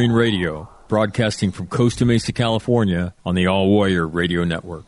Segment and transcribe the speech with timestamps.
[0.00, 4.86] Marine Radio, broadcasting from Costa Mesa, California on the All Warrior Radio Network.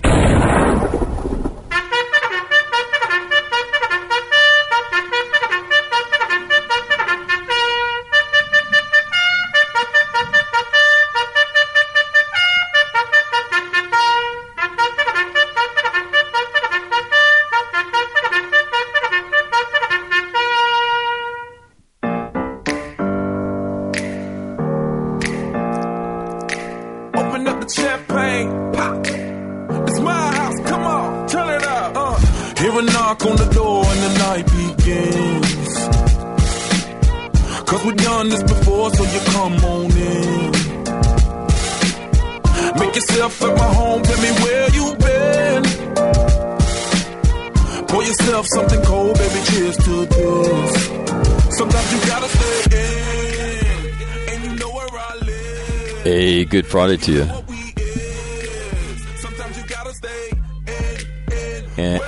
[56.73, 57.25] Friday to you.
[57.25, 59.21] What we is.
[59.21, 60.31] Sometimes you gotta stay
[60.67, 62.01] in, in.
[62.01, 62.03] And,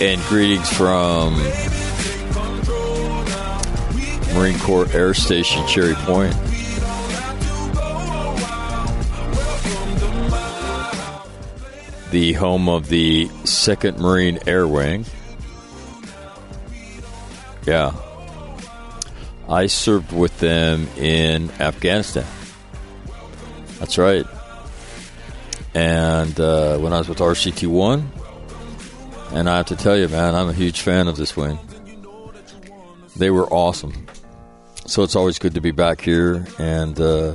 [0.00, 1.34] and greetings from
[2.32, 3.60] control now.
[3.94, 6.32] We can Marine Corps Air Station Cherry Point.
[12.12, 15.04] The home of the 2nd Marine Air Wing.
[17.66, 17.92] Yeah.
[19.50, 22.24] I served with them in Afghanistan.
[23.92, 24.26] That's right.
[25.74, 28.12] And uh, when I was with RCT 1,
[29.32, 31.58] and I have to tell you, man, I'm a huge fan of this wing.
[33.16, 34.06] They were awesome.
[34.86, 37.34] So it's always good to be back here and uh,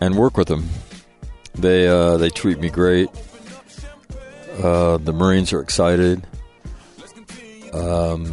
[0.00, 0.68] and work with them.
[1.56, 3.08] They uh, they treat me great.
[4.62, 6.24] Uh, the Marines are excited.
[7.72, 8.32] Um,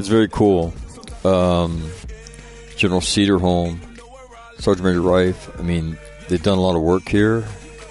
[0.00, 0.74] it's very cool.
[1.24, 1.88] Um,
[2.76, 3.91] General Cedarholm,
[4.62, 5.58] Sergeant Major Rife.
[5.58, 7.44] I mean, they've done a lot of work here,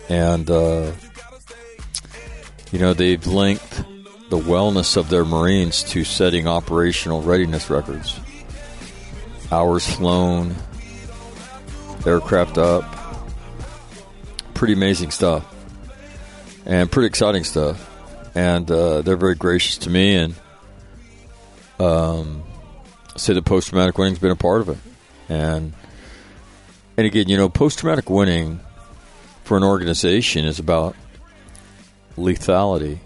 [0.08, 0.94] and uh,
[2.72, 3.84] you know they've linked
[4.30, 8.18] the wellness of their Marines to setting operational readiness records.
[9.52, 10.56] Hours flown,
[12.06, 12.86] aircraft up.
[14.53, 15.46] Pretty amazing stuff.
[16.66, 17.90] And pretty exciting stuff.
[18.34, 20.36] And uh, they're very gracious to me and
[21.80, 22.44] um,
[23.18, 24.78] say the post traumatic winning's been a part of it.
[25.28, 25.74] And
[27.01, 28.59] and again, you know, post traumatic winning
[29.44, 30.95] for an organization is about
[32.16, 33.00] lethality.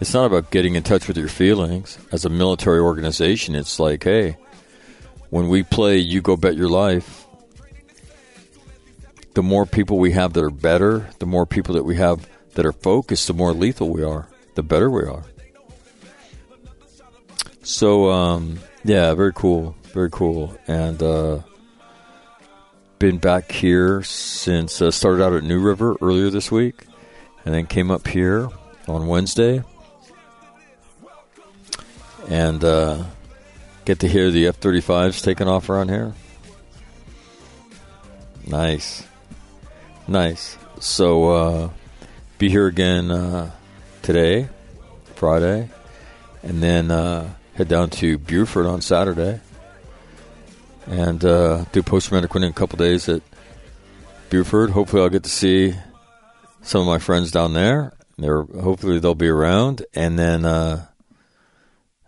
[0.00, 1.98] It's not about getting in touch with your feelings.
[2.10, 4.38] As a military organization, it's like, hey,
[5.28, 7.26] when we play You Go Bet Your Life,
[9.34, 12.64] the more people we have that are better, the more people that we have that
[12.64, 15.24] are focused, the more lethal we are, the better we are.
[17.62, 19.76] So, um, yeah, very cool.
[19.92, 20.56] Very cool.
[20.66, 21.40] And, uh,
[22.98, 26.86] been back here since uh, started out at New River earlier this week,
[27.44, 28.48] and then came up here
[28.88, 29.62] on Wednesday,
[32.28, 33.04] and uh,
[33.84, 36.14] get to hear the F thirty fives taking off around here.
[38.46, 39.06] Nice,
[40.08, 40.56] nice.
[40.80, 41.70] So uh,
[42.38, 43.50] be here again uh,
[44.02, 44.48] today,
[45.16, 45.68] Friday,
[46.42, 49.40] and then uh, head down to Beaufort on Saturday
[50.86, 53.22] and uh, do post traumatic winning a couple days at
[54.30, 54.70] Beaufort.
[54.70, 55.74] Hopefully, I'll get to see
[56.62, 57.92] some of my friends down there.
[58.18, 60.86] They're hopefully they'll be around, and then uh,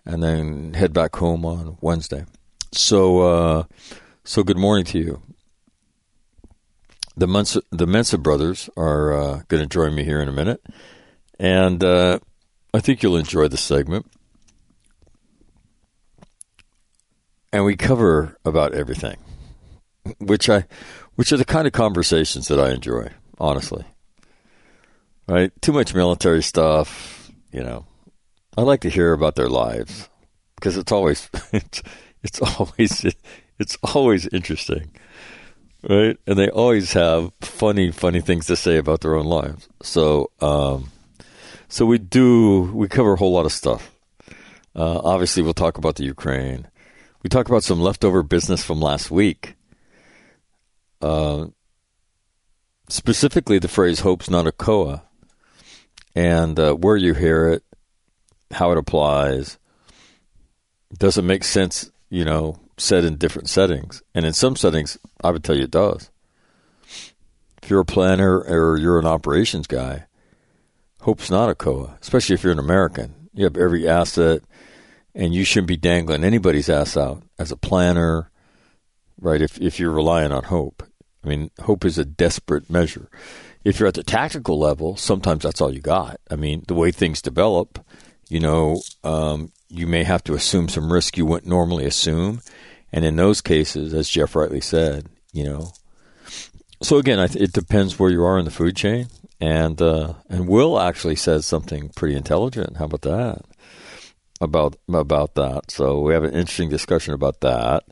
[0.04, 2.24] and then head back home on Wednesday.
[2.72, 3.64] So uh,
[4.24, 5.22] so good morning to you.
[7.16, 10.62] The Mensa, the Mensa brothers are uh, going to join me here in a minute,
[11.38, 12.20] and uh,
[12.72, 14.06] I think you'll enjoy the segment.
[17.52, 19.16] And we cover about everything,
[20.18, 20.64] which I,
[21.14, 23.84] which are the kind of conversations that I enjoy, honestly.
[25.26, 25.52] Right?
[25.60, 27.86] Too much military stuff, you know.
[28.56, 30.08] I like to hear about their lives
[30.56, 31.82] because it's always, it's,
[32.22, 33.04] it's always,
[33.58, 34.90] it's always interesting,
[35.88, 36.16] right?
[36.26, 39.68] And they always have funny, funny things to say about their own lives.
[39.82, 40.90] So, um,
[41.68, 43.90] so we do, we cover a whole lot of stuff.
[44.74, 46.66] Uh, obviously, we'll talk about the Ukraine
[47.22, 49.54] we talk about some leftover business from last week.
[51.00, 51.46] Uh,
[52.88, 55.02] specifically, the phrase "hope's not a COA,"
[56.14, 57.62] and uh, where you hear it,
[58.52, 59.58] how it applies.
[60.96, 61.90] Does it make sense?
[62.08, 65.70] You know, said in different settings, and in some settings, I would tell you it
[65.70, 66.10] does.
[67.62, 70.06] If you're a planner or you're an operations guy,
[71.02, 73.14] hope's not a COA, especially if you're an American.
[73.34, 74.42] You have every asset
[75.18, 78.30] and you shouldn't be dangling anybody's ass out as a planner,
[79.20, 79.42] right?
[79.42, 80.84] If if you're relying on hope,
[81.24, 83.10] I mean, hope is a desperate measure.
[83.64, 86.20] If you're at the tactical level, sometimes that's all you got.
[86.30, 87.84] I mean, the way things develop,
[88.28, 92.40] you know, um, you may have to assume some risk you wouldn't normally assume,
[92.92, 95.72] and in those cases, as Jeff rightly said, you know.
[96.80, 99.08] So again, it depends where you are in the food chain,
[99.40, 102.76] and uh, and Will actually says something pretty intelligent.
[102.76, 103.42] How about that?
[104.40, 105.70] About about that.
[105.70, 107.84] So we have an interesting discussion about that.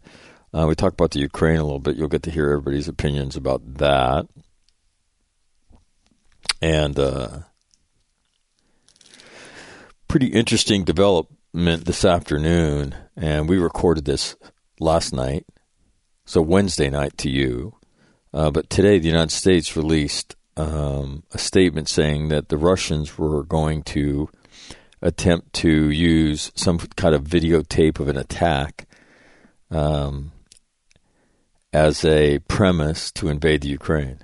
[0.54, 1.96] Uh, we talked about the Ukraine a little bit.
[1.96, 4.28] You'll get to hear everybody's opinions about that.
[6.62, 7.40] And uh,
[10.08, 12.94] pretty interesting development this afternoon.
[13.16, 14.36] And we recorded this
[14.78, 15.46] last night,
[16.24, 17.74] so Wednesday night to you.
[18.32, 23.42] Uh, but today, the United States released um, a statement saying that the Russians were
[23.42, 24.28] going to
[25.06, 28.86] attempt to use some kind of videotape of an attack
[29.70, 30.32] um,
[31.72, 34.18] as a premise to invade the Ukraine.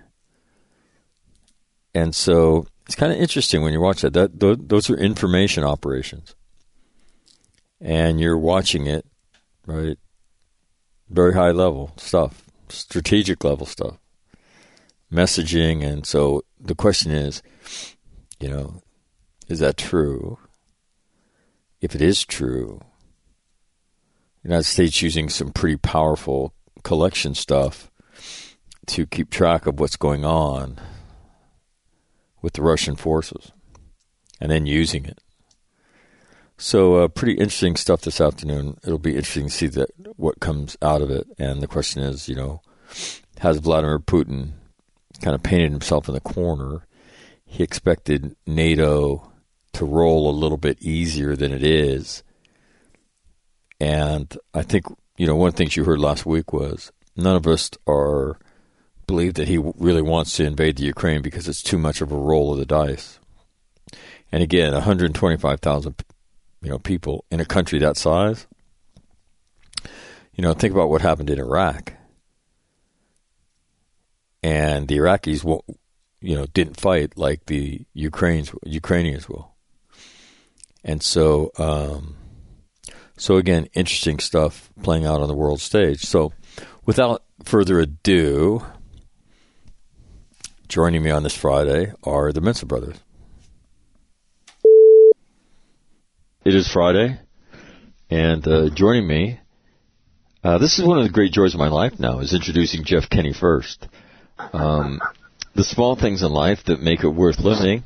[1.94, 4.12] And so it's kind of interesting when you watch that.
[4.14, 6.34] that th- those are information operations.
[7.80, 9.06] And you're watching it,
[9.66, 9.98] right?
[11.08, 13.98] Very high level stuff, strategic level stuff,
[15.12, 15.84] messaging.
[15.84, 17.40] And so the question is,
[18.40, 18.82] you know,
[19.48, 20.38] is that true?
[21.82, 22.80] If it is true,
[24.42, 27.90] the United States using some pretty powerful collection stuff
[28.86, 30.78] to keep track of what's going on
[32.40, 33.50] with the Russian forces
[34.40, 35.18] and then using it.
[36.56, 38.78] So, uh, pretty interesting stuff this afternoon.
[38.84, 41.26] It'll be interesting to see that what comes out of it.
[41.36, 42.62] And the question is, you know,
[43.40, 44.52] has Vladimir Putin
[45.20, 46.86] kind of painted himself in the corner?
[47.44, 49.31] He expected NATO
[49.74, 52.22] to roll a little bit easier than it is.
[53.80, 54.86] And I think
[55.16, 58.38] you know, one of the things you heard last week was none of us are
[59.06, 62.16] believe that he really wants to invade the Ukraine because it's too much of a
[62.16, 63.18] roll of the dice.
[64.30, 65.94] And again, 125,000
[66.62, 68.46] you know people in a country that size.
[70.34, 71.92] You know, think about what happened in Iraq.
[74.42, 75.44] And the Iraqis
[76.22, 79.51] you know, didn't fight like the Ukrainians Ukrainians will.
[80.84, 82.16] And so um,
[83.16, 86.00] so again, interesting stuff playing out on the world stage.
[86.00, 86.32] So
[86.84, 88.64] without further ado,
[90.68, 92.96] joining me on this Friday are the Mensa brothers.
[96.44, 97.20] It is Friday,
[98.10, 99.38] and uh, joining me,
[100.42, 103.08] uh, this is one of the great joys of my life now, is introducing Jeff
[103.08, 103.86] Kenny first.
[104.52, 105.00] Um,
[105.54, 107.84] the small things in life that make it worth living.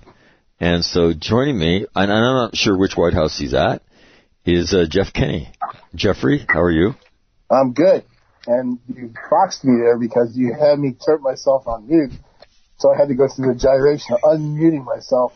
[0.58, 3.82] And so joining me, and I'm not sure which White House he's at,
[4.44, 5.52] is uh, Jeff Kenney.
[5.94, 6.94] Jeffrey, how are you?
[7.50, 8.04] I'm good.
[8.46, 12.12] And you boxed me there because you had me turn myself on mute.
[12.78, 15.32] So I had to go through the gyration of unmuting myself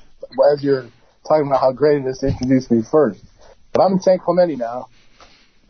[0.53, 0.89] as you're
[1.27, 3.23] talking about how great it is to introduce me first.
[3.73, 4.89] But I'm in San Clemente now.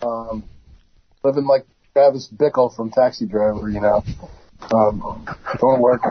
[0.03, 0.45] Um,
[1.25, 4.03] living like Travis Bickle from Taxi Driver, you know.
[4.73, 5.27] Um,
[5.59, 6.03] going to work,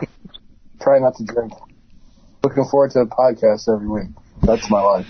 [0.81, 1.53] trying not to drink.
[2.49, 4.09] Looking forward to the podcast every week.
[4.41, 5.05] That's my life.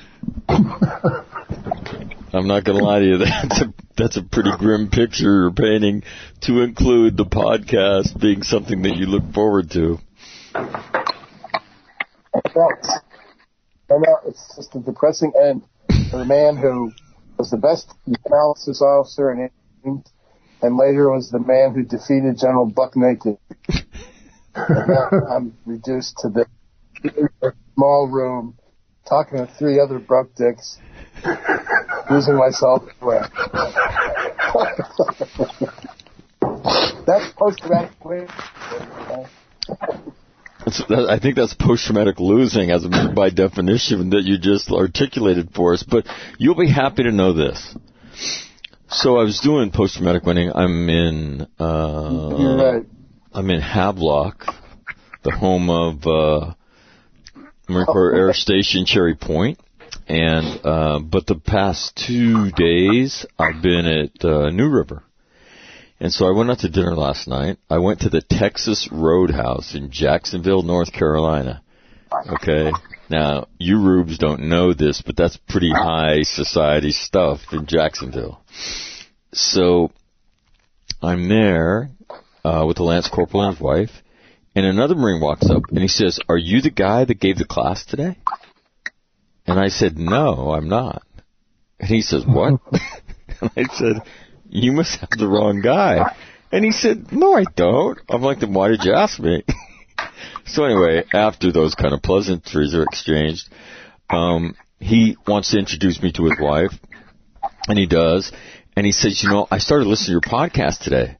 [2.34, 3.17] I'm not going to lie to you.
[3.19, 6.03] That's a that's a pretty grim picture you're painting
[6.41, 10.00] to include the podcast being something that you look forward to.
[13.89, 15.63] Know it's just a depressing end
[16.12, 16.91] for a man who
[17.38, 17.93] was the best
[18.25, 19.50] analysis officer in
[19.86, 20.10] England,
[20.62, 23.38] and later was the man who defeated General Buck Naked.
[24.55, 26.46] I'm reduced to the
[27.75, 28.58] small room
[29.08, 30.77] talking to three other broke dicks
[32.10, 32.84] losing myself.
[37.06, 37.91] that's post-traumatic
[41.08, 45.84] I think that's post-traumatic losing, as by definition, that you just articulated for us.
[45.84, 46.06] But
[46.38, 47.75] you'll be happy to know this.
[48.89, 50.51] So I was doing post-traumatic winning.
[50.53, 51.48] I'm in.
[51.60, 52.86] Uh, You're right.
[53.32, 54.46] I'm in Havelock,
[55.24, 56.53] the home of uh,
[57.69, 59.59] Marine Corps Air Station Cherry Point
[60.09, 65.03] and uh, but the past two days I've been at uh, New River,
[65.99, 67.57] and so I went out to dinner last night.
[67.69, 71.61] I went to the Texas Roadhouse in Jacksonville, North Carolina.
[72.27, 72.71] Okay,
[73.09, 78.41] now you rubes don't know this, but that's pretty high society stuff in Jacksonville.
[79.31, 79.91] So
[81.03, 81.91] I'm there
[82.43, 83.91] uh, with the lance corporal and his wife,
[84.56, 87.46] and another Marine walks up and he says, "Are you the guy that gave the
[87.46, 88.18] class today?"
[89.50, 91.01] And I said, no, I'm not.
[91.79, 92.62] And he says, what?
[93.41, 94.03] and I said,
[94.48, 96.15] you must have the wrong guy.
[96.51, 97.98] And he said, no, I don't.
[98.10, 99.44] I'm like, then why did you ask me?
[100.46, 103.50] so anyway, after those kind of pleasantries are exchanged,
[104.12, 106.74] um, he wants to introduce me to his wife,
[107.68, 108.32] and he does.
[108.75, 111.18] And he says, you know, I started listening to your podcast today.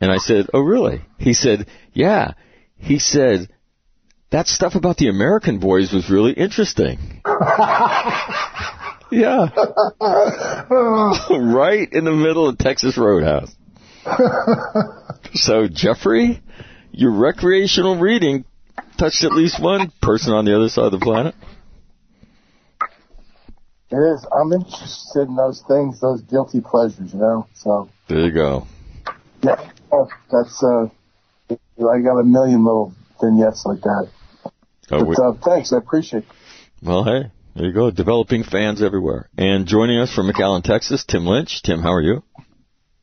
[0.00, 1.02] And I said, oh, really?
[1.18, 2.32] He said, yeah.
[2.78, 3.48] He said,
[4.30, 6.98] that stuff about the American boys was really interesting.
[9.10, 9.48] yeah.
[11.30, 13.50] right in the middle of Texas Roadhouse.
[15.32, 16.42] so, Jeffrey,
[16.92, 18.44] your recreational reading
[18.98, 21.34] touched at least one person on the other side of the planet.
[23.88, 24.26] It is.
[24.36, 27.46] I'm interested in those things, those guilty pleasures, you know.
[27.54, 28.66] So There you go.
[29.42, 30.88] yeah, oh, that's uh,
[31.78, 34.08] I got a million little vignettes like that.
[34.90, 36.24] Oh, we- uh, thanks, I appreciate.
[36.24, 36.28] it.
[36.82, 37.90] well, hey, there you go.
[37.90, 39.28] Developing fans everywhere.
[39.36, 41.62] And joining us from McAllen, Texas, Tim Lynch.
[41.62, 42.22] Tim, how are you?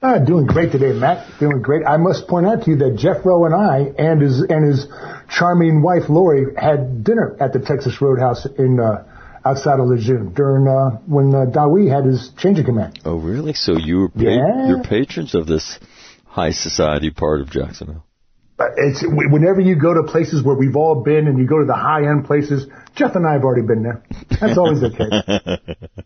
[0.01, 1.39] Ah, doing great today, Matt.
[1.39, 1.85] Doing great.
[1.85, 4.85] I must point out to you that Jeff Rowe and I and his and his
[5.29, 9.05] charming wife Lori had dinner at the Texas Roadhouse in uh,
[9.45, 12.99] outside of Lejeune during uh, when uh, Dawi had his change of command.
[13.05, 13.53] Oh, really?
[13.53, 14.67] So you were pa- Yeah.
[14.67, 15.79] you're patrons of this
[16.25, 18.05] high society part of Jacksonville.
[18.55, 21.65] But It's whenever you go to places where we've all been, and you go to
[21.65, 22.67] the high end places.
[22.95, 24.03] Jeff and I have already been there.
[24.39, 25.89] That's always the case.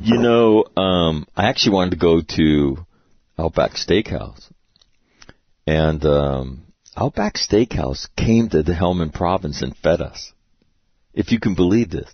[0.00, 2.86] You know, um, I actually wanted to go to
[3.38, 4.50] Outback Steakhouse,
[5.66, 6.62] and um,
[6.96, 10.32] Outback Steakhouse came to the Helmand Province and fed us.
[11.12, 12.12] If you can believe this.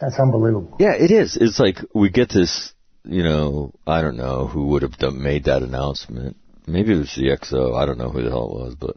[0.00, 0.76] That's unbelievable.
[0.80, 1.36] Yeah, it is.
[1.40, 2.72] It's like we get this,
[3.04, 6.36] you know, I don't know who would have done, made that announcement.
[6.66, 7.76] Maybe it was the XO.
[7.76, 8.96] I don't know who the hell it was, but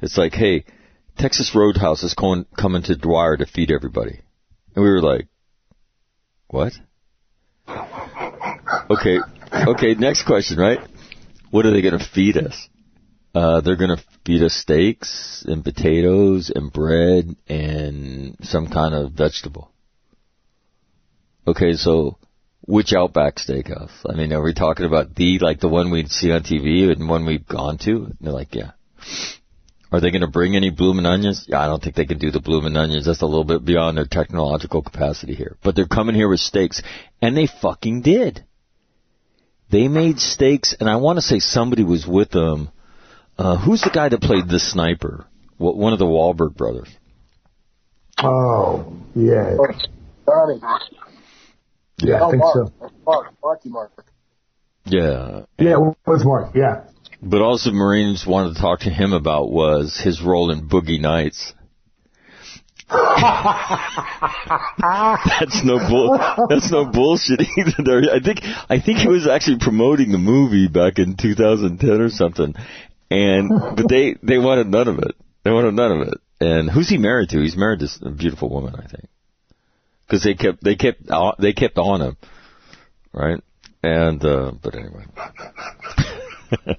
[0.00, 0.64] it's like, hey,
[1.18, 4.20] Texas Roadhouse is going, coming to Dwyer to feed everybody.
[4.74, 5.28] And we were like,
[6.48, 6.72] what?
[8.90, 9.18] Okay,
[9.52, 10.78] okay, next question, right?
[11.50, 12.68] What are they going to feed us?
[13.34, 19.12] Uh, they're going to feed us steaks and potatoes and bread and some kind of
[19.12, 19.70] vegetable.
[21.46, 22.18] Okay, so
[22.66, 23.90] which Outback Steakhouse?
[24.08, 27.08] I mean, are we talking about the like the one we'd see on TV and
[27.08, 27.90] one we've gone to?
[28.06, 28.72] And they're like, yeah.
[29.92, 31.46] Are they going to bring any bloomin' onions?
[31.48, 33.06] Yeah, I don't think they can do the bloomin' onions.
[33.06, 35.56] That's a little bit beyond their technological capacity here.
[35.62, 36.82] But they're coming here with steaks,
[37.22, 38.44] and they fucking did.
[39.70, 42.70] They made steaks, and I want to say somebody was with them.
[43.38, 45.26] Uh, who's the guy that played the sniper?
[45.56, 46.88] Wh- One of the Wahlberg brothers.
[48.18, 49.56] Oh, yeah.
[50.26, 50.60] Donnie.
[51.98, 52.54] Yeah, I Oh, think Mark.
[52.54, 52.72] so.
[53.06, 53.34] Mark.
[53.42, 53.92] Marky Mark.
[54.84, 56.54] Yeah, Yeah, it was Mark.
[56.54, 56.82] Yeah.
[57.22, 61.52] But also Marines wanted to talk to him about was his role in Boogie Nights.
[62.88, 63.02] that's
[65.64, 66.16] no bull.
[66.48, 68.02] That's no bullshit either.
[68.12, 72.54] I think I think he was actually promoting the movie back in 2010 or something,
[73.10, 75.16] and but they they wanted none of it.
[75.42, 76.14] They wanted none of it.
[76.40, 77.40] And who's he married to?
[77.40, 79.08] He's married to a beautiful woman, I think,
[80.06, 82.16] because they kept they kept on- they kept on him,
[83.12, 83.42] right?
[83.82, 85.04] And uh but anyway.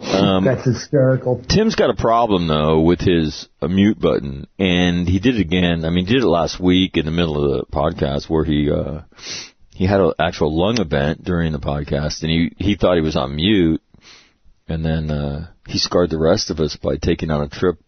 [0.00, 1.42] um, That's hysterical.
[1.48, 5.84] Tim's got a problem though with his uh, mute button, and he did it again.
[5.84, 8.70] I mean, he did it last week in the middle of the podcast where he
[8.70, 9.02] uh,
[9.74, 13.16] he had an actual lung event during the podcast, and he he thought he was
[13.16, 13.82] on mute,
[14.68, 17.78] and then uh, he scarred the rest of us by taking on a trip,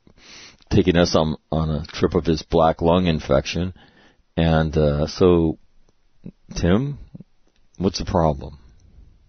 [0.71, 3.75] taking us on on a trip of his black lung infection,
[4.39, 5.59] and uh, so
[6.55, 6.99] Tim,
[7.77, 8.59] what's the problem?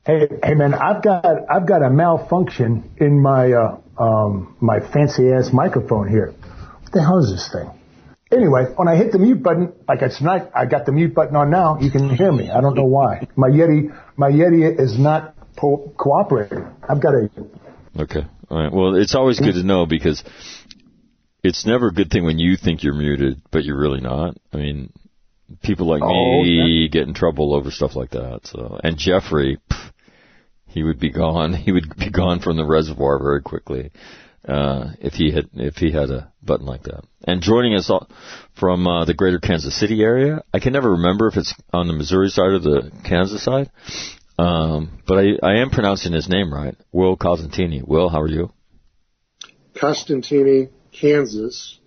[0.06, 5.32] Hey, hey, man, I've got I've got a malfunction in my uh, um, my fancy
[5.32, 6.28] ass microphone here.
[6.28, 7.72] What the hell is this thing?
[8.32, 11.36] Anyway, when I hit the mute button, like it's tonight, I got the mute button
[11.36, 11.80] on now.
[11.80, 12.52] You can hear me.
[12.52, 13.28] I don't know why.
[13.36, 16.68] My Yeti my Yeti is not po- cooperating.
[16.88, 17.30] I've got a
[18.00, 18.22] Okay.
[18.50, 18.72] All right.
[18.72, 20.24] Well, it's always good to know because
[21.50, 24.38] it's never a good thing when you think you're muted, but you're really not.
[24.54, 24.94] I mean,
[25.64, 28.42] people like Oh, me get in trouble over stuff like that.
[28.44, 29.92] So, and Jeffrey, pff,
[30.68, 31.54] he would be gone.
[31.66, 33.92] He would be gone from the reservoir very quickly
[34.48, 37.04] uh, if he had if he had a button like that.
[37.26, 38.08] And joining us all
[38.60, 41.94] from uh, the Greater Kansas City area, I can never remember if it's on the
[41.94, 43.72] Missouri side or the Kansas side.
[44.38, 46.76] Um, but I, I am pronouncing his name right.
[46.92, 47.86] Will Costantini.
[47.86, 48.54] Will, how are you?
[49.76, 51.80] Costantini, Kansas.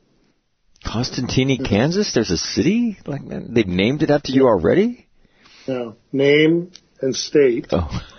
[0.84, 2.12] Costantini, Kansas?
[2.12, 2.98] There's a city?
[3.06, 5.06] Like, man, they've named it after you already?
[5.68, 5.96] No.
[6.12, 7.68] name and state.
[7.70, 7.88] Oh.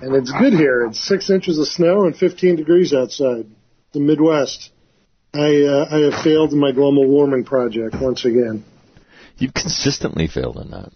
[0.00, 0.86] And it's good here.
[0.86, 3.46] It's six inches of snow and 15 degrees outside.
[3.92, 4.70] The Midwest.
[5.32, 8.64] I, uh, I have failed in my global warming project once again.
[9.38, 10.90] You've consistently failed in that.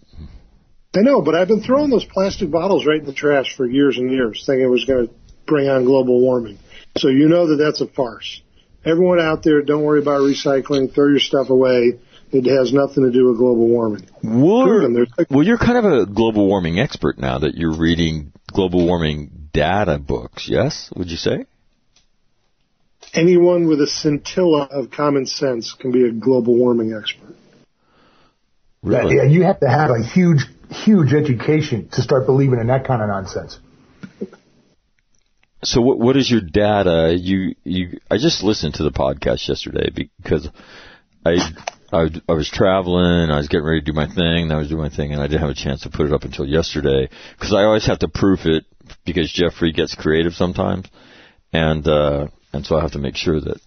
[0.95, 3.97] I know, but I've been throwing those plastic bottles right in the trash for years
[3.97, 5.13] and years, thinking it was going to
[5.45, 6.57] bring on global warming.
[6.97, 8.41] So you know that that's a farce.
[8.85, 10.93] Everyone out there, don't worry about recycling.
[10.93, 11.99] Throw your stuff away.
[12.31, 14.07] It has nothing to do with global warming.
[14.23, 19.49] Well, well, you're kind of a global warming expert now that you're reading global warming
[19.51, 20.47] data books.
[20.47, 21.45] Yes, would you say?
[23.13, 27.35] Anyone with a scintilla of common sense can be a global warming expert.
[28.83, 29.15] Really?
[29.15, 33.01] Yeah, you have to have a huge, huge education to start believing in that kind
[33.01, 33.59] of nonsense.
[35.63, 37.15] So what what is your data?
[37.17, 40.47] You you I just listened to the podcast yesterday because
[41.25, 41.37] I
[41.91, 44.69] I, I was traveling, I was getting ready to do my thing, and I was
[44.69, 47.09] doing my thing, and I didn't have a chance to put it up until yesterday
[47.37, 48.65] because I always have to proof it
[49.05, 50.87] because Jeffrey gets creative sometimes,
[51.51, 53.59] and uh, and so I have to make sure that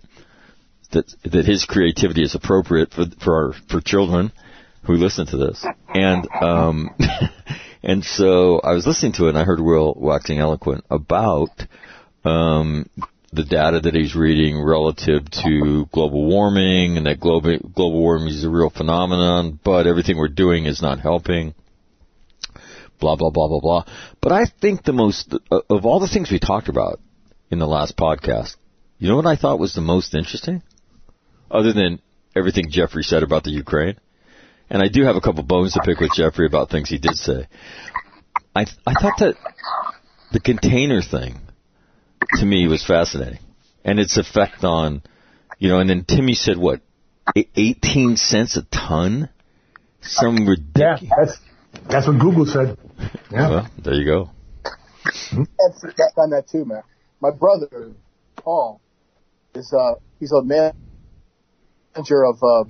[0.92, 4.32] that that his creativity is appropriate for for our for children
[4.84, 6.90] who listen to this, and um,
[7.82, 11.50] and so I was listening to it, and I heard Will waxing eloquent about
[12.24, 12.88] um,
[13.32, 18.44] the data that he's reading relative to global warming, and that global global warming is
[18.44, 21.54] a real phenomenon, but everything we're doing is not helping.
[23.00, 23.84] Blah blah blah blah blah.
[24.20, 27.00] But I think the most of all the things we talked about
[27.50, 28.56] in the last podcast,
[28.98, 30.62] you know what I thought was the most interesting,
[31.50, 32.00] other than
[32.36, 33.96] everything Jeffrey said about the Ukraine,
[34.72, 37.14] and I do have a couple bones to pick with Jeffrey about things he did
[37.14, 37.46] say.
[38.56, 39.34] I I thought that
[40.32, 41.38] the container thing
[42.38, 43.40] to me was fascinating,
[43.84, 45.02] and its effect on,
[45.58, 46.80] you know, and then Timmy said what,
[47.36, 49.28] eighteen cents a ton,
[50.00, 50.72] some ridiculous.
[50.76, 51.38] Yeah, ridiculous.
[51.76, 52.78] that's that's what Google said.
[53.32, 53.48] Yeah.
[53.48, 54.30] Well, there you go.
[55.04, 56.82] had feedback on that too, man.
[57.20, 57.92] My brother,
[58.36, 58.80] Paul,
[59.54, 62.64] is uh he's a manager of uh,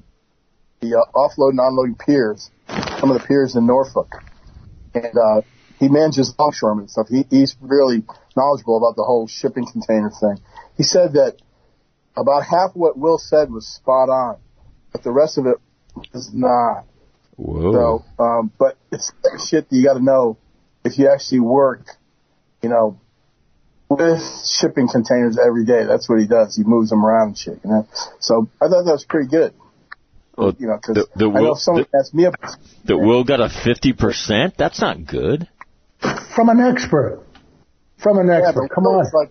[0.82, 2.50] the uh, offload and unloading piers,
[2.98, 4.22] some of the piers in Norfolk,
[4.92, 5.40] and uh,
[5.78, 7.08] he manages longshoremen and stuff.
[7.08, 8.04] He, he's really
[8.36, 10.40] knowledgeable about the whole shipping container thing.
[10.76, 11.36] He said that
[12.16, 14.36] about half what Will said was spot on,
[14.90, 15.56] but the rest of it
[16.12, 16.84] was not.
[17.36, 17.72] Whoa.
[18.18, 19.12] So, um, but it's
[19.48, 20.36] shit that you got to know
[20.84, 21.86] if you actually work,
[22.60, 23.00] you know,
[23.88, 25.84] with shipping containers every day.
[25.84, 26.56] That's what he does.
[26.56, 27.60] He moves them around and shit.
[27.64, 27.88] You know.
[28.20, 29.54] So I thought that was pretty good.
[30.36, 32.96] Well, You know, because the- the I know will- if someone asked me about that
[32.96, 34.54] Will got a fifty percent.
[34.56, 35.46] That's not good.
[36.34, 37.20] From an expert.
[37.98, 38.68] From an yeah, expert.
[38.68, 38.96] but Come on.
[38.96, 39.30] Will's like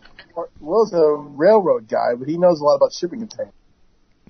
[0.60, 3.54] Will's a railroad guy, but he knows a lot about shipping containers.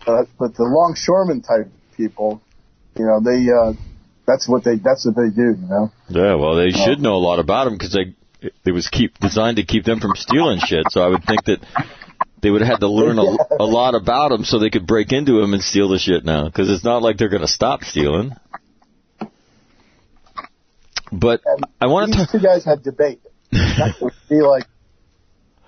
[0.05, 2.41] But but the longshoreman type people,
[2.97, 3.73] you know, they uh,
[4.25, 5.55] that's what they that's what they do.
[5.62, 5.91] You know.
[6.10, 8.15] Yeah, well, they should know a lot about them because they
[8.65, 10.86] it was keep designed to keep them from stealing shit.
[10.89, 11.60] So I would think that
[12.41, 13.23] they would have had to learn a,
[13.60, 16.45] a lot about him so they could break into him and steal the shit now.
[16.45, 18.32] Because it's not like they're going to stop stealing.
[21.12, 22.32] But And I want to these talk.
[22.32, 23.21] two guys had debate.
[23.51, 24.63] That would be like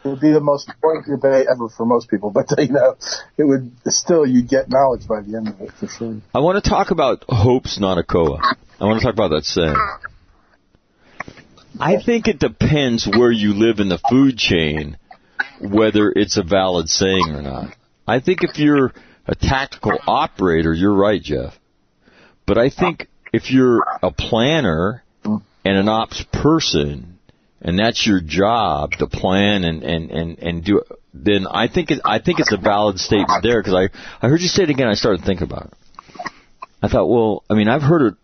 [0.05, 2.29] it would be the most important debate ever for most people.
[2.31, 2.95] But you know,
[3.37, 6.21] it would still you get knowledge by the end of it for sure.
[6.33, 8.39] I want to talk about hopes, not a COA.
[8.79, 9.75] I want to talk about that saying.
[11.79, 14.97] I think it depends where you live in the food chain,
[15.61, 17.75] whether it's a valid saying or not.
[18.07, 18.93] I think if you're
[19.25, 21.57] a tactical operator, you're right, Jeff.
[22.45, 25.41] But I think if you're a planner and
[25.77, 27.19] an ops person,
[27.61, 30.81] and that's your job to plan and and and and do,
[31.13, 34.41] then I think it, I think it's a valid statement there because I I heard
[34.41, 34.87] you say it again.
[34.87, 35.73] I started thinking about it.
[36.81, 38.15] I thought, well, I mean, I've heard it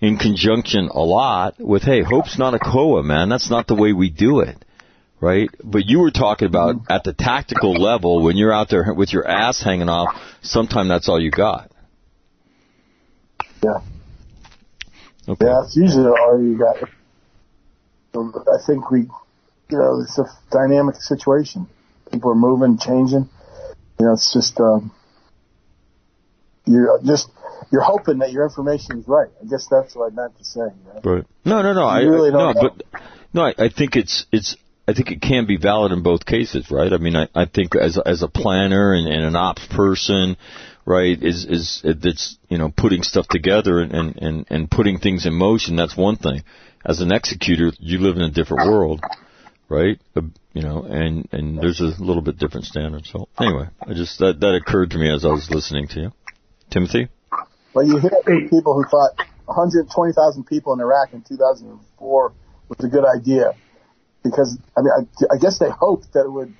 [0.00, 3.28] in conjunction a lot with, hey, hope's not a COA, man.
[3.28, 4.64] That's not the way we do it.
[5.20, 5.48] Right?
[5.64, 9.26] But you were talking about at the tactical level when you're out there with your
[9.26, 11.70] ass hanging off, sometime that's all you got.
[13.62, 13.80] Yeah,
[15.28, 15.46] Okay.
[15.46, 16.76] yeah, it's usually all you got.
[18.14, 19.00] I think we,
[19.70, 21.66] you know, it's a dynamic situation.
[22.12, 23.28] People are moving, changing.
[23.98, 24.92] You know, it's just um,
[26.66, 27.28] you're just
[27.72, 29.28] you're hoping that your information is right.
[29.42, 30.60] I guess that's what I meant to say.
[30.60, 31.04] Right?
[31.04, 31.24] Right.
[31.44, 31.84] No, no, no.
[31.84, 32.70] I really don't know.
[32.70, 33.02] but
[33.32, 33.42] no.
[33.42, 34.56] I, I think it's it's.
[34.88, 36.92] I think it can be valid in both cases, right?
[36.92, 40.36] I mean, I, I think as as a planner and, and an ops person,
[40.84, 45.34] right, is is that's you know putting stuff together and, and and putting things in
[45.34, 45.74] motion.
[45.74, 46.44] That's one thing.
[46.84, 49.00] As an executor, you live in a different world,
[49.68, 49.98] right?
[50.14, 50.22] Uh,
[50.52, 53.06] you know, and and there's a little bit different standard.
[53.06, 56.12] So anyway, I just that that occurred to me as I was listening to you,
[56.70, 57.08] Timothy.
[57.74, 58.12] Well, you hit
[58.48, 62.32] people who thought 120,000 people in Iraq in 2004
[62.68, 63.52] was a good idea
[64.30, 66.54] because I mean I, I guess they hoped that it would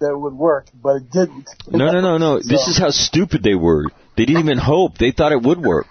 [0.00, 1.48] that it would work, but it didn't.
[1.70, 2.36] No, no, no, no.
[2.36, 3.86] This is how stupid they were.
[4.16, 4.98] They didn't even hope.
[4.98, 5.86] They thought it would work.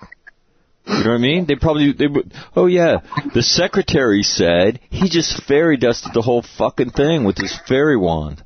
[0.85, 1.45] You know what I mean?
[1.45, 2.33] They probably they would.
[2.55, 2.99] Oh yeah,
[3.33, 8.43] the secretary said he just fairy dusted the whole fucking thing with his fairy wand.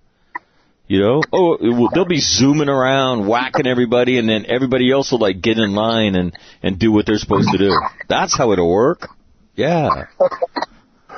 [0.87, 1.21] You know?
[1.31, 5.39] Oh, it will, they'll be zooming around, whacking everybody, and then everybody else will like
[5.39, 7.79] get in line and and do what they're supposed to do.
[8.09, 9.07] That's how it'll work.
[9.55, 10.07] Yeah.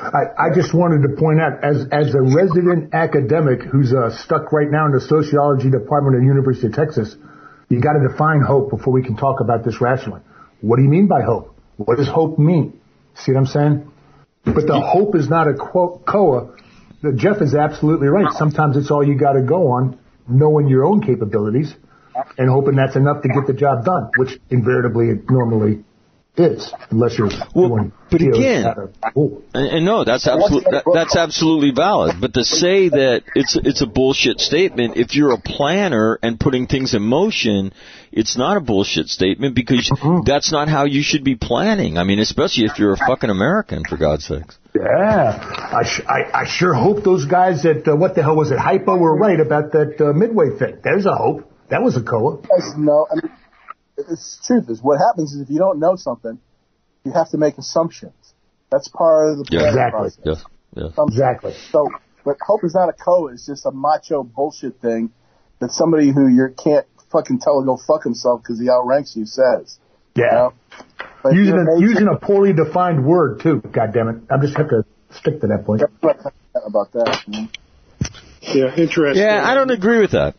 [0.03, 4.51] I, I just wanted to point out, as as a resident academic who's uh, stuck
[4.51, 7.15] right now in the sociology department of the University of Texas,
[7.69, 10.21] you got to define hope before we can talk about this rationally.
[10.61, 11.55] What do you mean by hope?
[11.77, 12.79] What does hope mean?
[13.15, 13.91] See what I'm saying?
[14.45, 16.55] But the hope is not a quote COA.
[17.15, 18.31] Jeff is absolutely right.
[18.33, 21.73] Sometimes it's all you got to go on, knowing your own capabilities,
[22.37, 25.83] and hoping that's enough to get the job done, which invariably normally
[26.35, 29.41] is, unless you're Well, doing but deals again- out of- oh.
[29.53, 32.15] And, and no, that's absolutely that, that's absolutely valid.
[32.19, 36.65] But to say that it's it's a bullshit statement, if you're a planner and putting
[36.67, 37.71] things in motion,
[38.11, 39.91] it's not a bullshit statement because
[40.25, 41.97] that's not how you should be planning.
[41.99, 44.57] I mean, especially if you're a fucking American, for God's sakes.
[44.75, 45.39] Yeah,
[45.79, 48.57] I, sh- I, I sure hope those guys at uh, what the hell was it,
[48.57, 50.79] Hypo, were right about that uh, Midway thing.
[50.83, 51.49] There's a hope.
[51.69, 52.41] That was a COA.
[52.41, 53.05] guys know.
[53.11, 53.31] I mean,
[53.97, 56.39] it's the truth is what happens is if you don't know something,
[57.03, 58.13] you have to make assumptions.
[58.71, 59.67] That's part of the Yeah.
[59.67, 59.99] Exactly.
[59.99, 60.19] process.
[60.25, 60.43] Yes.
[60.75, 60.91] Yes.
[60.97, 61.53] Exactly.
[61.71, 61.87] So,
[62.25, 63.33] but hope is not a COA.
[63.33, 65.11] It's just a macho bullshit thing
[65.59, 69.25] that somebody who you can't fucking tell to go fuck himself because he outranks you
[69.25, 69.77] says.
[70.15, 70.31] You Yeah.
[70.33, 70.53] know?
[71.21, 73.61] But Using a, major- using a poorly defined word too.
[73.71, 74.15] God damn it.
[74.31, 75.83] I just have to stick to that point.
[76.65, 77.23] about that.
[77.27, 77.47] you know?
[78.41, 79.23] Yeah, interesting.
[79.23, 80.35] Yeah, I don't agree with that.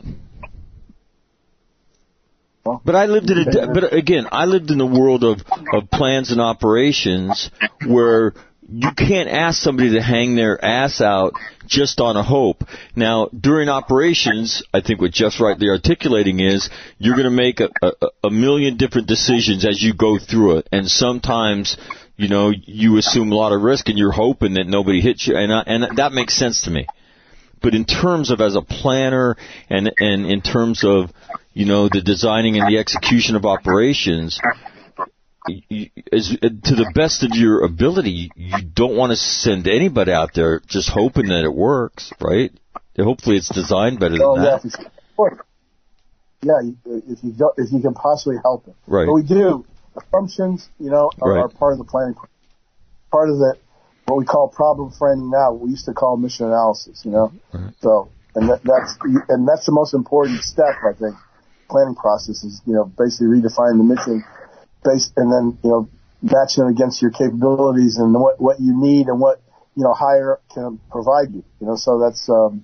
[2.65, 6.31] But I lived in a, but again, I lived in the world of, of plans
[6.31, 7.51] and operations
[7.85, 8.33] where
[8.67, 11.33] you can't ask somebody to hang their ass out
[11.67, 12.63] just on a hope.
[12.95, 17.69] Now, during operations, I think what Jeff's rightly articulating is you're going to make a,
[17.83, 17.91] a,
[18.23, 21.77] a million different decisions as you go through it, and sometimes,
[22.17, 25.37] you know, you assume a lot of risk and you're hoping that nobody hits you,
[25.37, 26.87] and I, and that makes sense to me
[27.61, 29.35] but in terms of as a planner
[29.69, 31.11] and and in terms of
[31.53, 34.39] you know the designing and the execution of operations
[36.11, 40.33] as, uh, to the best of your ability you don't want to send anybody out
[40.33, 42.51] there just hoping that it works right
[42.97, 44.85] hopefully it's designed better than Oh, that for sure.
[44.85, 45.39] Of course.
[46.41, 48.75] Yeah, uh, if you don't, if you can possibly help it.
[48.85, 49.07] Right.
[49.07, 49.65] But we do.
[49.97, 51.39] Assumptions, you know, are, Right.
[51.39, 52.15] are part of the planning.
[53.11, 53.55] Part of the
[54.05, 55.53] what we call problem framing now.
[55.53, 57.01] We used to call mission analysis.
[57.03, 57.33] You know.
[57.81, 58.97] So, and that, that's
[59.29, 61.15] and that's the most important step, I think.
[61.69, 64.23] Planning process is you know basically redefining the mission,
[64.83, 65.89] based and then you know
[66.21, 69.41] matching it against your capabilities and what what you need and what
[69.75, 71.43] you know hire can provide you.
[71.59, 72.63] You know, so that's um,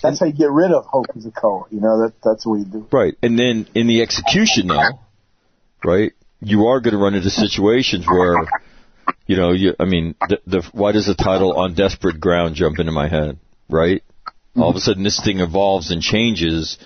[0.00, 1.64] that's how you get rid of hope as a COA.
[1.72, 2.86] You know, that that's what we do.
[2.92, 5.00] right and then in the execution now,
[5.84, 8.36] right you are going to run into situations where
[9.26, 12.78] you know you i mean the, the why does the title on desperate ground jump
[12.78, 13.38] into my head
[13.68, 14.02] right
[14.56, 16.78] all of a sudden this thing evolves and changes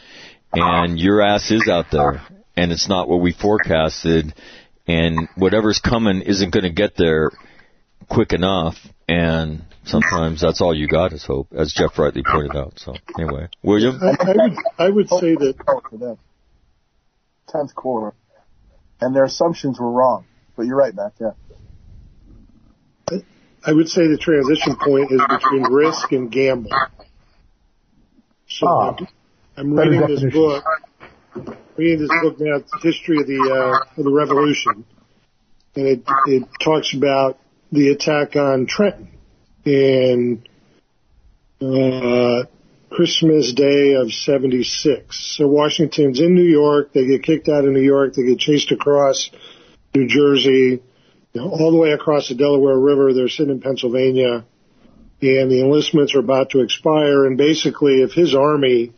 [0.52, 2.22] and your ass is out there
[2.56, 4.34] and it's not what we forecasted
[4.86, 7.30] and whatever's coming isn't going to get there
[8.08, 8.74] quick enough
[9.08, 13.48] and sometimes that's all you got is hope as jeff rightly pointed out so anyway
[13.62, 15.54] william I, I would I would say that
[15.90, 16.18] for them.
[17.48, 18.14] Tenth quarter,
[19.00, 20.24] and their assumptions were wrong.
[20.56, 21.14] But you're right, Matt.
[21.20, 21.30] Yeah.
[23.64, 26.70] I would say the transition point is between risk and gamble.
[28.48, 28.96] So Ah,
[29.56, 30.64] I'm reading this book.
[31.76, 34.84] Reading this book now, the history of the uh, of the revolution,
[35.76, 37.38] and it it talks about
[37.70, 39.08] the attack on Trenton
[39.64, 40.48] and
[41.62, 42.44] uh,
[42.90, 45.36] Christmas Day of '76.
[45.36, 46.92] So Washington's in New York.
[46.92, 48.14] They get kicked out of New York.
[48.14, 49.30] They get chased across
[49.94, 50.82] New Jersey,
[51.32, 53.12] you know, all the way across the Delaware River.
[53.12, 54.44] They're sitting in Pennsylvania,
[55.22, 57.26] and the enlistments are about to expire.
[57.26, 58.92] And basically, if his army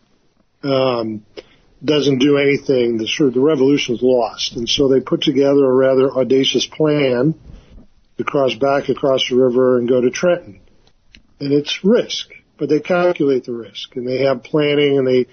[0.63, 1.25] um,
[1.85, 4.57] doesn't do anything, the sort of the revolution's lost.
[4.57, 7.35] And so they put together a rather audacious plan
[8.19, 10.61] to cross back across the river and go to Trenton.
[11.41, 15.27] And it's risk, but they calculate the risk and they have planning and they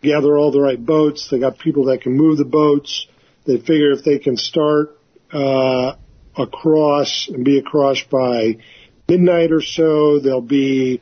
[0.00, 1.28] gather all the right boats.
[1.30, 3.06] They got people that can move the boats.
[3.44, 4.98] They figure if they can start
[5.30, 5.96] uh,
[6.36, 8.58] across and be across by
[9.08, 11.00] midnight or so, they'll be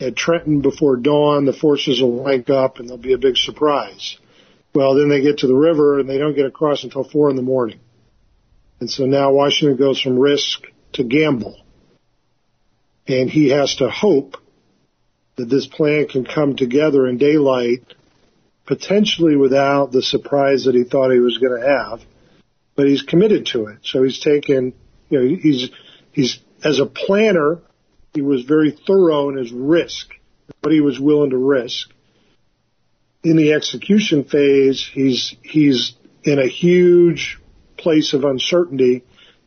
[0.00, 1.44] at Trenton before dawn.
[1.44, 4.18] The forces will link up and there'll be a big surprise.
[4.74, 7.36] Well, then they get to the river and they don't get across until four in
[7.36, 7.80] the morning.
[8.80, 10.60] And so now Washington goes from risk
[10.92, 11.56] to gamble.
[13.06, 14.36] And he has to hope
[15.36, 17.82] that this plan can come together in daylight,
[18.66, 22.00] potentially without the surprise that he thought he was going to have.
[22.78, 23.78] But he's committed to it.
[23.82, 24.72] So he's taken,
[25.10, 25.68] you know, he's,
[26.12, 27.58] he's, as a planner,
[28.14, 30.12] he was very thorough in his risk,
[30.60, 31.90] what he was willing to risk.
[33.24, 37.40] In the execution phase, he's, he's in a huge
[37.76, 39.02] place of uncertainty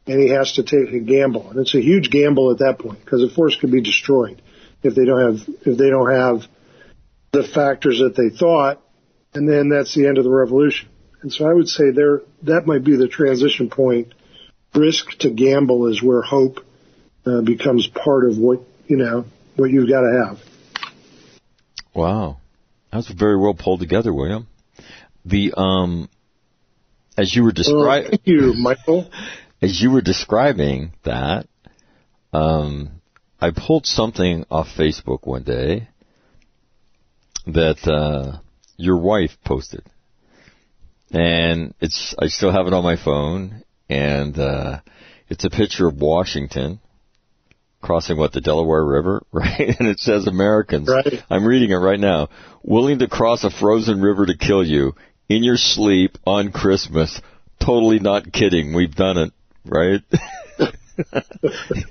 [0.05, 1.51] and he has to take a gamble.
[1.51, 4.41] And it's a huge gamble at that point because the force could be destroyed
[4.83, 6.41] if they don't have, if they don't have
[7.31, 8.81] the factors that they thought.
[9.33, 10.89] And then that's the end of the revolution.
[11.21, 14.13] And so I would say there, that might be the transition point.
[14.73, 16.59] Risk to gamble is where hope
[17.25, 20.39] uh, becomes part of what, you know, what you've got to have.
[21.93, 22.37] Wow.
[22.91, 24.47] That's very well pulled together, William.
[25.25, 26.09] The, um,
[27.17, 29.09] as you were describing, thank you, Michael.
[29.61, 31.47] as you were describing that,
[32.33, 33.01] um,
[33.39, 35.87] I pulled something off Facebook one day
[37.45, 38.39] that uh,
[38.77, 39.83] your wife posted,
[41.11, 44.79] and it's I still have it on my phone, and uh,
[45.29, 46.79] it's a picture of Washington
[47.81, 49.75] crossing what the Delaware River, right?
[49.79, 50.87] And it says Americans.
[50.87, 51.23] Right.
[51.29, 52.29] I'm reading it right now.
[52.63, 54.93] Willing to cross a frozen river to kill you
[55.27, 57.21] in your sleep on Christmas.
[57.59, 58.73] Totally not kidding.
[58.75, 59.33] We've done it,
[59.65, 60.01] right?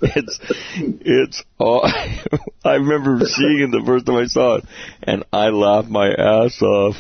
[0.03, 0.39] it's
[0.73, 1.83] it's all
[2.65, 4.65] I remember seeing it the first time I saw it
[5.03, 6.97] and I laughed my ass off.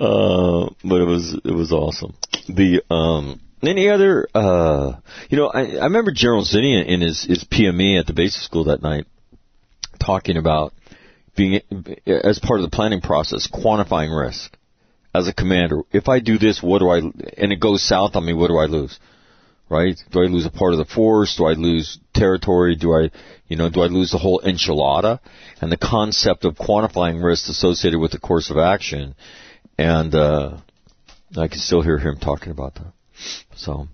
[0.00, 2.14] Uh but it was it was awesome.
[2.48, 4.94] The um any other uh
[5.28, 8.64] you know, I, I remember General Zinni in his, his PME at the basic school
[8.64, 9.06] that night
[9.98, 10.74] talking about
[11.36, 11.60] being
[12.06, 14.56] as part of the planning process, quantifying risk
[15.14, 15.82] as a commander.
[15.92, 18.58] If I do this, what do I and it goes south on me, what do
[18.58, 18.98] I lose?
[19.68, 19.98] right?
[20.10, 21.36] Do I lose a part of the force?
[21.36, 22.76] Do I lose territory?
[22.76, 23.10] Do I,
[23.48, 25.20] you know, do I lose the whole enchilada?
[25.60, 29.14] And the concept of quantifying risk associated with the course of action.
[29.78, 30.58] And, uh,
[31.36, 32.92] I can still hear him talking about that.
[33.56, 33.88] So,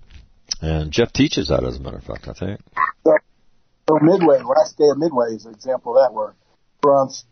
[0.61, 2.61] and Jeff teaches that as a matter of fact, I think.
[3.05, 6.35] So, Midway, last day of Midway is an example of that where
[6.83, 7.25] Spruance,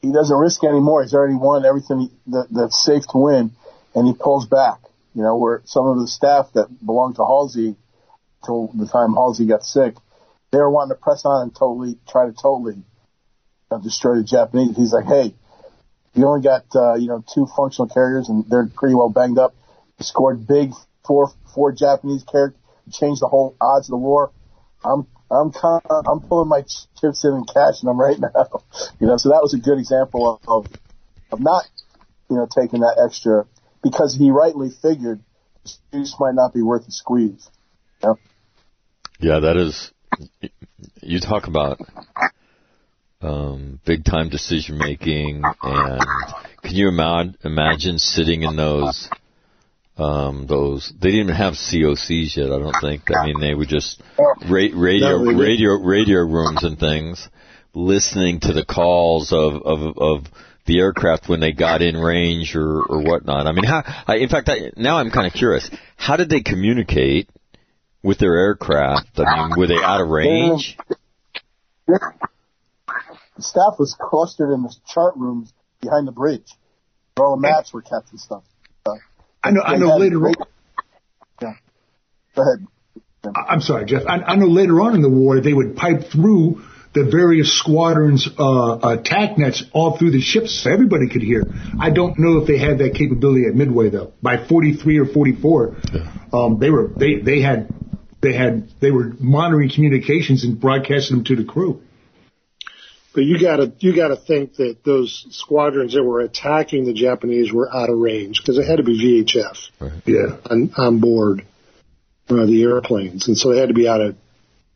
[0.00, 1.02] he doesn't risk anymore.
[1.02, 3.52] He's already won everything that, that's safe to win,
[3.94, 4.78] and he pulls back.
[5.14, 7.76] You know, where some of the staff that belonged to Halsey
[8.46, 9.94] till the time Halsey got sick,
[10.50, 12.82] they were wanting to press on and totally try to totally
[13.82, 14.76] destroy the Japanese.
[14.76, 15.34] He's like, hey,
[16.14, 19.54] you only got uh, you know two functional carriers and they're pretty well banged up.
[19.98, 20.72] You scored big
[21.06, 22.54] four four Japanese carriers,
[22.92, 24.30] changed the whole odds of the war.
[24.84, 26.62] I'm I'm kind of, I'm pulling my
[27.00, 28.62] chips in and cashing them right now.
[29.00, 30.72] You know, so that was a good example of of,
[31.30, 31.64] of not
[32.30, 33.46] you know taking that extra
[33.82, 35.20] because he rightly figured
[35.92, 37.50] juice might not be worth the squeeze.
[38.02, 38.18] You know?
[39.20, 39.92] Yeah, that is,
[41.00, 41.78] you talk about,
[43.22, 46.02] um, big time decision making and
[46.62, 49.08] can you ima- imagine sitting in those,
[49.96, 53.02] um, those, they didn't even have COCs yet, I don't think.
[53.14, 57.28] I mean, they would just ra- radio, No, radio, radio rooms and things,
[57.74, 60.26] listening to the calls of, of, of
[60.66, 63.46] the aircraft when they got in range or, or whatnot.
[63.46, 65.68] I mean, how, I, in fact, I, now I'm kind of curious.
[65.96, 67.28] How did they communicate
[68.02, 69.08] with their aircraft?
[69.18, 70.76] I mean, were they out of range?
[73.42, 76.46] The staff was clustered in the chart rooms behind the bridge,
[77.16, 78.44] where all the maps were kept and stuff.
[78.86, 78.96] So
[79.42, 80.36] I know, I know later on, great-
[81.42, 81.54] Yeah.
[82.36, 82.66] Go ahead.
[83.34, 84.04] I'm sorry, Jeff.
[84.06, 86.62] I, I know later on in the war they would pipe through
[86.94, 91.42] the various squadrons' uh, attack nets all through the ships, so everybody could hear.
[91.80, 94.12] I don't know if they had that capability at Midway though.
[94.22, 95.76] By 43 or 44,
[96.32, 97.74] um, they were they they had
[98.20, 101.82] they had they were monitoring communications and broadcasting them to the crew.
[103.14, 107.68] But you gotta, you gotta think that those squadrons that were attacking the Japanese were
[107.74, 110.36] out of range because it had to be VHF Yeah.
[110.50, 111.44] on, on board
[112.30, 113.28] uh, the airplanes.
[113.28, 114.16] And so they had to be out of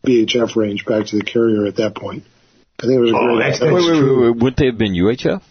[0.05, 2.25] VHF range back to the carrier at that point.
[2.79, 3.39] I think it was a Oh, great.
[3.39, 4.23] that's- Wait, that's wait, wait, true.
[4.33, 5.43] wait, Wouldn't they have been UHF?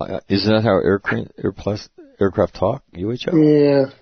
[0.00, 1.30] Uh, Isn't that how aircraft,
[2.20, 2.82] aircraft talk?
[2.94, 3.32] UHF?
[3.32, 3.92] yeah.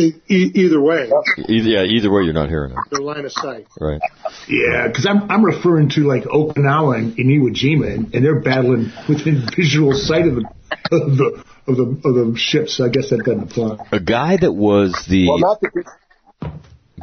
[0.00, 1.10] E- either way,
[1.48, 2.78] Either, yeah, either way, you're not hearing it.
[2.90, 3.66] their line of sight.
[3.80, 4.00] Right.
[4.48, 8.40] Yeah, because I'm I'm referring to like Okinawa and, and Iwo Jima, and, and they're
[8.40, 10.44] battling within visual sight of the
[10.90, 12.76] of the of the of the ships.
[12.76, 13.86] So I guess that doesn't apply.
[13.92, 15.28] A guy that was the.
[15.28, 16.50] Well, not that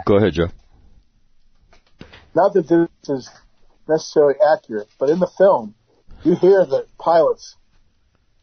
[0.05, 0.47] go ahead, Joe.
[2.35, 3.29] not that this is
[3.87, 5.75] necessarily accurate, but in the film,
[6.23, 7.55] you hear the pilots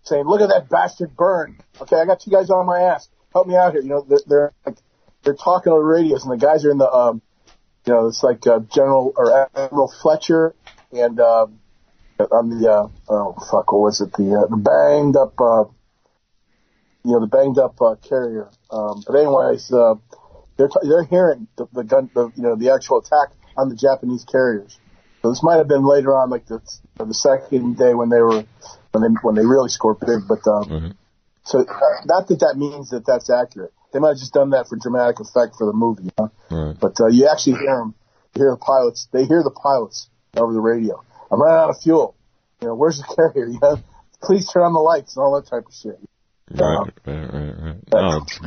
[0.04, 3.08] saying, "Look at that bastard burn." Okay, I got two guys on my ass.
[3.34, 3.82] Help me out here.
[3.82, 4.76] You know, they're, they're like
[5.24, 7.20] they're talking on the radios, and the guys are in the, um,
[7.86, 10.54] you know, it's like uh, General or Admiral Fletcher
[10.92, 11.58] and um,
[12.18, 14.12] on the uh, oh fuck, what was it?
[14.12, 15.64] The uh, the banged up uh,
[17.04, 18.50] you know, the banged up uh, carrier.
[18.70, 19.94] Um, but anyways, uh,
[20.56, 23.76] they're t- they're hearing the, the gun, the, you know, the actual attack on the
[23.76, 24.78] Japanese carriers.
[25.22, 26.60] So this might have been later on, like the
[26.98, 28.44] the second day when they were
[28.92, 30.26] when they when they really scored big.
[30.28, 30.90] But um, Mm-hmm.
[31.44, 31.64] So
[32.06, 33.72] not that that means that that's accurate.
[33.92, 36.04] They might have just done that for dramatic effect for the movie.
[36.04, 36.30] You know?
[36.50, 36.76] Right.
[36.80, 37.94] But uh, you actually hear them.
[38.34, 39.06] You hear the pilots.
[39.12, 41.02] They hear the pilots over the radio.
[41.30, 42.16] I'm running out of fuel.
[42.60, 43.04] You know, where's the
[43.34, 43.46] carrier?
[43.48, 43.76] You know,
[44.22, 45.98] please turn on the lights and all that type of shit.
[46.50, 47.76] Right, right, right, right.
[47.90, 48.38] No, it's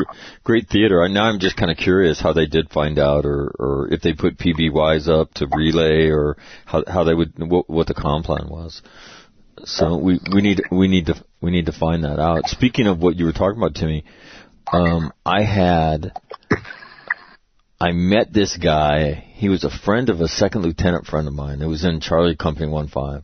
[0.44, 1.02] great theater.
[1.04, 4.02] I- Now I'm just kind of curious how they did find out, or or if
[4.02, 8.22] they put PBYs up to relay, or how how they would what, what the com
[8.24, 8.82] plan was.
[9.65, 12.48] So we we need we need to we need to find that out.
[12.48, 14.06] Speaking of what you were talking about, Timmy,
[14.72, 16.12] um, I had
[17.80, 19.13] I met this guy.
[19.34, 21.62] He was a friend of a second lieutenant friend of mine.
[21.62, 23.24] It was in Charlie Company One Five,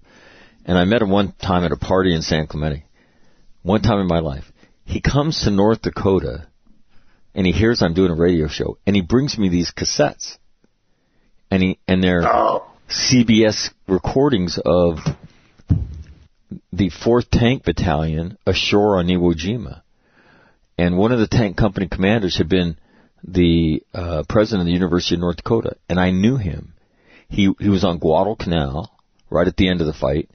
[0.66, 2.86] and I met him one time at a party in San Clemente.
[3.62, 4.52] One time in my life
[4.86, 6.48] he comes to North Dakota
[7.36, 10.38] and he hears I'm doing a radio show and he brings me these cassettes.
[11.50, 12.24] And he and they're
[12.90, 14.98] CBS recordings of
[16.72, 19.82] the 4th Tank Battalion ashore on Iwo Jima.
[20.78, 22.78] And one of the tank company commanders had been
[23.24, 26.74] the uh, president of the University of North Dakota, and I knew him.
[27.30, 28.92] He he was on Guadalcanal
[29.30, 30.30] right at the end of the fight.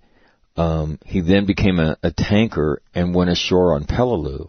[0.57, 4.49] Um, he then became a, a tanker and went ashore on Peleliu.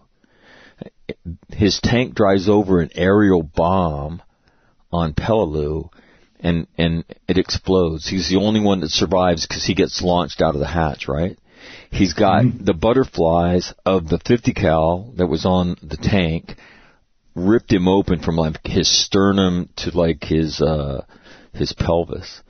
[1.49, 4.21] His tank drives over an aerial bomb
[4.91, 5.89] on Peleliu,
[6.39, 8.07] and and it explodes.
[8.07, 11.07] He's the only one that survives because he gets launched out of the hatch.
[11.07, 11.37] Right?
[11.91, 16.55] He's got the butterflies of the 50 cal that was on the tank
[17.35, 21.05] ripped him open from like his sternum to like his uh
[21.53, 22.41] his pelvis.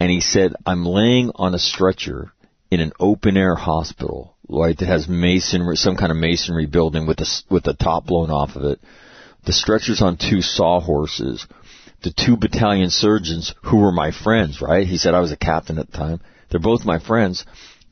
[0.00, 2.32] And he said, "I'm laying on a stretcher
[2.70, 4.76] in an open air hospital, right?
[4.76, 8.56] That has masonry, some kind of masonry building with the with the top blown off
[8.56, 8.80] of it.
[9.44, 11.46] The stretcher's on two sawhorses.
[12.02, 14.86] The two battalion surgeons who were my friends, right?
[14.86, 16.20] He said I was a captain at the time.
[16.50, 17.46] They're both my friends.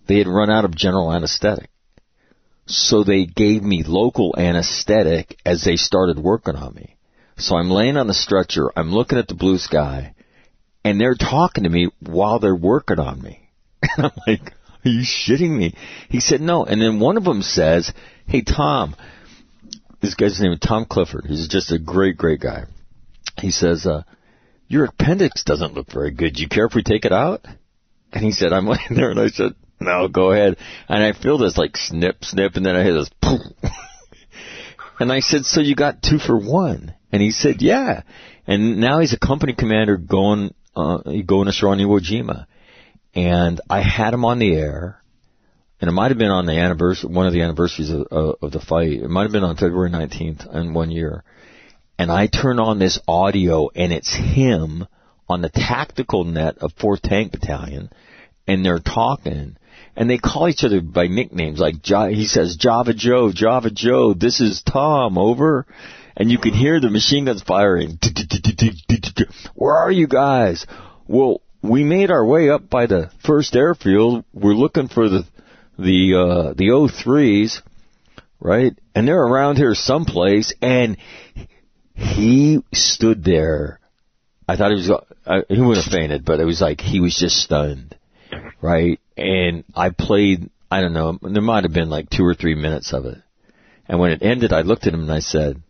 [0.06, 1.70] They had run out of general anesthetic.
[2.66, 6.96] So they gave me local anesthetic as they started working on me.
[7.36, 10.14] So I'm laying on the stretcher, I'm looking at the blue sky,
[10.84, 13.38] and they're talking to me while they're working on me.
[13.96, 14.52] And I'm like,
[14.84, 15.74] are you shitting me?
[16.08, 16.64] He said, no.
[16.64, 17.92] And then one of them says,
[18.26, 18.94] hey, Tom,
[20.00, 21.24] this guy's name is Tom Clifford.
[21.26, 22.64] He's just a great, great guy.
[23.38, 24.02] He says, uh,
[24.68, 26.34] your appendix doesn't look very good.
[26.34, 27.44] Do you care if we take it out?
[28.12, 30.56] And he said, I'm laying there, and I said, no, go ahead.
[30.88, 33.40] And I feel this like snip, snip, and then I hear this poof.
[35.00, 36.94] and I said, so you got two for one?
[37.10, 38.02] And he said, yeah.
[38.46, 42.46] And now he's a company commander going, uh, going ashore on Iwo Jima.
[43.14, 45.02] And I had him on the air,
[45.80, 48.52] and it might have been on the anniversary, one of the anniversaries of, of, of
[48.52, 48.92] the fight.
[48.92, 51.24] It might have been on February 19th in one year.
[51.98, 54.86] And I turn on this audio, and it's him
[55.28, 57.90] on the tactical net of 4th Tank Battalion,
[58.46, 59.56] and they're talking,
[59.96, 61.58] and they call each other by nicknames.
[61.58, 65.66] Like he says, Java Joe, Java Joe, this is Tom, over.
[66.16, 67.98] And you can hear the machine guns firing.
[69.54, 70.66] Where are you guys?
[71.08, 74.24] Well, we made our way up by the first airfield.
[74.32, 75.24] We're looking for the
[75.78, 77.62] the uh, the O3s,
[78.40, 78.76] right?
[78.94, 80.52] And they're around here someplace.
[80.60, 80.98] And
[81.94, 83.80] he stood there.
[84.48, 85.46] I thought he was.
[85.48, 87.96] He would have fainted, but it was like he was just stunned,
[88.60, 89.00] right?
[89.16, 90.50] And I played.
[90.70, 91.18] I don't know.
[91.20, 93.18] There might have been like two or three minutes of it.
[93.86, 95.62] And when it ended, I looked at him and I said,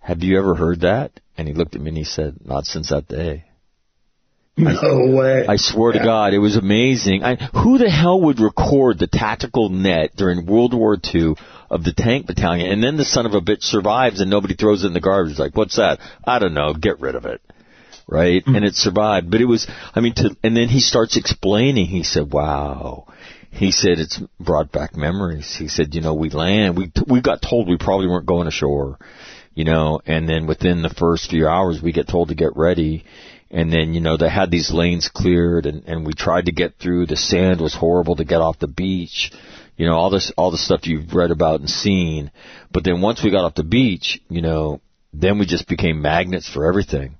[0.00, 2.90] "Have you ever heard that?" And he looked at me and he said, "Not since
[2.90, 3.44] that day."
[4.56, 5.46] No way.
[5.48, 7.24] I swear to God, it was amazing.
[7.24, 11.36] I, who the hell would record the tactical net during World War II
[11.70, 14.84] of the tank battalion, and then the son of a bitch survives and nobody throws
[14.84, 15.38] it in the garbage?
[15.38, 16.00] Like, what's that?
[16.26, 16.74] I don't know.
[16.74, 17.40] Get rid of it.
[18.12, 18.42] Right?
[18.42, 18.56] Mm-hmm.
[18.56, 19.30] And it survived.
[19.30, 21.86] But it was, I mean, to, and then he starts explaining.
[21.86, 23.06] He said, wow.
[23.50, 25.54] He said it's brought back memories.
[25.58, 28.98] He said, you know, we land, we, we got told we probably weren't going ashore,
[29.54, 33.04] you know, and then within the first few hours we get told to get ready
[33.52, 36.78] and then you know they had these lanes cleared and and we tried to get
[36.78, 39.30] through the sand was horrible to get off the beach
[39.76, 42.30] you know all this all the stuff you've read about and seen
[42.72, 44.80] but then once we got off the beach you know
[45.12, 47.14] then we just became magnets for everything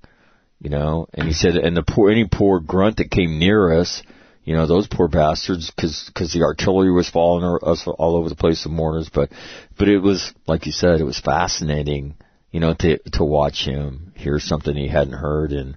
[0.62, 4.02] you know and he said and the poor any poor grunt that came near us
[4.44, 8.34] you know those poor bastards because cause the artillery was falling us all over the
[8.34, 9.30] place the mortars but
[9.78, 12.14] but it was like you said it was fascinating
[12.52, 15.76] you know, to to watch him hear something he hadn't heard in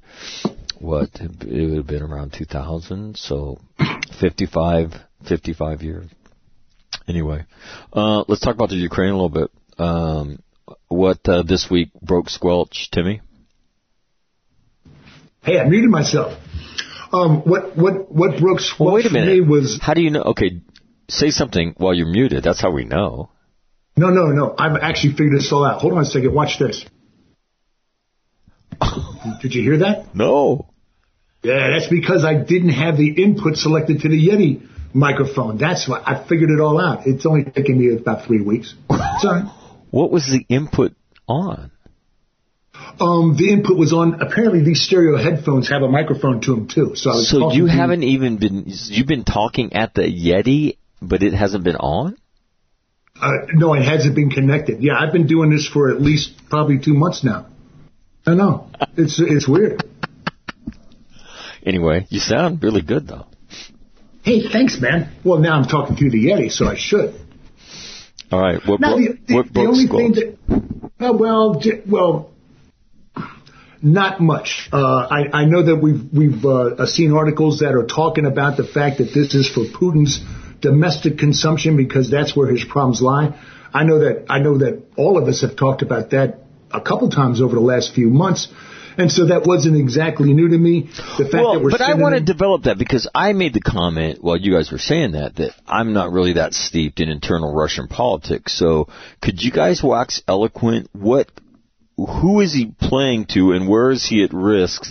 [0.78, 3.58] what it would have been around 2000, so
[4.20, 4.94] 55
[5.28, 6.06] 55 years.
[7.08, 7.46] Anyway,
[7.94, 9.52] uh, let's talk about the Ukraine a little bit.
[9.80, 10.40] um,
[10.88, 13.22] what uh, this week broke squelch, Timmy?
[15.46, 16.34] Hey, I muted myself.
[17.14, 19.48] Um, what what what squelch Well, wait a minute.
[19.48, 20.24] was How do you know?
[20.34, 20.62] Okay,
[21.08, 22.44] say something while you're muted.
[22.44, 23.30] That's how we know.
[23.96, 24.56] no no no.
[24.58, 25.82] I've actually figured this all out.
[25.82, 26.34] Hold on a second.
[26.34, 26.84] Watch this.
[29.42, 30.16] Did you hear that?
[30.16, 30.70] No.
[31.44, 35.58] Yeah, that's because I didn't have the input selected to the Yeti microphone.
[35.60, 37.06] That's why I figured it all out.
[37.06, 38.74] It's only taken me about three weeks.
[39.20, 39.44] Sorry.
[39.92, 40.94] What was the input
[41.28, 41.72] on?
[43.00, 44.22] Um, the input was on.
[44.22, 46.96] Apparently, these stereo headphones have a microphone to them too.
[46.96, 51.22] So I was So you haven't even been you've been talking at the Yeti, but
[51.24, 52.18] it hasn't been on.
[53.20, 54.82] Uh, no, it hasn't been connected.
[54.82, 57.48] Yeah, I've been doing this for at least probably two months now.
[58.26, 58.70] I know.
[58.98, 59.84] It's it's weird.
[61.66, 63.26] Anyway, you sound really good though.
[64.24, 65.12] Hey, thanks, man.
[65.24, 67.14] Well, now I'm talking through the Yeti, so I should.
[68.32, 68.60] All right.
[68.66, 70.38] What, Now, the, the, what the only thing that,
[71.00, 72.32] uh, well, well,
[73.82, 74.70] not much.
[74.72, 78.66] Uh, I, I know that we've we've uh, seen articles that are talking about the
[78.66, 80.22] fact that this is for Putin's
[80.62, 83.40] domestic consumption because that's where his problems lie.
[83.74, 86.40] I know that I know that all of us have talked about that
[86.72, 88.48] a couple times over the last few months,
[88.98, 90.90] and so that wasn't exactly new to me.
[91.18, 94.24] The fact that we're but I want to develop that because I made the comment
[94.24, 97.88] while you guys were saying that that I'm not really that steeped in internal Russian
[97.88, 98.58] politics.
[98.58, 98.88] So
[99.22, 100.90] could you guys wax eloquent?
[100.94, 101.30] What,
[101.98, 104.84] who is he playing to, and where is he at risk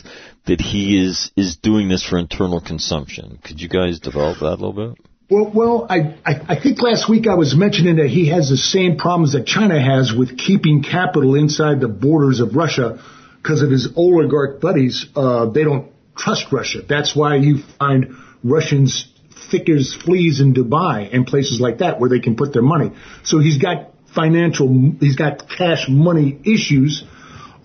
[0.46, 3.38] that he is is doing this for internal consumption?
[3.42, 5.06] Could you guys develop that a little bit?
[5.30, 8.58] Well, well, I, I, I think last week I was mentioning that he has the
[8.58, 13.02] same problems that China has with keeping capital inside the borders of Russia
[13.42, 15.06] because of his oligarch buddies.
[15.16, 16.80] Uh, they don't trust Russia.
[16.86, 19.08] That's why you find Russians
[19.50, 22.92] thick as fleas in Dubai and places like that where they can put their money.
[23.22, 24.68] So he's got financial,
[25.00, 27.04] he's got cash money issues.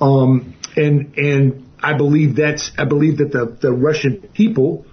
[0.02, 4.86] Um, and, and I believe that's, I believe that the, the Russian people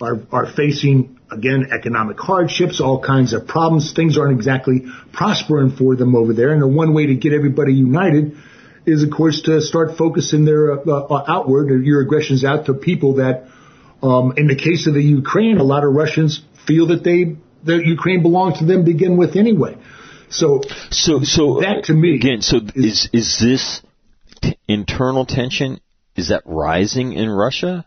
[0.00, 3.92] are, are facing, again, economic hardships, all kinds of problems.
[3.92, 6.52] Things aren't exactly prospering for them over there.
[6.52, 8.36] And the one way to get everybody united
[8.86, 13.16] is, of course, to start focusing their uh, uh, outward, your aggressions out to people
[13.16, 13.46] that,
[14.02, 17.84] um, in the case of the Ukraine, a lot of Russians feel that they, that
[17.84, 19.76] Ukraine belongs to them to begin with anyway.
[20.30, 22.42] So, So, so That to me again.
[22.42, 23.82] So is is this
[24.42, 25.80] t- internal tension?
[26.16, 27.86] Is that rising in Russia?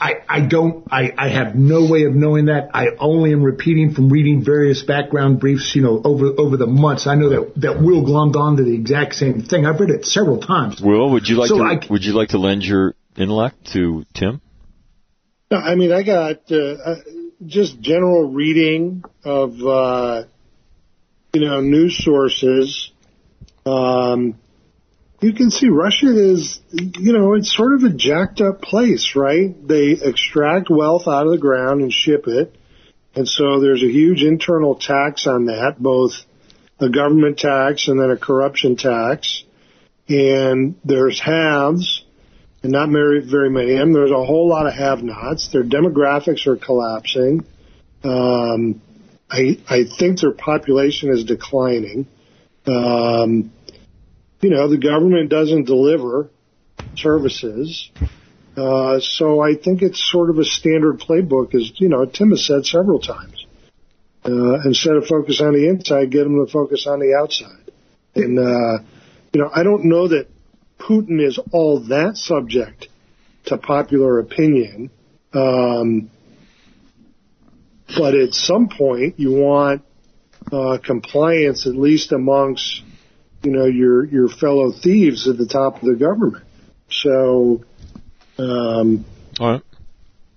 [0.00, 2.70] I, I don't, I, I have no way of knowing that.
[2.74, 7.06] I only am repeating from reading various background briefs, you know, over, over the months.
[7.06, 9.64] I know that, that Will glommed on to the exact same thing.
[9.64, 10.82] I've read it several times.
[10.82, 14.04] Will, would you like So to I- would you like to lend your intellect to
[14.12, 14.40] Tim?
[15.50, 16.94] No, I mean, I got uh, uh,
[17.46, 20.24] just general reading of uh,
[21.34, 22.90] you know news sources.
[23.66, 24.38] Um,
[25.20, 29.54] you can see Russia is, you know, it's sort of a jacked up place, right?
[29.66, 32.54] They extract wealth out of the ground and ship it,
[33.14, 36.12] and so there's a huge internal tax on that, both
[36.80, 39.44] a government tax and then a corruption tax.
[40.08, 42.04] And there's haves
[42.62, 43.92] and not very, very many of them.
[43.92, 45.48] There's a whole lot of have-nots.
[45.52, 47.46] Their demographics are collapsing.
[48.02, 48.82] Um,
[49.30, 52.06] I, I think their population is declining.
[52.66, 53.52] Um,
[54.40, 56.30] you know, the government doesn't deliver
[56.96, 57.90] services.
[58.56, 62.46] Uh, so I think it's sort of a standard playbook, as you know, Tim has
[62.46, 63.46] said several times.
[64.24, 67.70] Uh, instead of focus on the inside, get them to focus on the outside.
[68.14, 68.84] And uh,
[69.32, 70.28] you know, I don't know that
[70.78, 72.88] Putin is all that subject
[73.46, 74.90] to popular opinion.
[75.32, 76.10] Um,
[77.96, 79.82] but at some point, you want
[80.52, 82.82] uh, compliance, at least amongst
[83.42, 86.44] you know your your fellow thieves at the top of the government.
[86.90, 87.64] So
[88.38, 89.04] um,
[89.40, 89.62] All right,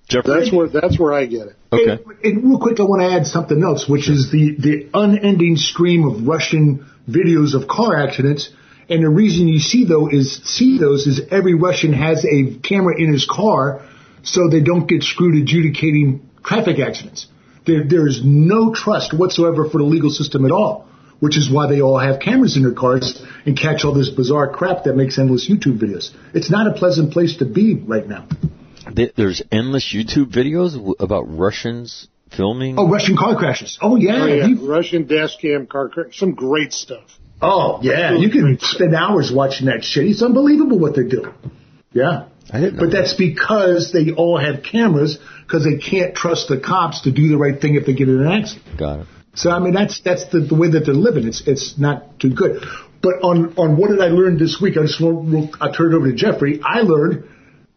[0.08, 0.40] Jeffrey.
[0.40, 1.56] that's where that's where I get it.
[1.72, 2.04] okay.
[2.24, 5.58] And, and real quick, I want to add something else, which is the, the unending
[5.58, 8.50] stream of Russian videos of car accidents.
[8.90, 12.96] And the reason you see though is see those is every Russian has a camera
[12.98, 13.86] in his car,
[14.24, 17.28] so they don't get screwed adjudicating traffic accidents.
[17.68, 20.88] There, there is no trust whatsoever for the legal system at all,
[21.20, 24.50] which is why they all have cameras in their cars and catch all this bizarre
[24.50, 26.12] crap that makes endless YouTube videos.
[26.34, 28.26] It's not a pleasant place to be right now.
[29.16, 32.80] There's endless YouTube videos about Russians filming.
[32.80, 33.78] Oh, Russian car crashes.
[33.82, 37.06] Oh yeah, Oh yeah, Russian dash cam car crash, some great stuff.
[37.42, 40.06] Oh yeah, you can spend hours watching that shit.
[40.08, 41.34] It's unbelievable what they're doing.
[41.94, 46.60] Yeah, I didn't but that's because they all have cameras because they can't trust the
[46.60, 48.78] cops to do the right thing if they get in an accident.
[48.78, 49.08] Got it.
[49.36, 51.28] So I mean, that's that's the, the way that they're living.
[51.28, 52.64] It's it's not too good.
[53.02, 54.78] But on on what did I learn this week?
[54.78, 56.60] I just want I turn it over to Jeffrey.
[56.64, 57.26] I learned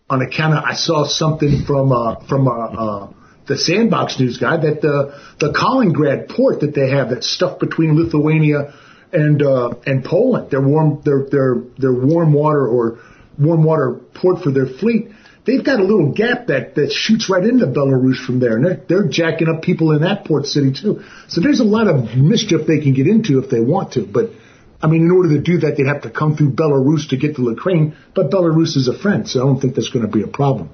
[0.09, 3.13] on account of I saw something from uh, from uh, uh,
[3.47, 7.97] the Sandbox News guy that the the Kaliningrad port that they have that's stuff between
[7.97, 8.73] Lithuania
[9.13, 13.01] and uh, and Poland, their warm their their their warm water or
[13.41, 15.09] warm water port for their fleet.
[15.47, 18.83] They've got a little gap that, that shoots right into Belarus from there, and they're,
[18.89, 21.03] they're jacking up people in that port city too.
[21.29, 24.07] So there's a lot of mischief they can get into if they want to.
[24.07, 24.33] But
[24.83, 27.37] I mean, in order to do that, they'd have to come through Belarus to get
[27.37, 27.97] to Ukraine.
[28.15, 30.71] But Belarus is a friend, so I don't think that's going to be a problem.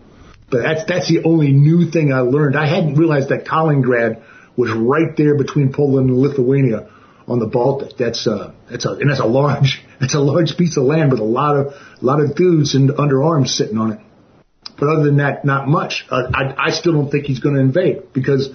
[0.51, 2.57] But that's that's the only new thing I learned.
[2.57, 4.23] I hadn't realized that Kaliningrad
[4.57, 6.89] was right there between Poland and Lithuania
[7.29, 7.97] on the Baltic.
[7.97, 11.21] That's uh that's a and that's a large that's a large piece of land with
[11.21, 14.01] a lot of a lot of dudes and underarms sitting on it.
[14.79, 16.05] But other than that, not much.
[16.11, 18.51] Uh, I I still don't think he's going to invade because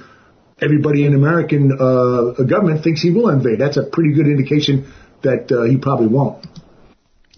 [0.61, 3.59] everybody in American uh, government thinks he will invade.
[3.59, 4.93] That's a pretty good indication
[5.23, 6.45] that uh, he probably won't.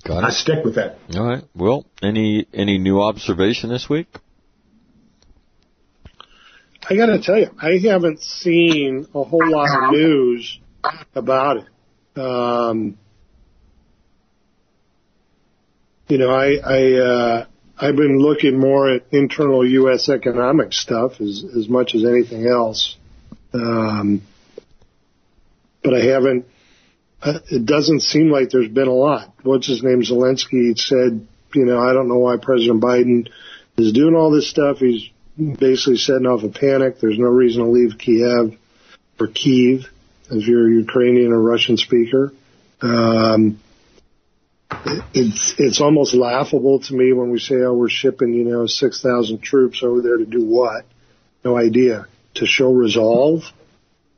[0.04, 0.26] Got it.
[0.26, 0.98] I stick with that.
[1.16, 1.44] All right.
[1.56, 4.08] Well, any any new observation this week?
[6.90, 10.60] I got to tell you, I haven't seen a whole lot of news
[11.16, 12.20] about it.
[12.20, 12.98] Um,
[16.08, 17.46] you know, I, I, uh,
[17.78, 20.10] I've been looking more at internal U.S.
[20.10, 22.98] economic stuff as, as much as anything else.
[23.54, 24.22] Um,
[25.84, 26.46] but I haven't,
[27.22, 29.34] uh, it doesn't seem like there's been a lot.
[29.44, 30.02] What's his name?
[30.02, 33.30] Zelensky he said, you know, I don't know why President Biden
[33.78, 34.78] is doing all this stuff.
[34.78, 37.00] He's basically setting off a panic.
[37.00, 38.58] There's no reason to leave Kiev
[39.20, 39.86] or Kiev
[40.36, 42.34] if you're a Ukrainian or Russian speaker.
[42.82, 43.60] Um,
[45.14, 49.02] it's it's almost laughable to me when we say, "Oh, we're shipping, you know, six
[49.02, 50.86] thousand troops over there to do what?"
[51.44, 52.08] No idea.
[52.36, 53.44] To show resolve,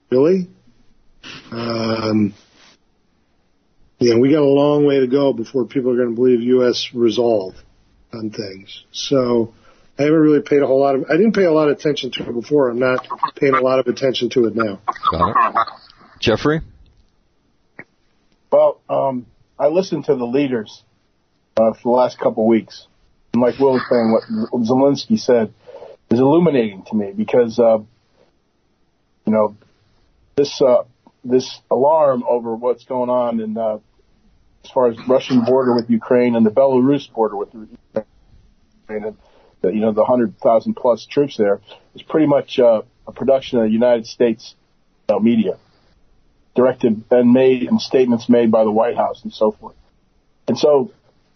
[0.10, 0.48] really?
[1.52, 2.34] Um,
[4.00, 6.90] yeah, we got a long way to go before people are going to believe U.S.
[6.94, 7.56] resolve
[8.14, 8.86] on things.
[8.92, 9.54] So
[10.00, 11.06] I haven't really paid a whole lot of.
[11.10, 12.70] I didn't pay a lot of attention to it before.
[12.70, 13.06] I'm not
[13.36, 14.82] paying a lot of attention to it now.
[15.12, 15.85] Got it.
[16.26, 16.62] Jeffrey?
[18.52, 19.28] Well, um,
[19.60, 20.84] I listened to the leaders
[21.56, 22.88] uh, for the last couple weeks,
[23.32, 25.54] and like Will was saying, what Zelensky said
[26.10, 29.56] is illuminating to me because, uh, you know,
[30.36, 30.86] this uh,
[31.24, 33.78] this alarm over what's going on in uh,
[34.64, 38.06] as far as Russian border with Ukraine and the Belarus border with Ukraine,
[38.88, 39.18] and
[39.62, 41.62] the, you know the hundred thousand plus troops there
[41.94, 44.56] is pretty much uh, a production of the United States
[45.08, 45.60] you media
[46.56, 49.76] directed and made and statements made by the White House and so forth.
[50.48, 50.92] And so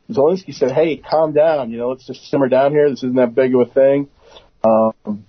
[0.09, 1.71] Zelensky said, "Hey, calm down.
[1.71, 2.89] You know, let's just simmer down here.
[2.89, 4.07] This isn't that big of a thing."
[4.63, 5.25] Um,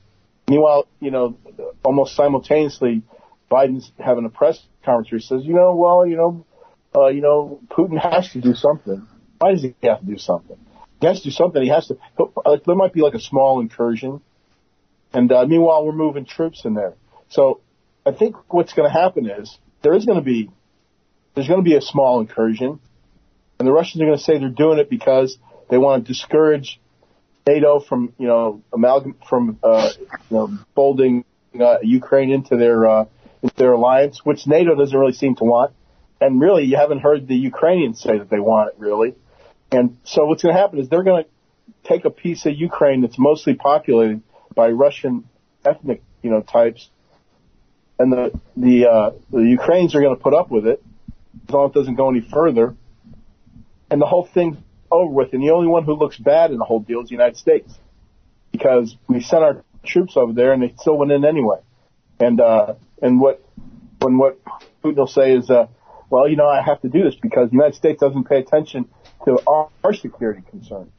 [0.48, 1.36] meanwhile, you know,
[1.84, 3.02] almost simultaneously,
[3.50, 6.44] Biden's having a press conference where he says, "You know, well, you know,
[6.96, 9.06] uh, you know, Putin has to do something.
[9.38, 10.56] Why does he have to do something?
[11.00, 11.62] He has to do something.
[11.62, 11.98] He has to.
[12.44, 14.20] Like, there might be like a small incursion,
[15.12, 16.94] and uh, meanwhile, we're moving troops in there.
[17.28, 17.60] So
[18.04, 20.50] I think what's going to happen is there is going to be
[21.34, 22.80] there's going to be a small incursion,
[23.58, 26.80] and the Russians are going to say they're doing it because they want to discourage
[27.46, 31.24] NATO from you know amalgam from uh, you know folding
[31.58, 33.04] uh, Ukraine into their uh,
[33.42, 35.72] into their alliance, which NATO doesn't really seem to want.
[36.20, 39.14] And really, you haven't heard the Ukrainians say that they want it really.
[39.72, 43.00] And so what's going to happen is they're going to take a piece of Ukraine
[43.00, 44.22] that's mostly populated
[44.54, 45.24] by Russian
[45.64, 46.90] ethnic you know types
[48.00, 50.82] and the the uh, the Ukrainians are going to put up with it
[51.46, 52.74] as long as it doesn't go any further,
[53.90, 54.56] and the whole thing's
[54.90, 55.34] over with.
[55.34, 57.78] And the only one who looks bad in the whole deal is the United States
[58.52, 61.58] because we sent our troops over there and they still went in anyway.
[62.18, 63.44] And uh, and what
[64.00, 64.40] when what
[64.82, 65.66] Putin will say is, uh,
[66.08, 68.88] well, you know, I have to do this because the United States doesn't pay attention
[69.26, 70.90] to our, our security concerns,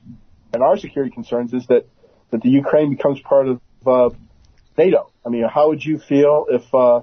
[0.54, 1.88] and our security concerns is that
[2.30, 4.10] that the Ukraine becomes part of uh,
[4.84, 5.11] NATO.
[5.25, 7.01] I mean, how would you feel if, uh,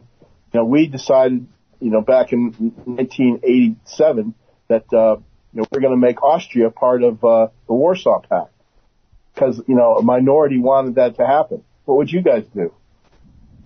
[0.53, 1.47] you know, we decided,
[1.81, 2.53] you know, back in
[2.85, 4.35] 1987
[4.69, 5.17] that, uh,
[5.53, 8.53] you know, we're going to make Austria part of, uh, the Warsaw Pact
[9.35, 11.63] because, you know, a minority wanted that to happen.
[11.85, 12.75] What would you guys do?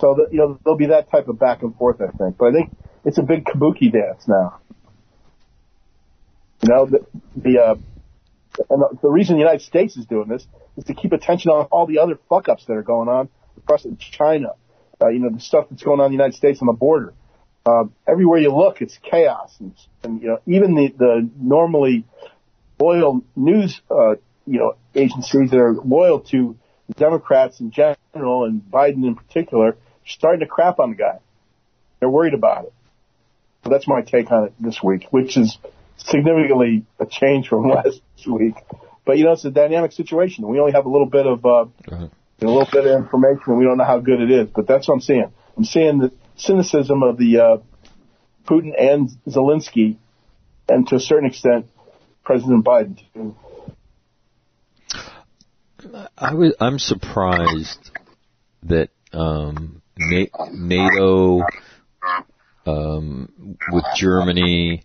[0.00, 2.36] So, that, you know, there'll be that type of back and forth, I think.
[2.36, 2.72] But I think
[3.04, 4.58] it's a big kabuki dance now.
[6.62, 7.06] You know, the,
[7.36, 7.74] the, uh,
[8.68, 10.46] and the reason the United States is doing this
[10.76, 13.28] is to keep attention on all the other fuck ups that are going on
[13.58, 14.50] across China,
[15.00, 17.14] uh, you know, the stuff that's going on in the United States on the border.
[17.64, 19.54] Uh, everywhere you look, it's chaos.
[19.60, 22.04] And, and, you know, even the, the normally
[22.80, 26.56] loyal news, uh, you know, agencies that are loyal to
[26.96, 31.18] Democrats in general and Biden in particular, starting to crap on the guy.
[32.00, 32.72] They're worried about it.
[33.64, 35.56] So that's my take on it this week, which is
[35.96, 38.54] significantly a change from last week.
[39.04, 40.48] But you know, it's a dynamic situation.
[40.48, 42.10] We only have a little bit of, uh, Right.
[42.42, 44.88] A little bit of information and we don't know how good it is, but that's
[44.88, 45.32] what I'm seeing.
[45.56, 47.56] I'm seeing the cynicism of the, uh,
[48.44, 49.96] Putin and Zelensky
[50.68, 51.66] and to a certain extent,
[52.24, 53.34] President Biden.
[56.16, 57.90] I was, I'm surprised
[58.64, 61.42] that um, NATO
[62.66, 64.84] um, with Germany,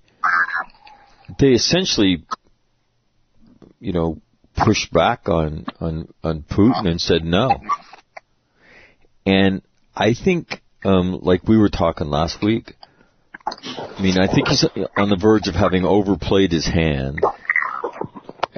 [1.40, 2.26] they essentially,
[3.80, 4.20] you know,
[4.58, 7.62] pushed back on on on Putin and said no.
[9.26, 9.62] And
[9.96, 12.74] I think, um, like we were talking last week,
[13.46, 14.66] I mean, I think he's
[14.98, 17.20] on the verge of having overplayed his hand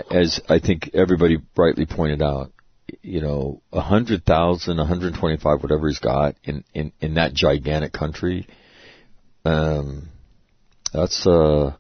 [0.10, 2.52] as I think everybody rightly pointed out,
[3.02, 7.34] you know, a hundred thousand, a hundred twenty-five, whatever he's got in, in, in that
[7.34, 8.48] gigantic country,
[9.46, 10.10] um,
[10.94, 11.74] that's, uh,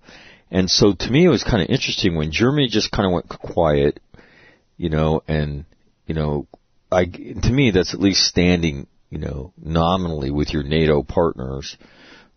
[0.51, 3.29] and so to me it was kind of interesting when Germany just kind of went
[3.29, 3.99] quiet,
[4.79, 5.65] you know, and,
[6.07, 6.47] you know,
[6.89, 11.77] I, to me that's at least standing, you know, nominally with your NATO partners,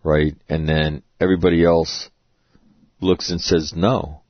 [0.02, 0.34] right?
[0.48, 2.10] And then everybody else
[3.00, 4.22] looks and says no.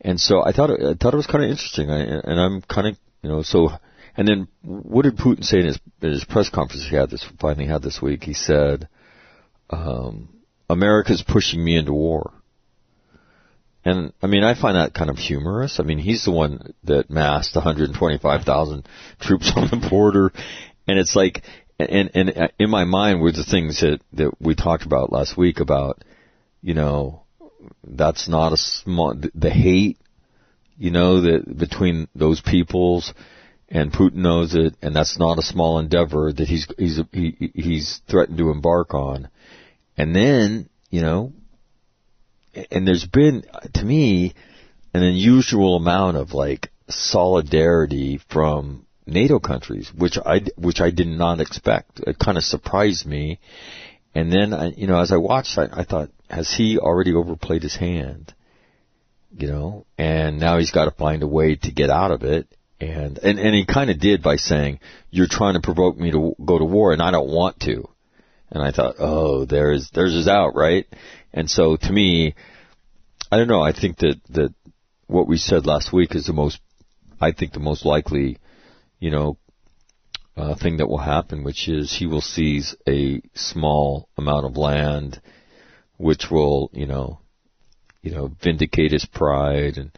[0.00, 2.88] And so I thought I thought it was kind of interesting, I, and I'm kind
[2.88, 3.70] of you know so.
[4.16, 7.26] And then what did Putin say in his in his press conference he had this
[7.40, 8.24] finally had this week?
[8.24, 8.88] He said,
[9.70, 10.28] um,
[10.68, 12.32] "America's pushing me into war."
[13.86, 15.78] And I mean, I find that kind of humorous.
[15.78, 18.88] I mean, he's the one that massed 125,000
[19.20, 20.32] troops on the border,
[20.88, 21.42] and it's like,
[21.78, 25.36] and and uh, in my mind were the things that that we talked about last
[25.36, 26.02] week about,
[26.62, 27.22] you know,
[27.84, 29.98] that's not a small the hate
[30.78, 33.12] you know that between those peoples
[33.68, 38.00] and Putin knows it and that's not a small endeavor that he's he's he, he's
[38.08, 39.28] threatened to embark on
[39.96, 41.32] and then you know
[42.70, 43.44] and there's been
[43.74, 44.34] to me
[44.94, 51.40] an unusual amount of like solidarity from NATO countries which I which I did not
[51.40, 53.40] expect it kind of surprised me
[54.14, 57.62] and then I, you know as I watched I, I thought has he already overplayed
[57.62, 58.34] his hand?
[59.36, 62.48] You know, and now he's got to find a way to get out of it.
[62.80, 64.80] And, and, and he kind of did by saying,
[65.10, 67.88] you're trying to provoke me to go to war and I don't want to.
[68.50, 70.86] And I thought, oh, there's, there's his out, right?
[71.36, 72.34] And so to me,
[73.30, 74.54] I don't know, I think that, that
[75.06, 76.58] what we said last week is the most,
[77.20, 78.38] I think the most likely,
[78.98, 79.36] you know,
[80.34, 85.20] uh, thing that will happen, which is he will seize a small amount of land
[85.98, 87.20] which will, you know,
[88.02, 89.90] you know, vindicate his pride and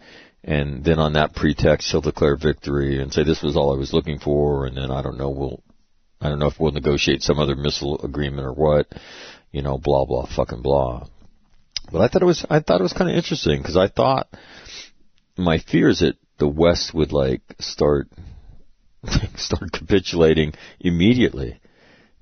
[0.44, 3.92] and then on that pretext he'll declare victory and say this was all I was
[3.92, 5.62] looking for and then I don't know we'll
[6.20, 8.86] I don't know if we'll negotiate some other missile agreement or what,
[9.52, 11.06] you know, blah blah fucking blah.
[11.90, 14.28] But I thought it was I thought it was kind of interesting because I thought
[15.36, 18.08] my fear is that the West would like start
[19.36, 21.60] start capitulating immediately,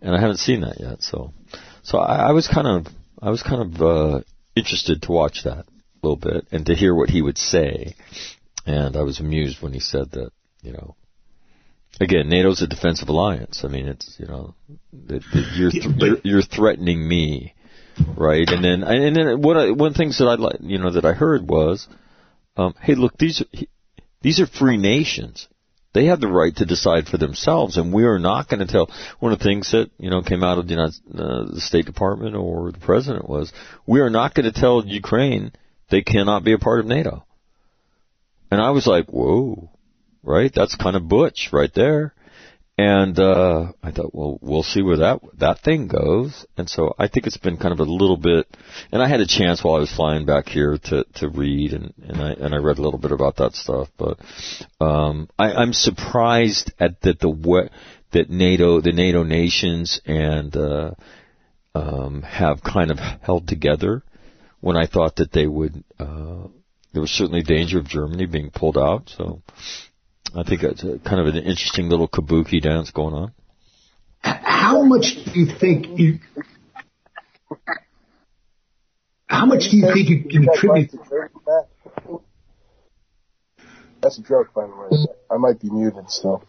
[0.01, 1.03] and I haven't seen that yet.
[1.03, 1.33] So,
[1.83, 4.21] so I, I was kind of I was kind of uh,
[4.55, 7.95] interested to watch that a little bit and to hear what he would say.
[8.67, 10.31] And I was amused when he said that,
[10.63, 10.97] you know,
[12.01, 13.63] again, NATO's a defensive alliance.
[13.65, 14.55] I mean, it's, you know,
[14.93, 17.55] you're, th- you're, you're threatening me,
[18.17, 18.49] right?
[18.49, 20.91] And then, and then what I, one of the things that I like, you know,
[20.91, 21.87] that I heard was,
[22.57, 23.43] um, hey, look, these,
[24.23, 25.49] these are free nations
[25.97, 28.91] they have the right to decide for themselves, and we are not going to tell.
[29.19, 31.87] One of the things that you know came out of the, United, uh, the State
[31.87, 33.51] Department or the President was,
[33.87, 35.53] we are not going to tell Ukraine
[35.91, 37.25] they cannot be a part of NATO.
[38.51, 39.71] And I was like, whoa,
[40.23, 40.53] right?
[40.55, 42.13] That's kind of butch right there.
[42.79, 46.45] And uh I thought, well, we'll see where that that thing goes.
[46.59, 48.47] And so I think it's been kind of a little bit.
[48.93, 51.95] And I had a chance while I was flying back here to to read, and
[52.07, 53.89] and I and I read a little bit about that stuff.
[53.97, 54.19] But
[54.79, 57.71] um I, I'm surprised at that the what
[58.13, 60.91] that NATO, the NATO nations, and uh
[61.75, 64.03] um have kind of held together.
[64.61, 66.49] When I thought that they would, uh
[66.93, 69.09] there was certainly danger of Germany being pulled out.
[69.17, 69.41] So.
[70.35, 73.33] I think it's a, kind of an interesting little kabuki dance going on.
[74.21, 76.19] How much do you think you?
[79.29, 80.91] How much do you think you can attribute?
[84.03, 85.07] That's a joke, by the way.
[85.31, 86.43] I might be muted still.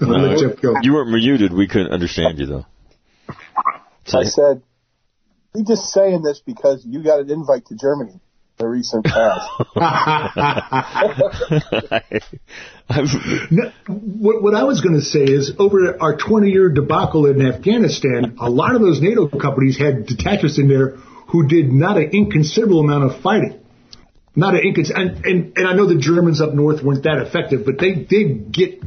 [0.00, 0.36] No,
[0.82, 1.52] you weren't muted.
[1.52, 2.66] We couldn't understand you though.
[4.12, 4.62] I said,
[5.54, 8.20] you just saying this because you got an invite to Germany.
[8.58, 9.50] The recent past.
[13.50, 17.44] No, what, what I was going to say is over our 20 year debacle in
[17.44, 20.90] Afghanistan, a lot of those NATO companies had detachments in there
[21.28, 23.60] who did not an inconsiderable amount of fighting.
[24.36, 27.64] Not an incons- and, and, and I know the Germans up north weren't that effective,
[27.64, 28.82] but they did get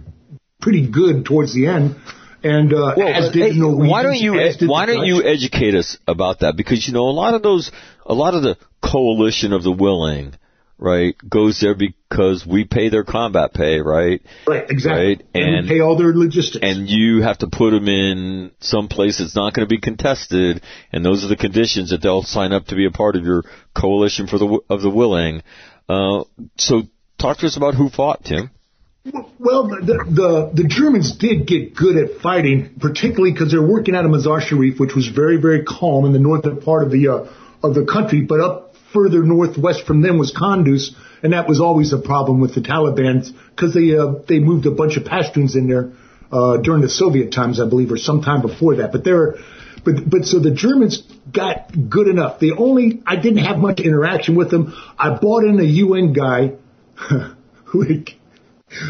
[0.62, 1.96] pretty good towards the end.
[2.44, 4.34] And uh, as did Hey, why don't you
[4.68, 6.56] why don't you educate us about that?
[6.56, 7.72] Because you know a lot of those,
[8.06, 10.36] a lot of the coalition of the willing,
[10.78, 14.22] right, goes there because we pay their combat pay, right?
[14.48, 17.72] right exactly right, and, and- we pay all their logistics and you have to put
[17.72, 20.62] them in some place that's not going to be contested,
[20.92, 23.44] and those are the conditions that they'll sign up to be a part of your
[23.76, 25.42] coalition for the of the willing.
[25.90, 26.24] Uh,
[26.58, 26.84] so
[27.18, 28.52] talk to us about who fought, Tim.
[29.40, 34.06] Well, the, the the Germans did get good at fighting, particularly because they're working out
[34.06, 37.28] of Mazar Sharif, which was very very calm in the northern part of the uh,
[37.64, 38.22] of the country.
[38.22, 42.56] But up further northwest from them was Kunduz, and that was always a problem with
[42.56, 45.92] the Taliban because they uh, they moved a bunch of Pashtuns in there
[46.32, 48.92] uh, during the Soviet times, I believe, or sometime before that.
[48.92, 49.36] But they're
[49.86, 52.40] but but so the Germans got good enough.
[52.40, 54.74] The only I didn't have much interaction with them.
[54.98, 56.54] I bought in a UN guy
[57.66, 57.84] who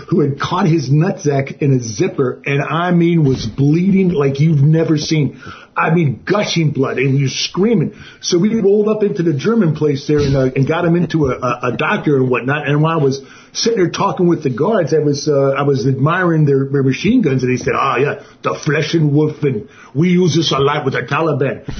[0.09, 4.61] who had caught his nutsack in a zipper and I mean was bleeding like you've
[4.61, 5.39] never seen.
[5.75, 7.93] I mean gushing blood and he was screaming.
[8.21, 11.27] So we rolled up into the German place there and, uh, and got him into
[11.27, 12.67] a, a, a doctor and whatnot.
[12.67, 13.21] And while I was
[13.53, 17.21] sitting there talking with the guards, I was uh, I was admiring their, their machine
[17.21, 20.57] guns and he said, "Ah, yeah, the Flesh and Wolf and we use this a
[20.57, 21.71] lot with the Taliban."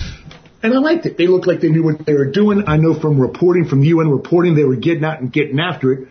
[0.62, 1.18] And I liked it.
[1.18, 2.64] They looked like they knew what they were doing.
[2.68, 6.10] I know from reporting, from UN reporting, they were getting out and getting after it.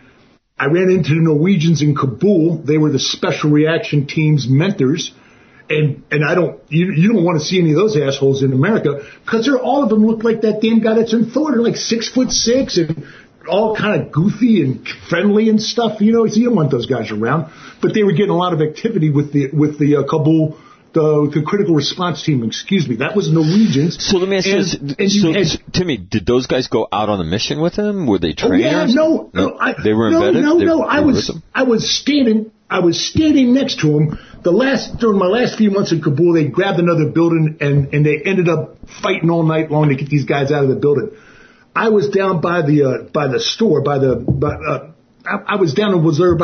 [0.59, 2.57] I ran into the Norwegians in Kabul.
[2.57, 5.13] They were the special reaction team's mentors.
[5.69, 8.53] And, and I don't, you, you don't want to see any of those assholes in
[8.53, 11.51] America because they're, all of them look like that damn guy that's in Thor.
[11.51, 13.05] They're like six foot six and
[13.47, 15.99] all kind of goofy and friendly and stuff.
[16.01, 17.51] You know, so you don't want those guys around.
[17.81, 20.57] But they were getting a lot of activity with the, with the uh, Kabul,
[20.97, 22.95] the, the critical response team, excuse me.
[22.97, 23.93] That was Norwegians.
[24.09, 26.87] So let me ask you And- this: and so, so, Timmy, did those guys go
[26.99, 28.07] out on a mission with him?
[28.07, 28.61] Were they trainers?
[28.61, 28.95] Oh, yeah, trainers?
[28.95, 30.43] no, no, I, they were no, embedded.
[30.43, 31.31] No, They- no, I was.
[31.53, 34.19] I was standing, I was standing next to him.
[34.43, 38.05] The last during my last few months in Kabul, they grabbed another building and and
[38.05, 41.09] they ended up fighting all night long to get these guys out of the building.
[41.75, 44.91] I was down by the uh, by the store by the by, uh,
[45.33, 46.37] I, I was down in Wazir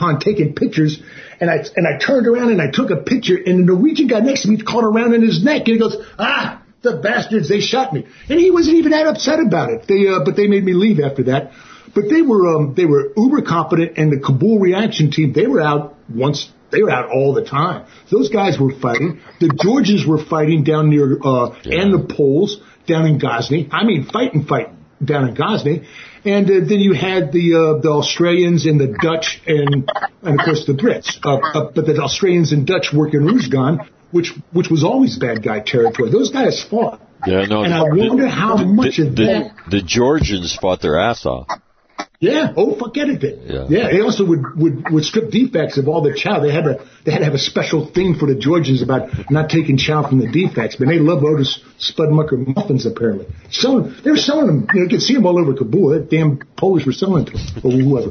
[0.00, 0.98] Khan taking pictures,
[1.40, 4.20] and I and I turned around and I took a picture, and the Norwegian guy
[4.20, 7.60] next to me caught around in his neck, and he goes, "Ah, the bastards, they
[7.60, 9.86] shot me," and he wasn't even that upset about it.
[9.86, 11.52] They uh, but they made me leave after that.
[11.94, 15.60] But they were um, they were uber competent, and the Kabul reaction team they were
[15.60, 16.48] out once.
[16.70, 17.86] They were out all the time.
[18.10, 19.20] Those guys were fighting.
[19.40, 23.68] The Georgians were fighting down near, uh, and the Poles down in Ghazni.
[23.70, 25.86] I mean, fighting, fighting down in Ghazni.
[26.24, 29.88] And uh, then you had the uh, the Australians and the Dutch and
[30.22, 31.18] and of course the Brits.
[31.24, 35.42] Uh, uh, but the Australians and Dutch work in Ruzgan, which which was always bad
[35.42, 36.10] guy territory.
[36.10, 37.00] Those guys fought.
[37.26, 37.62] Yeah, no.
[37.62, 41.24] And the, I wonder how the, much the, of that- the Georgians fought their ass
[41.26, 41.48] off.
[42.20, 42.52] Yeah.
[42.56, 43.20] Oh, forget it.
[43.20, 43.68] Then.
[43.68, 43.90] Yeah.
[43.90, 46.40] They also would, would, would strip DFACs of all the chow.
[46.40, 49.50] They had a they had to have a special thing for the Georgians about not
[49.50, 50.78] taking chow from the DFACs.
[50.78, 53.26] But they love Otis Spunkmeyer muffins apparently.
[53.50, 54.68] Selling they were selling them.
[54.72, 55.90] You, know, you could see them all over Kabul.
[55.90, 58.10] That damn Polish were selling to them or whoever.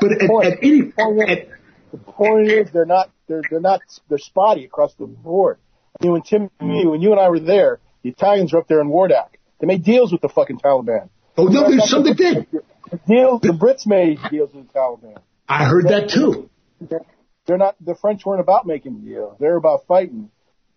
[0.00, 1.48] But at, at any point, at,
[1.90, 5.58] The point is, they're not, they're, they're not, they're spotty across the board.
[5.98, 8.80] I mean, when Tim, when you and I were there, the Italians were up there
[8.80, 9.30] in Wardak.
[9.60, 11.08] They made deals with the fucking Taliban.
[11.36, 12.46] oh no, there's some that did.
[12.90, 15.18] The deals, the Brits made deals with the Taliban.
[15.48, 16.50] I heard that too.
[17.46, 19.36] They're, not, the French weren't about making deals.
[19.40, 20.30] They're about fighting.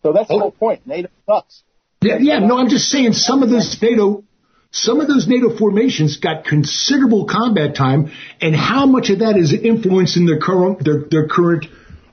[0.04, 0.40] So that's the Oh.
[0.40, 0.88] whole point.
[0.88, 1.64] NATO sucks.
[2.02, 2.40] Yeah, yeah.
[2.40, 4.24] No, I'm just saying some of those NATO,
[4.72, 9.54] some of those NATO formations got considerable combat time, and how much of that is
[9.54, 11.68] influencing their current, their, their current,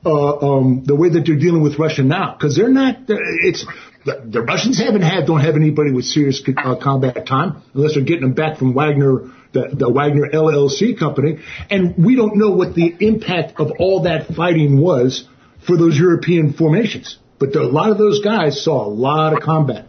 [0.05, 2.34] uh, um, the way that they're dealing with Russia now?
[2.36, 2.96] Because they're not.
[3.09, 3.64] It's
[4.05, 8.05] the, the Russians haven't had, don't have anybody with serious uh, combat time unless they're
[8.05, 9.30] getting them back from Wagner.
[9.53, 11.38] The, the Wagner LLC company,
[11.70, 15.26] and we don't know what the impact of all that fighting was
[15.66, 17.18] for those European formations.
[17.38, 19.86] But the, a lot of those guys saw a lot of combat,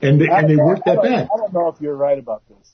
[0.00, 1.28] and they, and they weren't that bad.
[1.32, 2.70] I don't know if you're right about this.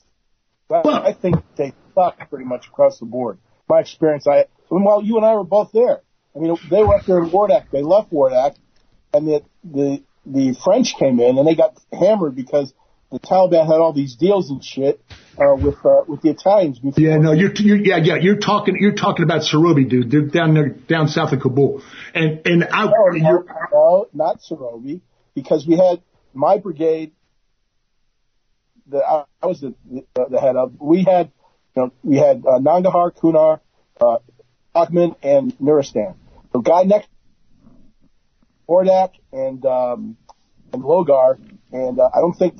[0.67, 3.39] But Well- I think they suck pretty much across the board.
[3.67, 6.01] My experience, I well, you and I were both there.
[6.35, 7.71] I mean, they were up there in Wardak.
[7.71, 8.55] They left Wardak,
[9.13, 12.73] and the the the French came in and they got hammered because
[13.11, 15.01] the Taliban had all these deals and shit
[15.37, 16.79] uh, with uh, with the Italians.
[16.79, 17.03] Before.
[17.03, 20.09] Yeah, no, you're, you're yeah, yeah, you're talking, you're talking about Sorobi, dude.
[20.09, 21.83] They're down there, down south of Kabul,
[22.13, 25.01] and and I, No, no, no, not Sorobi,
[25.35, 26.01] because we had
[26.33, 27.11] my brigade.
[28.87, 31.31] that I, I was the, the, the head of, we had,
[31.75, 33.59] you know, we had uh, Nangarhar, Kunar,
[33.99, 34.17] uh,
[34.75, 36.15] Laghman, and Nuristan.
[36.53, 37.09] The guy next,
[38.67, 40.17] Wardak, and um,
[40.73, 41.39] and Logar,
[41.71, 42.55] and uh, I don't think,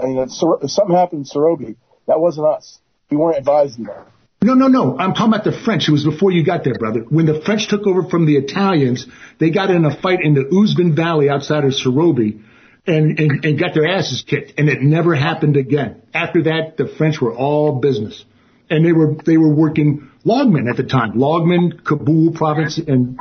[0.00, 1.76] I mean, if, something happened in Sorobi,
[2.06, 2.78] that wasn't us.
[3.10, 4.08] We weren't advising in that.
[4.42, 4.98] No, no, no.
[4.98, 5.88] I'm talking about the French.
[5.88, 7.00] It was before you got there, brother.
[7.08, 9.06] When the French took over from the Italians,
[9.40, 12.42] they got in a fight in the Uzbin Valley outside of Sorobi
[12.86, 14.52] and, and, and got their asses kicked.
[14.58, 16.02] And it never happened again.
[16.12, 18.24] After that, the French were all business.
[18.68, 21.14] And they were, they were working Laghman at the time.
[21.14, 23.18] Laghman, Kabul province, and,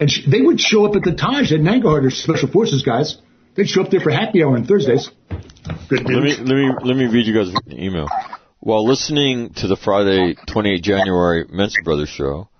[0.00, 3.18] and sh- they would show up at the Taj at Nangarhar, their special forces guys.
[3.56, 5.10] They'd show up there for happy hour on Thursdays.
[5.64, 8.06] Good Let me let me let me read you guys an email.
[8.60, 12.50] While listening to the Friday 28 January Mensa Brothers show,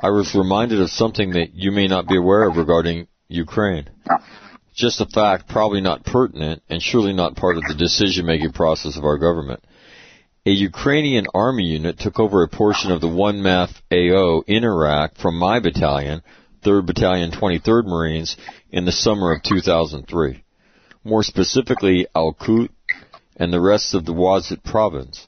[0.00, 3.90] I was reminded of something that you may not be aware of regarding Ukraine.
[4.72, 9.04] Just a fact, probably not pertinent, and surely not part of the decision-making process of
[9.04, 9.64] our government.
[10.46, 15.16] A Ukrainian army unit took over a portion of the 1 MAF AO in Iraq
[15.16, 16.22] from my battalion,
[16.64, 18.36] 3rd Battalion 23rd Marines,
[18.70, 20.43] in the summer of 2003
[21.04, 22.70] more specifically Al-Kut
[23.36, 25.26] and the rest of the Wasit province.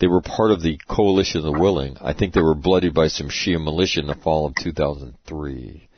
[0.00, 1.96] They were part of the coalition of the willing.
[2.00, 5.88] I think they were bloodied by some Shia militia in the fall of 2003.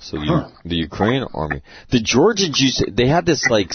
[0.00, 3.72] So the, the Ukraine army, the Georgians used, they had this like,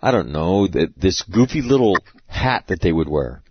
[0.00, 3.42] I don't know, th- this goofy little hat that they would wear.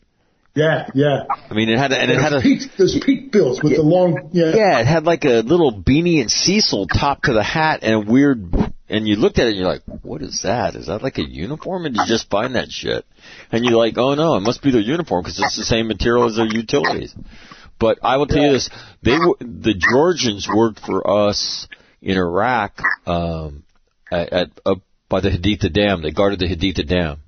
[0.56, 1.26] Yeah, yeah.
[1.50, 3.84] I mean, it had, a, and it had a, Pete, those peak bills with the
[3.84, 4.52] long, yeah.
[4.56, 8.00] yeah, it had like a little beanie and Cecil top to the hat and a
[8.00, 8.52] weird,
[8.90, 10.76] and you looked at it and you're like, what is that?
[10.76, 11.86] Is that like a uniform?
[11.86, 13.06] And you just find that shit.
[13.52, 16.26] And you're like, oh no, it must be their uniform because it's the same material
[16.26, 17.14] as their utilities.
[17.80, 18.70] But I will tell you this,
[19.02, 21.68] they were, the Georgians worked for us
[22.02, 23.64] in Iraq, um,
[24.12, 26.02] at, at up by the Haditha Dam.
[26.02, 27.20] They guarded the Haditha Dam.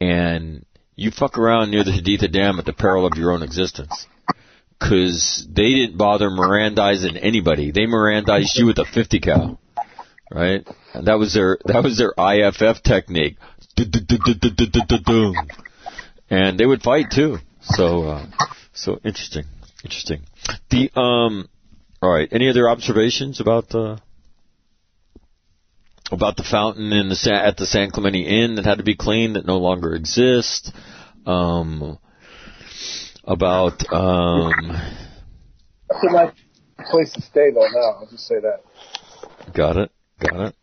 [0.00, 0.64] And
[0.96, 4.06] you fuck around near the Haditha Dam at the peril of your own existence
[4.78, 7.70] because they didn't bother Mirandizing anybody.
[7.70, 9.60] They Mirandized you with a 50 cal,
[10.34, 10.66] right?
[10.94, 13.36] And that was their that was their IFF technique.
[16.30, 17.38] And they would fight too.
[17.62, 18.26] So uh,
[18.72, 19.44] so interesting,
[19.84, 20.22] interesting.
[20.70, 21.48] The um,
[22.02, 22.28] all right.
[22.32, 23.96] Any other observations about uh,
[26.10, 29.36] about the fountain in the at the San Clemente Inn that had to be cleaned
[29.36, 30.72] that no longer exists?
[31.24, 31.98] Um,
[33.24, 34.50] about um,
[35.88, 36.34] That's a nice
[36.90, 38.60] place to stay though now, I'll just say that.
[39.54, 39.92] got it,
[40.22, 40.54] got it.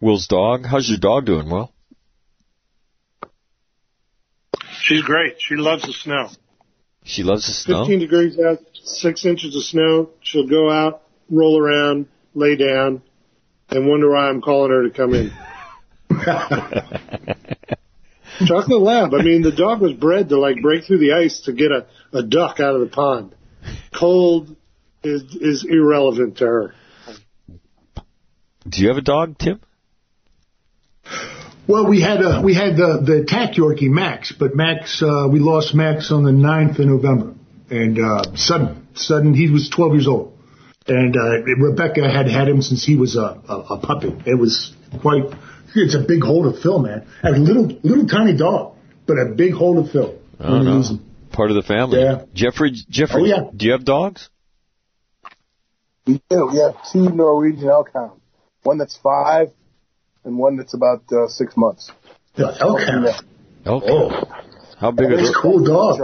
[0.00, 0.66] Will's dog.
[0.66, 1.50] How's your dog doing?
[1.50, 1.72] Will?
[4.82, 5.34] She's great.
[5.38, 6.28] She loves the snow.
[7.04, 7.84] She loves the snow.
[7.84, 10.10] 15 degrees out, six inches of snow.
[10.20, 13.02] She'll go out, roll around, lay down,
[13.70, 15.32] and wonder why I'm calling her to come in.
[18.46, 19.14] Chocolate lab.
[19.14, 21.86] I mean, the dog was bred to like break through the ice to get a,
[22.12, 23.34] a duck out of the pond.
[23.92, 24.54] Cold
[25.02, 26.74] is is irrelevant to her.
[28.68, 29.60] Do you have a dog, Tim?
[31.66, 35.38] Well, we had uh, we had the the attack Yorkie Max, but Max uh, we
[35.38, 37.34] lost Max on the 9th of November,
[37.70, 40.38] and uh, sudden sudden he was 12 years old,
[40.86, 44.14] and uh, Rebecca had had him since he was a, a, a puppy.
[44.24, 45.24] It was quite
[45.74, 47.06] it's a big hole to fill, man.
[47.22, 50.18] A little little tiny dog, but a big hole to fill.
[50.40, 50.98] Oh, When you no.
[51.32, 52.00] Part of the family.
[52.00, 52.24] Yeah.
[52.32, 52.72] Jeffrey.
[52.88, 53.22] Jeffrey.
[53.22, 53.50] Oh, yeah.
[53.54, 54.30] Do you have dogs?
[56.06, 56.48] We do.
[56.50, 57.90] We have two Norwegian elk
[58.62, 59.48] One that's five,
[60.24, 61.90] and one that's about uh, six months.
[62.34, 63.04] The elk hound.
[63.06, 63.72] Yeah.
[63.72, 63.86] Okay.
[63.90, 64.24] Oh,
[64.78, 65.36] How big are that's those?
[65.42, 66.00] cool dog.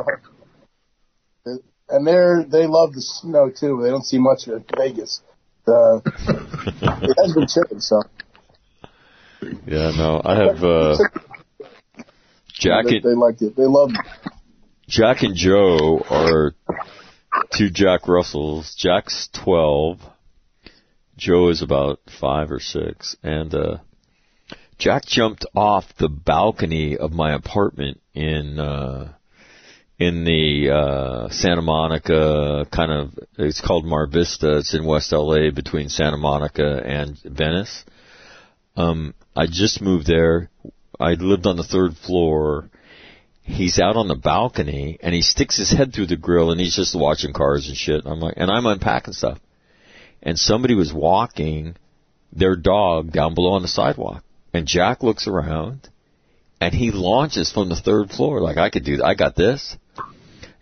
[1.88, 3.80] And they're they love the snow too.
[3.82, 5.20] They don't see much of Vegas.
[5.66, 8.02] Uh, it has been chipping, so
[9.66, 9.92] Yeah.
[9.96, 10.96] No, I have uh,
[12.48, 13.55] Jack they, and they liked it.
[13.57, 14.32] They loved it.
[14.88, 16.55] Jack and Joe are
[17.52, 18.74] two Jack Russells.
[18.76, 19.98] Jack's twelve.
[21.16, 23.78] Joe is about five or six, and uh,
[24.78, 29.12] Jack jumped off the balcony of my apartment in uh,
[29.98, 33.18] in the uh, Santa Monica kind of.
[33.38, 34.58] It's called Mar Vista.
[34.58, 37.84] It's in West LA between Santa Monica and Venice.
[38.76, 40.50] Um, I just moved there.
[40.98, 42.70] I lived on the third floor.
[43.42, 46.74] He's out on the balcony and he sticks his head through the grill and he's
[46.74, 48.02] just watching cars and shit.
[48.06, 49.38] I'm like, and I'm unpacking stuff.
[50.24, 51.76] And somebody was walking
[52.32, 54.24] their dog down below on the sidewalk.
[54.52, 55.88] And Jack looks around
[56.60, 59.04] and he launches from the third floor like I could do that.
[59.04, 59.76] I got this.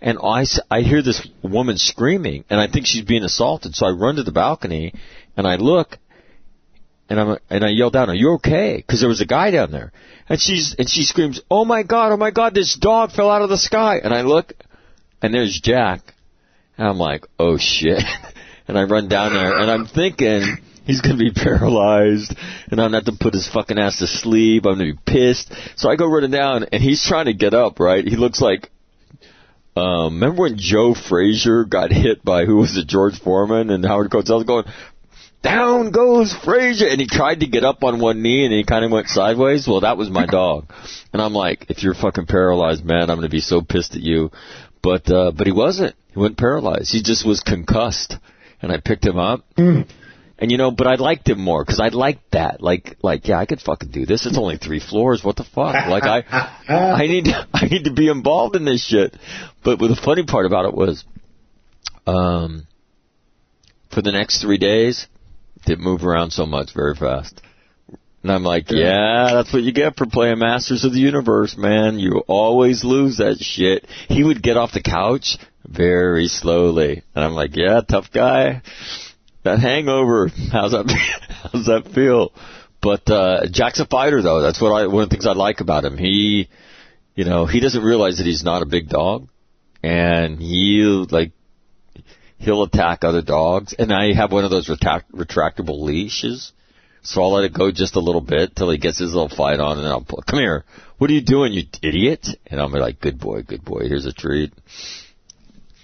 [0.00, 3.74] And I, I hear this woman screaming and I think she's being assaulted.
[3.74, 4.94] So I run to the balcony
[5.36, 5.98] and I look
[7.08, 9.70] And I'm and I yelled down, "Are you okay?" Because there was a guy down
[9.70, 9.92] there,
[10.30, 12.12] and she's and she screams, "Oh my god!
[12.12, 12.54] Oh my god!
[12.54, 14.54] This dog fell out of the sky!" And I look,
[15.20, 16.14] and there's Jack,
[16.78, 18.02] and I'm like, "Oh shit!"
[18.73, 20.57] And I run down there, and I'm thinking
[20.87, 22.35] he's gonna be paralyzed,
[22.70, 24.64] and I'm gonna have to put his fucking ass to sleep.
[24.64, 25.53] I'm gonna be pissed.
[25.77, 27.79] So I go running down, and he's trying to get up.
[27.79, 28.03] Right?
[28.03, 28.70] He looks like
[29.77, 34.11] um, remember when Joe Frazier got hit by who was it, George Foreman and Howard
[34.11, 34.64] Cosell was going,
[35.43, 38.87] down goes Frazier, and he tried to get up on one knee and he kind
[38.87, 39.68] of went sideways.
[39.68, 40.73] Well, that was my dog,
[41.12, 44.31] and I'm like, if you're fucking paralyzed, man, I'm gonna be so pissed at you.
[44.83, 45.95] But uh, but he wasn't.
[46.12, 46.93] He wasn't paralyzed.
[46.93, 48.16] He just was concussed,
[48.62, 49.44] and I picked him up.
[50.38, 52.60] And you know, but I liked him more because I liked that.
[52.60, 54.26] Like, like, yeah, I could fucking do this.
[54.26, 55.22] It's only three floors.
[55.22, 55.86] What the fuck?
[55.86, 56.24] Like, I,
[56.68, 59.16] I need, I need to be involved in this shit.
[59.62, 61.04] But the funny part about it was,
[62.06, 62.66] um,
[63.92, 65.06] for the next three days,
[65.64, 67.40] didn't move around so much very fast.
[68.22, 71.98] And I'm like, yeah, that's what you get for playing Masters of the Universe, man.
[71.98, 73.86] You always lose that shit.
[74.08, 77.02] He would get off the couch very slowly.
[77.14, 78.62] And I'm like, yeah, tough guy.
[79.44, 80.86] That hangover, how's that,
[81.52, 82.32] how's that feel?
[82.80, 84.40] But, uh, Jack's a fighter though.
[84.40, 85.98] That's what I, one of the things I like about him.
[85.98, 86.48] He,
[87.14, 89.28] you know, he doesn't realize that he's not a big dog.
[89.82, 91.32] And he, like,
[92.38, 93.74] he'll attack other dogs.
[93.76, 96.52] And I have one of those retract- retractable leashes.
[97.02, 99.58] So I'll let it go just a little bit till he gets his little fight
[99.58, 100.64] on and then I'll pull, come here.
[100.98, 102.28] What are you doing, you idiot?
[102.46, 104.52] And I'll be like, good boy, good boy, here's a treat.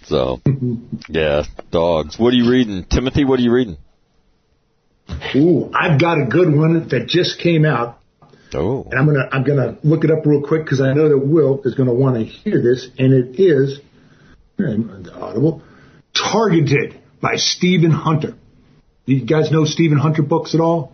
[0.09, 0.41] So,
[1.09, 2.19] yeah, dogs.
[2.19, 2.85] What are you reading?
[2.91, 3.77] Timothy, what are you reading?
[5.37, 7.99] Ooh, I've got a good one that just came out,
[8.55, 8.85] Oh.
[8.91, 11.61] and I'm gonna I'm gonna look it up real quick because I know that Will
[11.65, 13.81] is gonna want to hear this, and it is
[14.59, 15.63] Audible,
[16.15, 18.35] Targeted by Stephen Hunter.
[19.05, 20.93] You guys know Stephen Hunter books at all?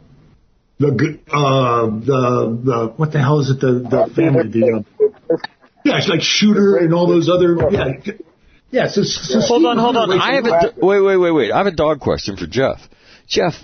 [0.79, 5.37] The good- uh the the what the hell is it the the family the uh,
[5.85, 7.93] yeah it's like Shooter and all those other yeah
[8.75, 10.11] yeah so, so Hold on, hold on.
[10.21, 11.53] I have a, wait, wait, wait, wait.
[11.53, 12.79] I have a dog question for Jeff.
[13.29, 13.55] Jeff,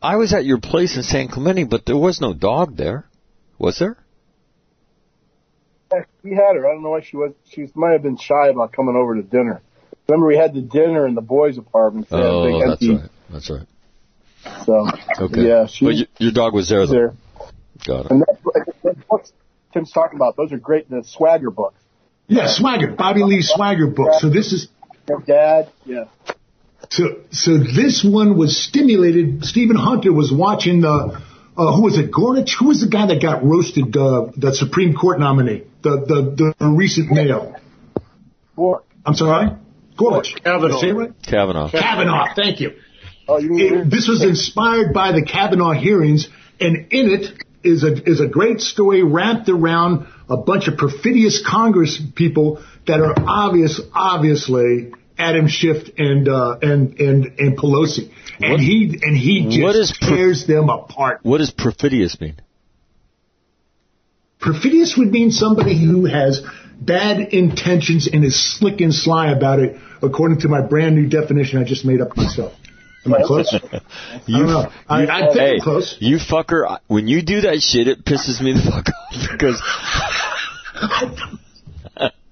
[0.00, 3.06] I was at your place in San Clemente, but there was no dog there.
[3.58, 3.96] Was there?
[6.22, 6.66] We had her.
[6.66, 7.32] I don't know why she was.
[7.50, 9.62] She might have been shy about coming over to dinner.
[10.08, 12.08] Remember, we had the dinner in the boys' apartment.
[12.08, 13.10] so they oh, big Oh, that's empty- right.
[13.30, 13.66] That's right.
[14.66, 14.86] So,
[15.26, 15.46] Okay.
[15.46, 16.92] yeah, she But was your, your dog was there, though.
[16.92, 17.14] there.
[17.86, 18.10] Got it.
[18.10, 19.32] And that's the books
[19.72, 20.36] Tim's talking about.
[20.36, 20.88] Those are great.
[20.90, 21.80] The swagger books.
[22.26, 24.68] Yeah Swagger Bobby Lee Swagger book so this is
[25.08, 25.70] Your dad.
[25.84, 26.04] Yeah.
[26.90, 29.44] So, so this one was stimulated.
[29.44, 31.20] Stephen Hunter was watching the,
[31.56, 32.10] uh, who was it?
[32.12, 32.50] Gornich?
[32.58, 33.96] Who was the guy that got roasted?
[33.96, 35.90] Uh, the Supreme Court nominee, the
[36.36, 37.54] the, the recent mayo.
[38.54, 38.78] Boy.
[39.04, 39.50] I'm sorry,
[39.98, 40.42] Gornich.
[40.42, 40.68] Kavanaugh.
[40.68, 41.12] Did I say it right?
[41.22, 41.70] Kavanaugh.
[41.70, 42.34] Kavanaugh.
[42.36, 42.74] Thank you.
[43.26, 46.28] Oh, you It- mean this was inspired by the Kavanaugh hearings,
[46.60, 51.42] and in it is a is a great story wrapped around a bunch of perfidious
[51.46, 58.10] Congress people that are obvious, obviously Adam Schiff and uh, and and and Pelosi,
[58.40, 61.20] and What- he and he just what is per- tears them apart.
[61.22, 62.36] What does perfidious mean?
[64.40, 66.42] Perfidious would mean somebody who has
[66.78, 71.58] bad intentions and is slick and sly about it, according to my brand new definition
[71.60, 72.52] I just made up myself.
[73.06, 73.52] Am I close?
[73.72, 73.80] I
[74.28, 74.70] don't know.
[74.88, 75.96] I, I think Hey, I'm close.
[76.00, 76.78] you fucker!
[76.86, 79.60] When you do that shit, it pisses me the fuck off because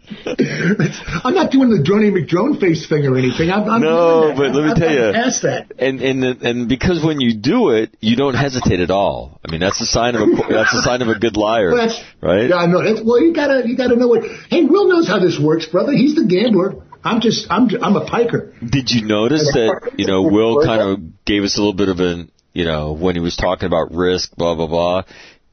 [1.25, 3.51] I'm not doing the Droney McDrone face thing or anything.
[3.51, 5.13] I'm, I'm No, but let me I'm- tell you.
[5.13, 5.73] past that.
[5.79, 9.41] and and the- and because when you do it, you don't hesitate at all.
[9.47, 11.89] I mean, that's a sign of a that's a sign of a good liar, Well,
[12.21, 12.49] right?
[12.49, 12.83] Yeah, I know.
[12.83, 14.23] That's, well, you gotta, you gotta know what.
[14.51, 15.93] Hey, Will knows how this works, brother.
[15.93, 16.75] He's the gambler.
[17.05, 18.55] I'm just, I'm, I'm a piker.
[18.65, 21.99] Did you notice that you know Will kind of gave us a little bit of
[22.01, 25.03] an you know when he was talking about risk, blah blah blah.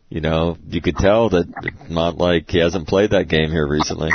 [0.10, 3.68] You know, you could tell that it's not like he hasn't played that game here
[3.68, 4.10] recently.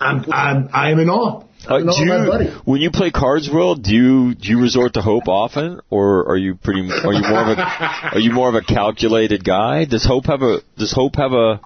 [0.00, 1.42] I'm, I'm, I am in awe.
[1.68, 4.60] Uh, I'm in awe do you, when you play cards, Will, do you do you
[4.60, 6.80] resort to hope often, or are you pretty?
[6.80, 7.62] Are you more of a
[8.14, 9.84] are you more of a calculated guy?
[9.84, 11.60] Does hope have a Does hope have a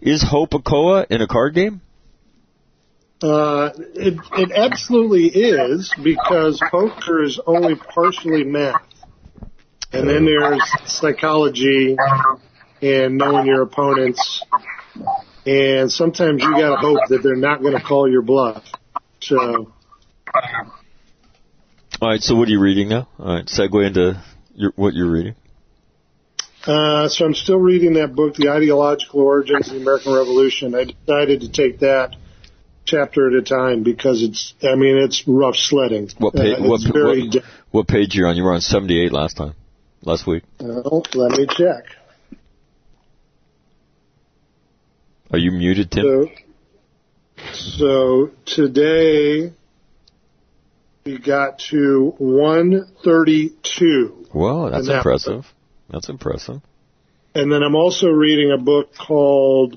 [0.00, 1.80] Is hope a COA in a card game?
[3.22, 8.82] Uh, it, it absolutely is because poker is only partially math.
[9.92, 11.96] And then there's psychology
[12.82, 14.42] and knowing your opponents.
[15.46, 18.64] And sometimes you gotta hope that they're not gonna call your bluff.
[19.20, 19.72] So,
[22.00, 22.20] All right.
[22.20, 23.08] So what are you reading now?
[23.18, 23.46] All right.
[23.46, 24.22] Segue into
[24.54, 25.36] your, what you're reading.
[26.66, 30.74] uh, so I'm still reading that book, The Ideological Origins of the American Revolution.
[30.74, 32.16] I decided to take that
[32.84, 36.08] chapter at a time because it's, I mean, it's rough sledding.
[36.18, 36.56] What Uh, page?
[36.60, 38.36] what, it's very what, what page you're on?
[38.36, 39.54] You were on 78 last time.
[40.02, 40.44] last week?
[40.60, 41.84] Well, let me check.
[45.32, 46.28] Are you muted, Tim?
[47.52, 49.52] So, so today
[51.04, 54.26] we got to 132.
[54.32, 55.44] Well, that's that- impressive.
[55.90, 56.62] That's impressive.
[57.34, 59.76] And then I'm also reading a book called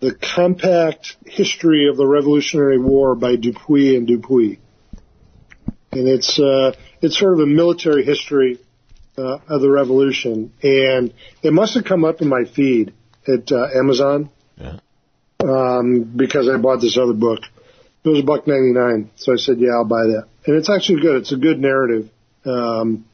[0.00, 4.58] The Compact History of the Revolutionary War by Dupuy and Dupuy.
[5.90, 6.72] And it's, uh,
[7.02, 8.58] it's sort of a military history,
[9.16, 10.52] uh, of the revolution.
[10.62, 12.92] And it must have come up in my feed
[13.26, 14.30] at, uh, Amazon.
[14.56, 14.78] Yeah.
[15.40, 17.40] Um, because I bought this other book.
[18.04, 19.10] It was a buck ninety nine.
[19.16, 20.28] So I said, yeah, I'll buy that.
[20.46, 21.16] And it's actually good.
[21.22, 22.10] It's a good narrative.
[22.44, 23.04] Um,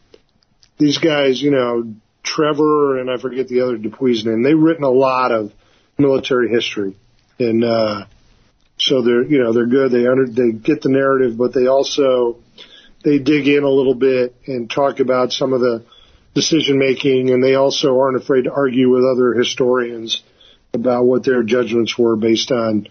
[0.78, 4.42] these guys, you know, Trevor and I forget the other Dupuy's name.
[4.42, 5.52] They've written a lot of
[5.98, 6.96] military history,
[7.38, 8.06] and uh,
[8.78, 9.92] so they're you know they're good.
[9.92, 12.38] They under they get the narrative, but they also
[13.02, 15.84] they dig in a little bit and talk about some of the
[16.34, 20.22] decision making, and they also aren't afraid to argue with other historians
[20.72, 22.88] about what their judgments were based on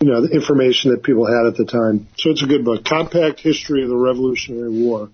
[0.00, 2.08] you know the information that people had at the time.
[2.16, 5.10] So it's a good book, Compact History of the Revolutionary War.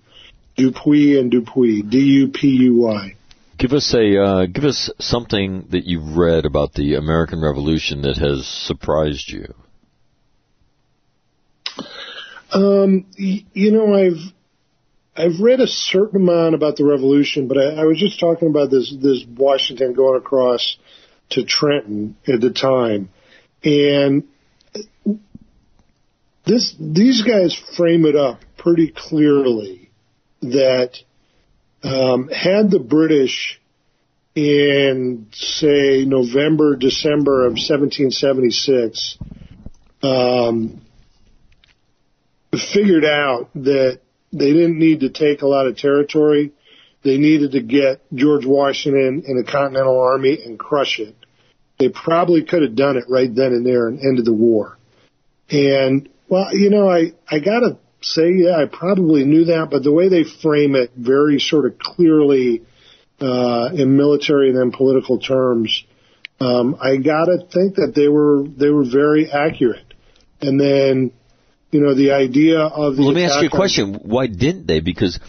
[0.55, 3.15] Dupuy and Dupuy, D-U-P-U-Y.
[3.63, 8.17] Give us a uh, give us something that you've read about the American Revolution that
[8.17, 9.53] has surprised you.
[12.51, 14.33] Um, you know, I've
[15.15, 18.69] I've read a certain amount about the revolution, but I, I was just talking about
[18.69, 20.75] this this Washington going across
[21.29, 23.11] to Trenton at the time,
[23.63, 24.27] and
[26.45, 29.89] this these guys frame it up pretty clearly
[30.41, 30.97] that
[31.83, 33.59] um, had the British
[34.35, 39.17] in say November December of 1776
[40.01, 40.81] um,
[42.73, 43.99] figured out that
[44.31, 46.51] they didn't need to take a lot of territory.
[47.03, 51.15] They needed to get George Washington in a Continental Army and crush it.
[51.77, 54.77] They probably could have done it right then and there and ended the war.
[55.49, 59.91] And well, you know, I I gotta say, yeah, I probably knew that, but the
[59.91, 62.63] way they frame it very sort of clearly
[63.19, 65.83] uh, in military and then political terms,
[66.39, 69.93] um, I gotta think that they were they were very accurate.
[70.41, 71.11] And then,
[71.71, 73.93] you know, the idea of the Well, let me ask you a question.
[74.03, 74.81] Why didn't they?
[74.81, 75.19] Because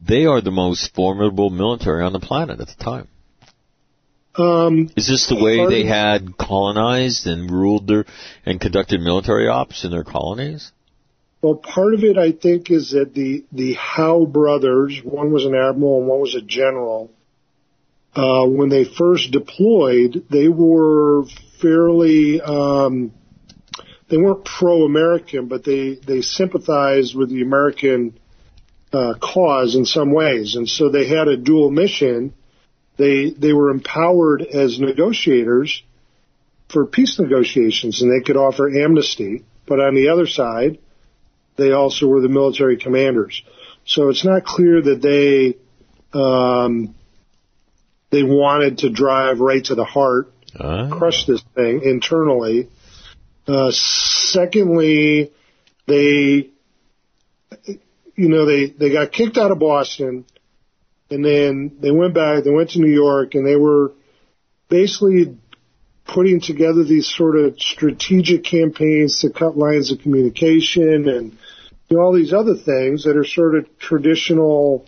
[0.00, 3.08] they are the most formidable military on the planet at the time.
[4.36, 8.04] Um, Is this the way they had colonized and ruled their
[8.44, 10.72] and conducted military ops in their colonies?
[11.44, 15.54] Well, part of it, I think, is that the the Howe brothers, one was an
[15.54, 17.10] admiral and one was a general.
[18.16, 21.24] Uh, when they first deployed, they were
[21.60, 23.12] fairly, um,
[24.08, 28.18] they weren't pro-American, but they they sympathized with the American
[28.94, 32.32] uh, cause in some ways, and so they had a dual mission.
[32.96, 35.82] They they were empowered as negotiators
[36.70, 39.44] for peace negotiations, and they could offer amnesty.
[39.66, 40.78] But on the other side,
[41.56, 43.42] they also were the military commanders.
[43.84, 45.56] So it's not clear that they
[46.18, 46.94] um,
[48.10, 52.68] they wanted to drive right to the heart, Uh, crush this thing internally.
[53.46, 55.32] Uh, secondly,
[55.86, 56.50] they
[58.16, 60.24] you know they they got kicked out of Boston,
[61.10, 62.44] and then they went back.
[62.44, 63.92] They went to New York, and they were
[64.68, 65.36] basically
[66.14, 71.36] putting together these sort of strategic campaigns to cut lines of communication and
[71.88, 74.86] do all these other things that are sort of traditional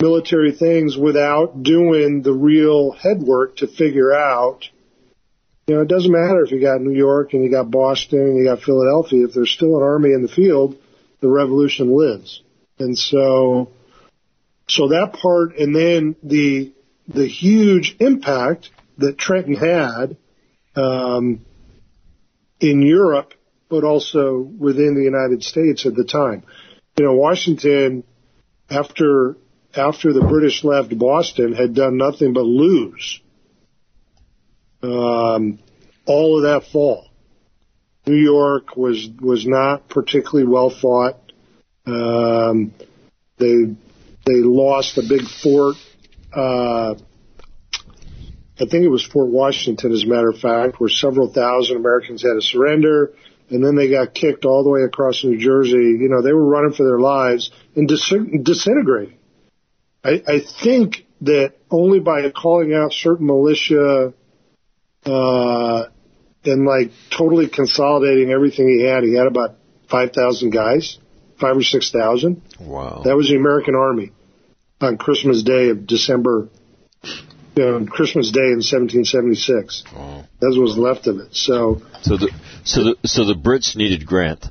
[0.00, 4.68] military things without doing the real headwork to figure out,
[5.68, 8.36] you know, it doesn't matter if you got New York and you got Boston and
[8.36, 9.26] you got Philadelphia.
[9.26, 10.76] If there's still an army in the field,
[11.20, 12.42] the revolution lives.
[12.80, 13.70] And so,
[14.66, 16.72] so that part and then the,
[17.06, 20.16] the huge impact that Trenton had,
[20.76, 21.44] um,
[22.60, 23.34] in Europe,
[23.68, 26.44] but also within the United States at the time.
[26.98, 28.04] You know, Washington,
[28.70, 29.36] after
[29.74, 33.22] after the British left Boston, had done nothing but lose
[34.82, 35.58] um,
[36.06, 37.08] all of that fall.
[38.06, 41.18] New York was was not particularly well fought.
[41.86, 42.74] Um,
[43.38, 43.76] they
[44.26, 45.76] they lost a big fort.
[46.32, 46.94] Uh,
[48.62, 52.22] I think it was Fort Washington, as a matter of fact, where several thousand Americans
[52.22, 53.12] had to surrender,
[53.50, 55.72] and then they got kicked all the way across New Jersey.
[55.72, 59.18] You know, they were running for their lives and dis- disintegrating.
[60.04, 64.14] I, I think that only by calling out certain militia
[65.06, 65.84] uh,
[66.44, 69.56] and like totally consolidating everything he had, he had about
[69.88, 70.98] five thousand guys,
[71.40, 72.42] five or six thousand.
[72.60, 73.02] wow.
[73.04, 74.12] That was the American Army.
[74.80, 76.48] on Christmas Day of December,
[77.54, 79.84] you know, Christmas Day in 1776.
[79.94, 80.24] Oh.
[80.40, 81.34] That was left of it.
[81.34, 82.30] So So the
[82.64, 84.46] so the so the Brits needed Grant.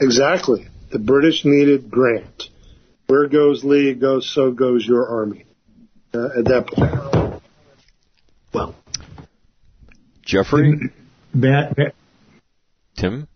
[0.00, 2.44] exactly, the British needed Grant.
[3.06, 5.44] Where goes Lee goes, so goes your army.
[6.12, 7.42] Uh, at that point,
[8.52, 8.74] Well,
[10.22, 10.90] Jeffrey,
[11.34, 11.94] Matt, Matt,
[12.96, 13.28] Tim.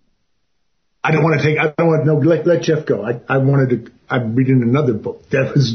[1.05, 1.59] I don't want to take.
[1.59, 2.07] I don't want to.
[2.07, 3.05] No, let let Jeff go.
[3.05, 3.93] I I wanted to.
[4.13, 5.73] I'm reading another book that was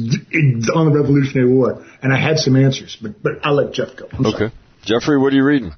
[0.75, 4.07] on the Revolutionary War, and I had some answers, but but I'll let Jeff go.
[4.11, 4.35] I'm sorry.
[4.45, 5.73] Okay, Jeffrey, what are you reading?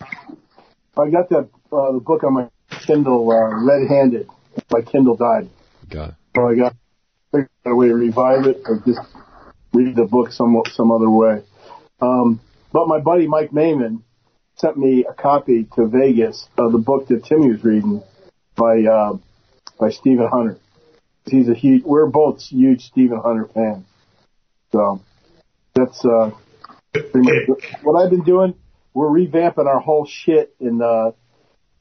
[0.00, 2.48] I got that uh, the book on my
[2.86, 4.28] Kindle, uh, Red Handed.
[4.70, 5.48] My Kindle died,
[5.88, 6.14] Got it.
[6.34, 6.74] so I got
[7.30, 9.00] figured out a way to revive it or just
[9.72, 11.42] read the book some some other way.
[12.00, 12.40] Um,
[12.72, 14.02] but my buddy Mike Mayman
[14.56, 18.02] sent me a copy to Vegas of the book that Timmy was reading
[18.56, 19.16] by uh,
[19.78, 20.58] by Stephen Hunter.
[21.24, 21.84] He's a huge.
[21.84, 23.86] We're both huge Stephen Hunter fans.
[24.72, 25.00] So
[25.74, 26.30] that's uh,
[27.82, 28.54] what I've been doing.
[28.94, 31.12] We're revamping our whole shit in uh,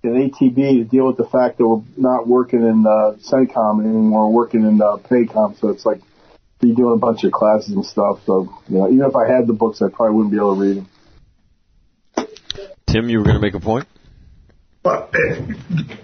[0.04, 4.28] in ATB to deal with the fact that we're not working in uh, CENTCOM anymore.
[4.28, 6.02] We're working in uh, PACOM, so it's like
[6.62, 8.20] redoing a bunch of classes and stuff.
[8.26, 10.62] So you know, even if I had the books, I probably wouldn't be able to
[10.62, 10.88] read them.
[12.88, 13.88] Tim, you were going to make a point.
[14.84, 15.36] But uh,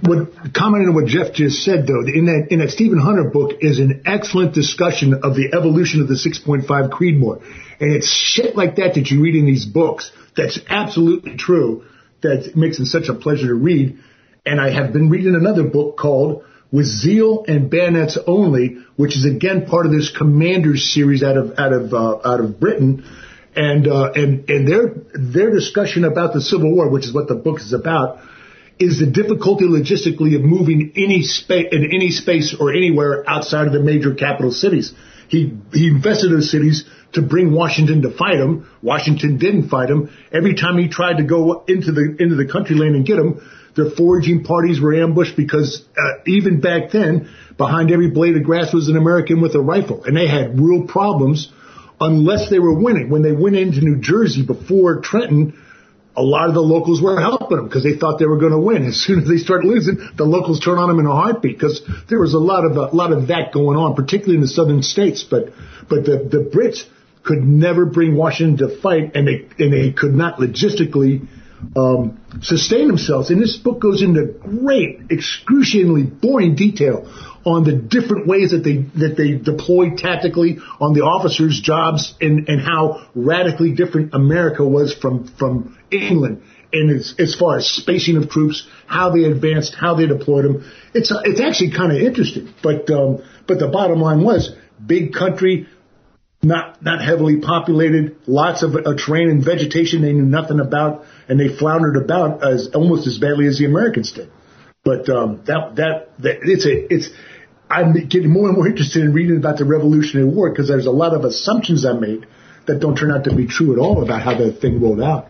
[0.01, 3.53] what commenting on what Jeff just said, though, in that in that Stephen Hunter book
[3.61, 7.41] is an excellent discussion of the evolution of the 6.5 Creedmoor,
[7.79, 10.11] and it's shit like that that you read in these books.
[10.35, 11.85] That's absolutely true.
[12.21, 13.99] That makes it such a pleasure to read.
[14.45, 19.25] And I have been reading another book called With Zeal and Bayonets Only, which is
[19.25, 23.03] again part of this Commanders series out of out of uh, out of Britain
[23.55, 27.35] and uh, and and their their discussion about the Civil War, which is what the
[27.35, 28.19] book is about,
[28.79, 33.73] is the difficulty logistically of moving any space in any space or anywhere outside of
[33.73, 34.93] the major capital cities.
[35.29, 38.69] He he invested those cities to bring Washington to fight him.
[38.81, 40.09] Washington didn't fight him.
[40.31, 43.41] Every time he tried to go into the into the country lane and get him,
[43.75, 48.73] the foraging parties were ambushed because uh, even back then, behind every blade of grass
[48.73, 51.51] was an American with a rifle, and they had real problems
[51.99, 53.09] unless they were winning.
[53.09, 55.61] When they went into New Jersey before Trenton,
[56.17, 58.59] a lot of the locals were helping them because they thought they were going to
[58.59, 58.85] win.
[58.85, 61.81] As soon as they start losing, the locals turn on them in a heartbeat because
[62.09, 64.81] there was a lot of a lot of that going on, particularly in the southern
[64.81, 65.23] states.
[65.23, 65.53] But
[65.87, 66.85] but the the Brits
[67.23, 71.27] could never bring Washington to fight, and they and they could not logistically
[71.75, 73.29] um, sustain themselves.
[73.29, 77.11] And this book goes into great, excruciatingly boring detail
[77.47, 82.49] on the different ways that they that they deployed tactically on the officers' jobs and
[82.49, 86.43] and how radically different America was from from England.
[86.73, 90.69] And as, as far as spacing of troops, how they advanced, how they deployed them,
[90.93, 92.53] it's it's actually kind of interesting.
[92.61, 94.53] But um, but the bottom line was
[94.85, 95.67] big country,
[96.43, 101.39] not not heavily populated, lots of uh, terrain and vegetation they knew nothing about, and
[101.39, 104.29] they floundered about as almost as badly as the Americans did.
[104.83, 107.09] But um, that, that that it's a it's
[107.69, 110.91] I'm getting more and more interested in reading about the Revolutionary War because there's a
[110.91, 112.25] lot of assumptions I made
[112.65, 115.29] that don't turn out to be true at all about how the thing rolled out.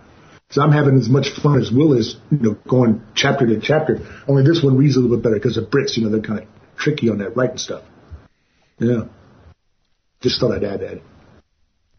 [0.50, 4.00] So I'm having as much fun as Will is, you know, going chapter to chapter.
[4.28, 6.40] Only this one reads a little bit better because the Brits, you know, they're kind
[6.40, 6.48] of
[6.78, 7.84] tricky on that writing stuff.
[8.80, 9.06] Yeah.
[10.22, 11.02] Just thought I'd add that.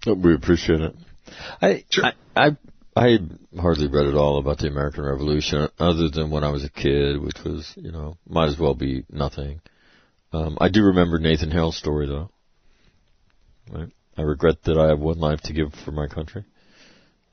[0.06, 0.94] Oh, we appreciate it.
[1.60, 2.06] I, Sure.
[2.06, 2.56] I I
[2.97, 3.19] I
[3.60, 7.20] hardly read at all about the American Revolution, other than when I was a kid,
[7.20, 9.60] which was you know might as well be nothing.
[10.32, 12.30] Um, I do remember Nathan Hale's story though.
[13.70, 13.90] Right?
[14.16, 16.44] I regret that I have one life to give for my country.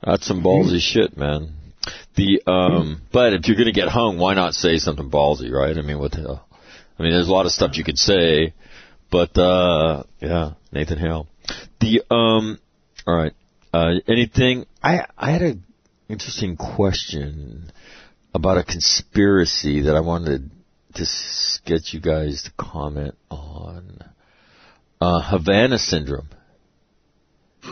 [0.02, 1.54] That's some ballsy shit, man.
[2.14, 5.76] The um, but if you're gonna get hung, why not say something ballsy, right?
[5.76, 6.48] I mean, what the hell?
[6.98, 8.54] I mean, there's a lot of stuff you could say,
[9.10, 11.28] but uh, yeah, Nathan Hale.
[11.80, 12.58] The um,
[13.06, 13.32] all right.
[13.72, 14.64] Uh, anything?
[14.82, 15.54] I I had a
[16.08, 17.70] interesting question
[18.32, 20.50] about a conspiracy that I wanted
[20.96, 24.00] to s- get you guys to comment on.
[25.00, 26.28] Uh, Havana syndrome.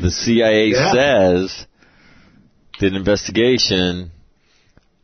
[0.00, 0.92] The CIA Yeah.
[0.92, 1.66] says
[2.80, 4.10] did an investigation.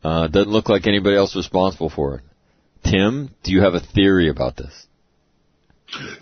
[0.03, 2.21] Uh, doesn't look like anybody else responsible for it.
[2.89, 4.87] Tim, do you have a theory about this?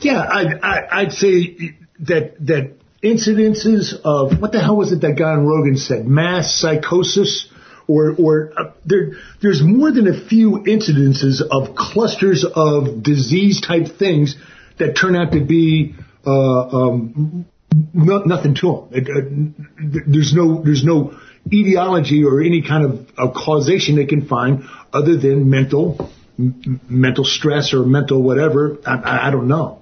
[0.01, 2.73] Yeah, I'd, I- I'd say that that
[3.03, 6.05] incidences of what the hell was it that guy on Rogan said?
[6.05, 7.48] Mass psychosis,
[7.89, 13.87] or or uh, there there's more than a few incidences of clusters of disease type
[13.97, 14.35] things
[14.77, 15.95] that turn out to be
[16.25, 17.45] uh, um,
[17.93, 18.87] no, nothing to them.
[18.91, 21.17] It, uh, there's no there's no
[21.51, 27.25] etiology or any kind of, of causation they can find other than mental m- mental
[27.25, 28.77] stress or mental whatever.
[28.85, 29.78] I, I, I don't know.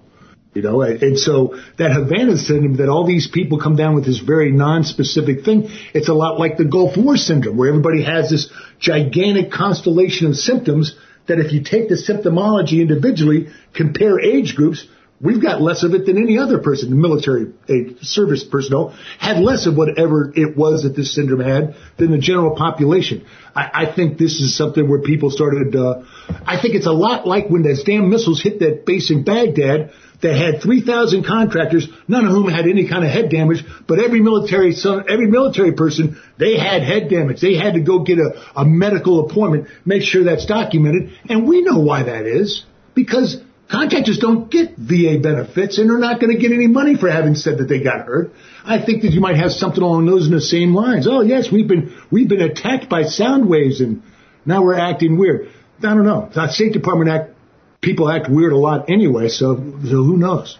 [0.57, 4.07] You know, and and so that Havana syndrome that all these people come down with
[4.07, 8.31] this very non-specific thing, it's a lot like the Gulf War syndrome where everybody has
[8.31, 10.95] this gigantic constellation of symptoms
[11.27, 14.87] that if you take the symptomology individually, compare age groups,
[15.19, 17.53] we've got less of it than any other person, the military
[18.01, 22.55] service personnel, had less of whatever it was that this syndrome had than the general
[22.55, 23.25] population.
[23.55, 26.03] I, I think this is something where people started, uh,
[26.45, 29.91] I think it's a lot like when those damn missiles hit that base in Baghdad,
[30.21, 34.19] that had 3,000 contractors, none of whom had any kind of head damage, but every
[34.19, 37.39] military son, every military person, they had head damage.
[37.39, 41.11] They had to go get a, a medical appointment, make sure that's documented.
[41.29, 42.65] And we know why that is.
[42.95, 43.37] Because
[43.69, 47.35] contractors don't get VA benefits and they're not going to get any money for having
[47.35, 48.31] said that they got hurt.
[48.63, 51.07] I think that you might have something along those in the same lines.
[51.09, 54.03] Oh yes, we've been, we've been attacked by sound waves and
[54.45, 55.49] now we're acting weird.
[55.79, 56.29] I don't know.
[56.33, 57.33] The State Department Act
[57.81, 60.57] people act weird a lot anyway, so, so who knows?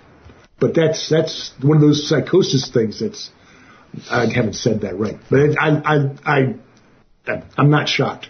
[0.60, 3.00] But that's that's one of those psychosis things.
[3.00, 3.30] That's
[4.10, 6.56] I haven't said that right, but it, I I
[7.28, 8.30] I I'm not shocked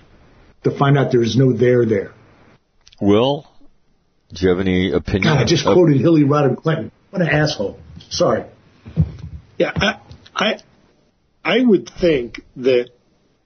[0.63, 2.11] to find out there is no there there.
[2.99, 3.47] Will,
[4.33, 5.23] do you have any opinion?
[5.33, 6.91] God, I just of- quoted Hillary Rodham Clinton.
[7.09, 7.79] What an asshole.
[8.09, 8.43] Sorry.
[9.57, 9.99] Yeah, I,
[10.35, 10.59] I,
[11.43, 12.89] I would think that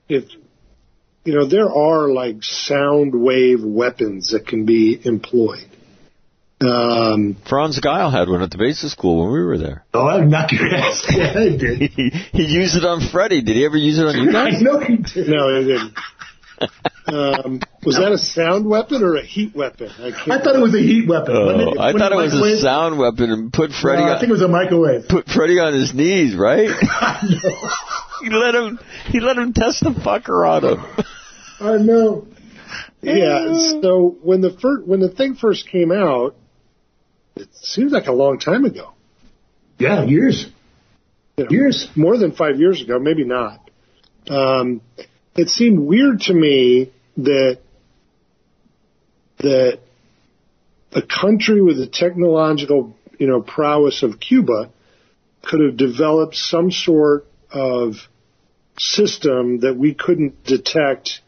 [0.09, 0.25] if,
[1.23, 5.67] you know, there are like sound wave weapons that can be employed.
[6.59, 9.83] Um, Franz Geil had one at the basic school when we were there.
[9.95, 11.05] Oh, I'm not your ass.
[11.11, 11.91] Yeah, I did.
[11.95, 13.41] He, he used it on Freddie.
[13.41, 14.61] Did he ever use it on you I guys?
[14.61, 15.27] know he did.
[15.27, 15.93] no, it didn't.
[17.11, 19.89] Um, was that a sound weapon or a heat weapon?
[19.99, 21.33] I, can't I thought it was a heat weapon.
[21.33, 24.29] wasn't Oh, I thought it was a sound weapon and put Freddie No, I think
[24.29, 25.07] it was a microwave.
[25.09, 26.69] put Freddie on his knees, right?
[26.69, 27.69] I know.
[28.21, 31.05] he let him he let him test the fucker on him.
[31.59, 32.27] I know.
[33.01, 33.53] Yeah.
[33.81, 36.35] So when the first, when the thing first came out,
[37.35, 38.93] it seems like a long time ago.
[39.79, 40.47] Yeah, years.
[41.37, 41.87] You know, Years.
[41.95, 43.69] more than five years ago, maybe not.
[44.29, 44.81] Um,
[45.35, 47.59] it seemed weird to me that
[49.37, 49.79] that
[50.93, 54.69] a country with the technological, you know, prowess of Cuba
[55.41, 57.95] could have developed some sort of
[58.77, 61.21] system that we couldn't detect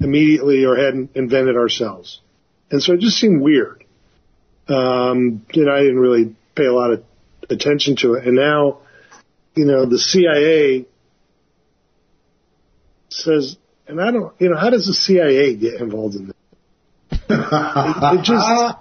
[0.00, 2.20] immediately or hadn't invented ourselves.
[2.70, 3.84] And so it just seemed weird.
[4.68, 7.04] Um, you know, I didn't really pay a lot of
[7.48, 8.26] attention to it.
[8.26, 8.80] And now,
[9.54, 10.86] you know, the CIA
[13.08, 13.56] says,
[13.88, 16.36] and I don't, you know, how does the CIA get involved in this?
[17.10, 18.78] It, it just,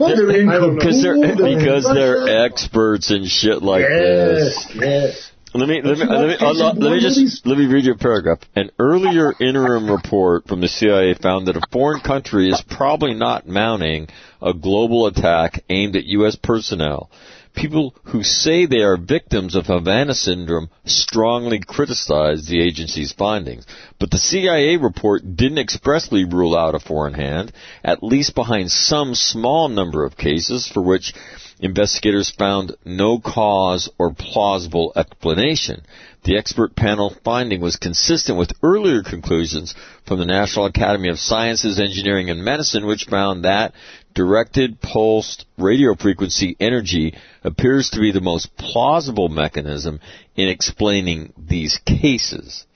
[0.00, 0.80] Well, they're in I don't know.
[0.80, 4.66] Because they're because they're experts in shit like this.
[4.74, 5.32] Yes, yes.
[5.54, 7.84] Let me let me let me, watch uh, Jason let me just let me read
[7.84, 8.40] you a paragraph.
[8.54, 13.48] An earlier interim report from the CIA found that a foreign country is probably not
[13.48, 14.08] mounting
[14.42, 16.36] a global attack aimed at U.S.
[16.36, 17.10] personnel.
[17.58, 23.66] People who say they are victims of Havana syndrome strongly criticize the agency's findings.
[23.98, 27.50] But the CIA report didn't expressly rule out a foreign hand,
[27.82, 31.12] at least behind some small number of cases for which
[31.58, 35.82] investigators found no cause or plausible explanation.
[36.22, 39.74] The expert panel finding was consistent with earlier conclusions
[40.06, 43.72] from the National Academy of Sciences, Engineering, and Medicine, which found that
[44.18, 47.14] directed pulsed radio frequency energy
[47.44, 50.00] appears to be the most plausible mechanism
[50.34, 52.66] in explaining these cases.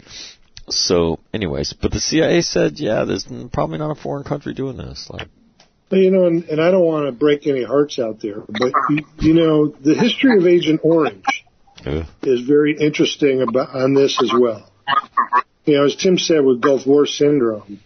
[0.69, 5.11] So, anyways, but the CIA said, yeah, there's probably not a foreign country doing this.
[5.11, 5.27] Like,
[5.91, 8.99] you know, and, and I don't want to break any hearts out there, but you,
[9.19, 11.45] you know, the history of Agent Orange
[12.23, 14.71] is very interesting about on this as well.
[15.65, 17.81] You know, as Tim said with Gulf War syndrome,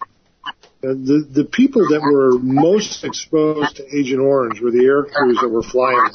[0.95, 5.49] the the people that were most exposed to Agent Orange were the air crews that
[5.49, 6.11] were flying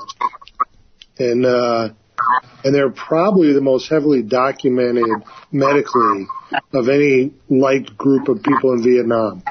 [1.18, 1.90] it, and uh,
[2.64, 6.28] and they're probably the most heavily documented medically
[6.74, 9.44] of any like group of people in Vietnam.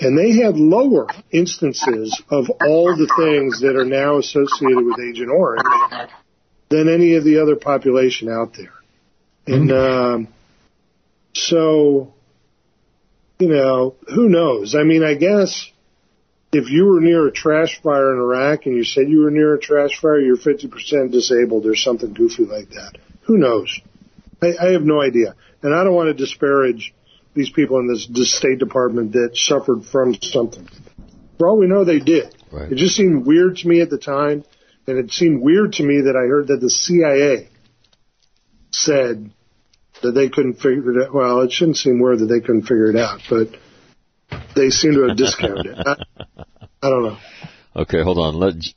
[0.00, 5.30] And they had lower instances of all the things that are now associated with Agent
[5.30, 5.62] Orange
[6.68, 8.74] than any of the other population out there.
[9.46, 10.28] And um,
[11.34, 12.14] so,
[13.38, 14.74] you know, who knows?
[14.74, 15.70] I mean, I guess
[16.52, 19.54] if you were near a trash fire in Iraq and you said you were near
[19.54, 22.92] a trash fire, you're 50% disabled or something goofy like that.
[23.22, 23.80] Who knows?
[24.42, 25.34] I, I have no idea.
[25.62, 26.94] And I don't want to disparage
[27.34, 30.68] these people in this, this State Department that suffered from something.
[31.38, 32.34] For all we know, they did.
[32.50, 32.72] Right.
[32.72, 34.44] It just seemed weird to me at the time,
[34.86, 37.48] and it seemed weird to me that I heard that the CIA
[38.70, 39.30] said
[40.02, 41.14] that they couldn't figure it out.
[41.14, 43.48] Well, it shouldn't seem weird that they couldn't figure it out, but
[44.54, 45.86] they seem to have discounted it.
[45.86, 45.96] I,
[46.82, 47.18] I don't know.
[47.76, 48.34] Okay, hold on.
[48.34, 48.74] Let J-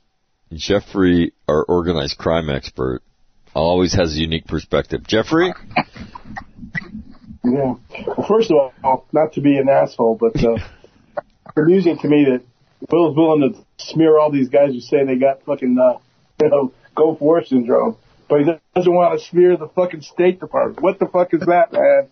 [0.52, 3.02] Jeffrey, our organized crime expert,
[3.54, 5.06] always has a unique perspective.
[5.06, 5.52] Jeffrey?
[7.44, 7.74] Yeah.
[8.06, 10.54] Well, first of all, not to be an asshole, but uh,
[11.16, 12.42] it's amusing to me that
[12.90, 15.98] Will's willing to smear all these guys who say they got fucking, uh,
[16.40, 17.96] you know, Gulf War syndrome,
[18.32, 20.80] but he doesn't want to smear the fucking State Department.
[20.80, 22.08] What the fuck is that, man?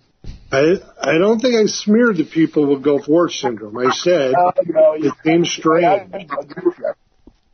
[0.53, 3.79] I I don't think I smeared the people with Gulf War syndrome.
[3.79, 4.35] I said
[4.67, 6.13] you know, it seems I, strange.
[6.13, 6.75] I with.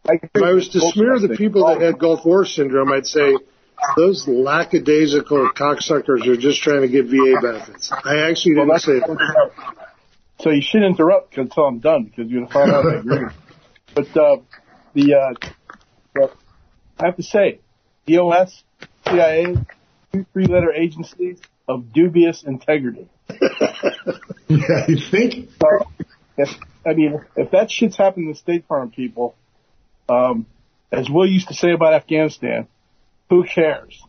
[0.09, 3.37] I If I was to smear the people that had Gulf War syndrome, I'd say
[3.97, 7.93] those lackadaisical cocksuckers are just trying to get VA benefits.
[7.93, 9.51] I actually didn't that's say that.
[10.41, 13.29] So you shouldn't interrupt until I'm done because you're gonna find out I agree.
[13.95, 14.37] But uh,
[14.93, 15.49] the uh,
[16.17, 16.33] well,
[16.99, 17.61] I have to say,
[18.07, 18.63] DOS,
[19.07, 19.57] CIA,
[20.13, 21.39] two three-letter agencies
[21.69, 23.09] of dubious integrity.
[24.49, 25.51] Yeah, you think?
[25.61, 25.89] So,
[26.39, 26.49] if
[26.87, 29.35] I mean, if that shit's happening to State Farm people,
[30.09, 30.47] um,
[30.93, 32.69] as Will used to say about Afghanistan,
[33.29, 34.01] who cares?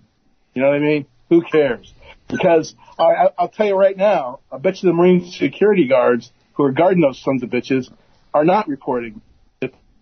[0.54, 1.06] You know what I mean?
[1.30, 1.92] Who cares?
[2.28, 6.32] Because I, I, I'll tell you right now, I bet you the Marine security guards
[6.54, 7.92] who are guarding those sons of bitches
[8.34, 9.22] are not reporting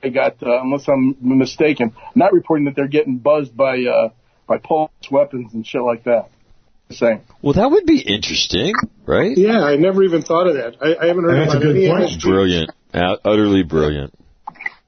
[0.10, 4.10] got, uh, unless I'm mistaken, not reporting that they're getting buzzed by uh,
[4.48, 6.30] by pulse weapons and shit like that.
[6.88, 7.22] Just saying.
[7.41, 8.73] Well, that would be interesting,
[9.06, 9.36] right?
[9.36, 10.76] Yeah, I never even thought of that.
[10.82, 12.03] I, I haven't heard That's a about good any point.
[12.03, 12.22] MSG.
[12.22, 12.72] Brilliant.
[12.94, 14.14] Ut- utterly brilliant.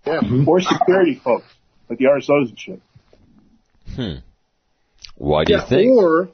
[0.06, 0.22] Yeah.
[0.46, 1.46] Or security folks,
[1.90, 2.82] like the RSOs and shit.
[3.96, 4.14] Hmm.
[5.16, 5.92] Why do you think?
[5.92, 6.30] or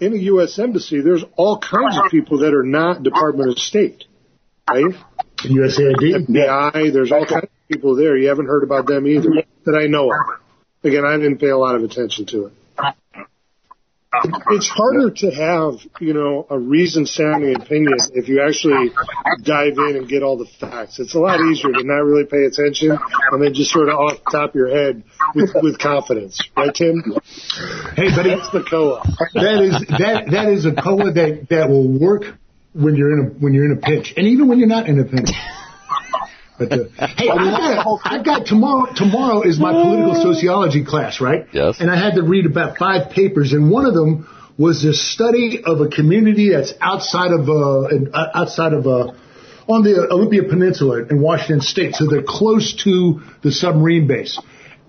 [0.00, 0.58] in the U.S.
[0.58, 4.04] Embassy, there's all kinds of people that are not Department of State,
[4.68, 4.84] right?
[5.38, 6.26] USAID?
[6.28, 8.16] FBI, there's all kinds of people there.
[8.16, 9.30] You haven't heard about them either
[9.64, 10.40] that I know of.
[10.82, 12.52] Again, I didn't pay a lot of attention to it.
[14.50, 18.92] It's harder to have, you know, a reasoned sounding opinion if you actually
[19.42, 21.00] dive in and get all the facts.
[21.00, 22.96] It's a lot easier to not really pay attention
[23.32, 25.02] and then just sort of off the top of your head
[25.34, 26.40] with, with confidence.
[26.56, 27.02] Right, Tim?
[27.96, 29.02] Hey, buddy, That's the COA.
[29.34, 32.22] that is that that is a cola that that will work
[32.72, 35.00] when you're in a when you're in a pinch, and even when you're not in
[35.00, 35.30] a pinch.
[36.58, 36.84] But uh,
[37.16, 38.92] hey, I got, I got tomorrow.
[38.94, 41.46] Tomorrow is my political sociology class, right?
[41.52, 41.80] Yes.
[41.80, 45.62] And I had to read about five papers, and one of them was a study
[45.64, 49.12] of a community that's outside of uh, in- uh, outside of uh,
[49.66, 54.38] on the Olympia Peninsula in Washington State, so they're close to the submarine base.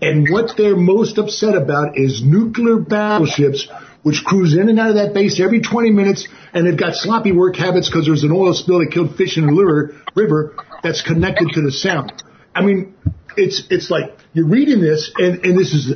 [0.01, 3.67] And what they're most upset about is nuclear battleships,
[4.03, 7.31] which cruise in and out of that base every 20 minutes, and they've got sloppy
[7.31, 10.55] work habits because there's an oil spill that killed fish in the river, river
[10.86, 12.14] that's connected to the sound.
[12.53, 12.94] I mean,
[13.36, 15.94] it's it's like you're reading this, and and this is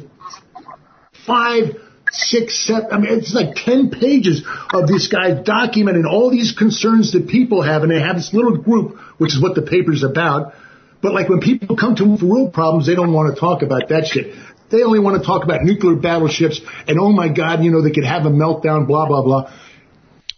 [1.25, 1.75] five,
[2.11, 2.87] six, seven.
[2.91, 4.43] I mean, it's like ten pages
[4.73, 8.57] of this guy documenting all these concerns that people have, and they have this little
[8.57, 10.53] group, which is what the paper's about.
[11.01, 13.61] But like when people come to him for real problems, they don't want to talk
[13.61, 14.35] about that shit.
[14.69, 17.91] They only want to talk about nuclear battleships and oh my god, you know, they
[17.91, 19.51] could have a meltdown, blah blah blah.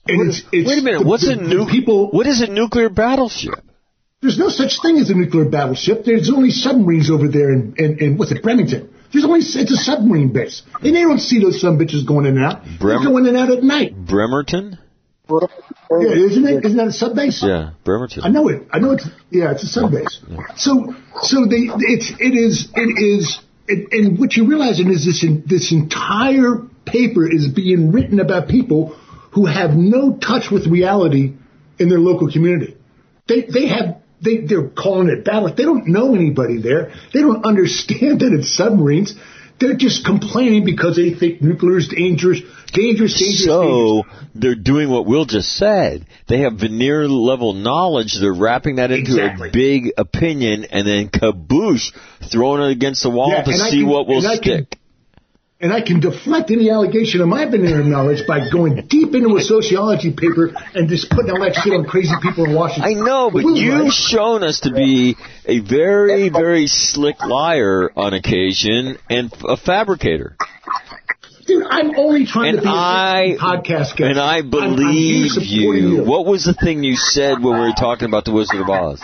[0.08, 1.00] And it's, it's Wait a minute.
[1.02, 2.12] the- What's the- a nu- people?
[2.12, 3.56] What is a nuclear battleship?
[4.22, 6.06] There's no such thing as a nuclear battleship.
[6.06, 8.94] There's only submarines over there in, in, in what's it, Bremerton.
[9.12, 12.38] There's only it's a submarine base, and they don't see those some bitches going in
[12.38, 12.64] and out.
[12.80, 13.94] Bremer- They're going in and out at night.
[13.96, 14.78] Bremerton?
[15.30, 16.66] Yeah, isn't it?
[16.66, 17.42] Isn't that a sub base?
[17.44, 18.24] Yeah, Bremerton.
[18.24, 18.68] I know it.
[18.72, 20.22] I know it's yeah, it's a sub base.
[20.56, 25.24] So so they it's it is it is it, and what you're realizing is this
[25.24, 28.90] in, this entire paper is being written about people
[29.32, 31.34] who have no touch with reality
[31.80, 32.78] in their local community.
[33.28, 35.54] They they have they they're calling it battle.
[35.54, 36.92] They don't know anybody there.
[37.14, 39.16] They don't understand that it's submarines.
[39.60, 42.40] They're just complaining because they think nuclear is dangerous,
[42.74, 43.20] dangerous, dangerous.
[43.20, 43.46] dangerous.
[43.46, 44.04] So
[44.34, 46.08] they're doing what Will just said.
[46.28, 48.18] They have veneer level knowledge.
[48.20, 49.50] They're wrapping that into Exactly.
[49.50, 51.92] a big opinion, and then kaboosh,
[52.32, 54.80] throwing it against the wall Yeah, to see can- what will I can- stick.
[55.62, 59.42] And I can deflect any allegation of my veneer knowledge by going deep into a
[59.42, 62.98] sociology paper and just putting all that shit on crazy people in Washington.
[62.98, 63.92] I know, but Blue, you've right?
[63.94, 65.16] shown us to be
[65.46, 70.36] a very, very slick liar on occasion and a fabricator.
[71.46, 74.08] Dude, I'm only trying And to be a I podcast guy.
[74.10, 76.04] and I I'm- I'm here believe you.
[76.04, 79.02] What was the thing you said when we were talking about the Wizard of Oz?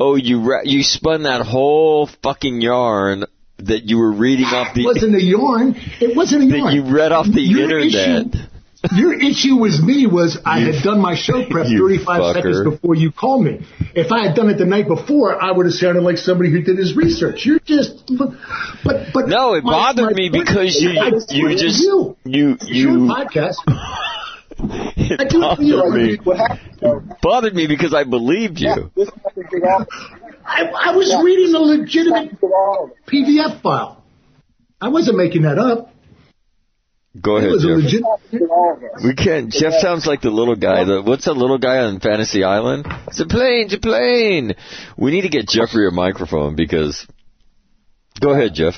[0.00, 3.24] Oh, you ra- you spun that whole fucking yarn
[3.66, 5.74] that you were reading off It the wasn't a yarn.
[6.00, 6.74] It wasn't a yarn.
[6.74, 8.34] you read off the Your internet.
[8.34, 8.48] Issue,
[8.96, 12.64] your issue was me was I You- had done my show prep you 35 seconds
[12.64, 13.60] before you called me.
[13.94, 16.62] If I had done it the night before, I would have sounded like somebody who
[16.62, 17.46] did his research.
[17.46, 18.30] You're just, but
[19.14, 22.16] but No, it my- bothered my me because you you it just you.
[22.24, 23.54] you you podcast.
[24.58, 25.76] it I do it for you.
[25.76, 26.36] bothered me.
[26.36, 27.14] Happened?
[27.22, 28.90] bothered me because I believed you.
[30.44, 31.22] This happened with all, I, I was Yeah.
[31.22, 32.98] reading a legitimate with all of them.
[33.08, 34.02] PDF file.
[34.80, 35.88] I wasn't making that up.
[37.20, 37.64] Go ahead, Jeff.
[37.64, 38.02] legit.
[38.32, 39.04] With all of us.
[39.04, 39.50] We can't.
[39.52, 40.84] Jeff sounds like the little guy.
[40.84, 42.86] The, what's that little guy on Fantasy Island?
[43.08, 43.66] It's a plane.
[43.66, 44.54] It's a plane.
[44.96, 47.06] We need to get Jeffrey a microphone because.
[48.20, 48.74] Go ahead, Jeff.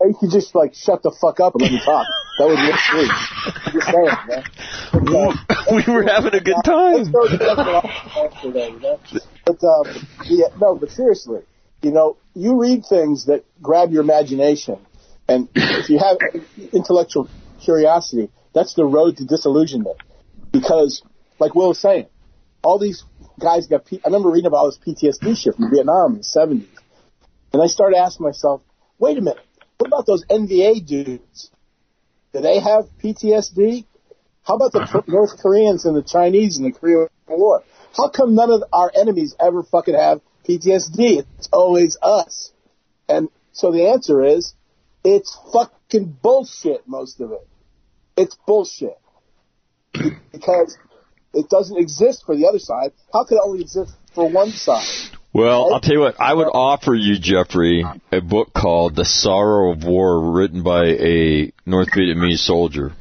[0.00, 2.06] Or you could just like shut the fuck up and let me talk.
[2.38, 3.72] That would be too.
[3.72, 4.44] Just saying, man.
[4.92, 7.12] But, uh, we were having a good time.
[7.12, 9.00] go to the next one today, you know?
[9.44, 11.40] But um, yeah, no, but seriously,
[11.82, 14.78] you know, you read things that grab your imagination,
[15.28, 16.18] and if you have
[16.72, 17.28] intellectual
[17.60, 19.96] curiosity, that's the road to disillusionment.
[20.52, 21.02] Because,
[21.38, 22.06] like Will was saying,
[22.62, 23.04] all these
[23.40, 23.84] guys got.
[23.84, 26.66] P- I remember reading about all this PTSD shit from Vietnam in the '70s,
[27.52, 28.62] and I started asking myself,
[28.98, 29.40] wait a minute,
[29.78, 31.50] what about those NVA dudes?
[32.32, 33.86] Do they have PTSD?
[34.42, 37.62] How about the North Koreans and the Chinese in the Korean War?
[37.96, 41.24] How come none of our enemies ever fucking have PTSD?
[41.38, 42.52] It's always us.
[43.08, 44.54] And so the answer is,
[45.04, 47.46] it's fucking bullshit, most of it.
[48.16, 48.98] It's bullshit.
[50.32, 50.76] Because
[51.32, 52.92] it doesn't exist for the other side.
[53.12, 55.17] How could it only exist for one side?
[55.32, 56.16] Well, I'll tell you what.
[56.20, 61.52] I would offer you, Jeffrey, a book called "The Sorrow of War," written by a
[61.66, 62.92] North Vietnamese soldier.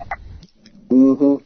[0.89, 1.43] Mm-hmm.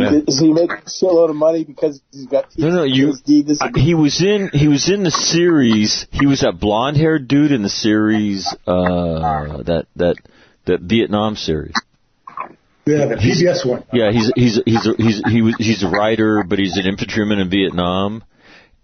[0.00, 0.10] Yeah.
[0.10, 2.58] did- Does he make a shitload of money because he's got PTSD?
[2.58, 3.14] No, no, you.
[3.42, 4.50] This- I- He was in.
[4.52, 6.06] He was in the series.
[6.10, 8.46] He was that blonde-haired dude in the series.
[8.66, 10.16] Uh, that that
[10.66, 11.74] that Vietnam series.
[12.84, 13.84] Yeah, the PBS one.
[13.92, 17.38] Yeah, he's he's he's a, he's he was he's a writer, but he's an infantryman
[17.38, 18.24] in Vietnam,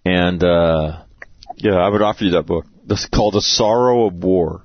[0.08, 1.02] and uh,
[1.56, 2.64] yeah, I would offer you that book.
[2.86, 4.62] That's called "The Sorrow of War."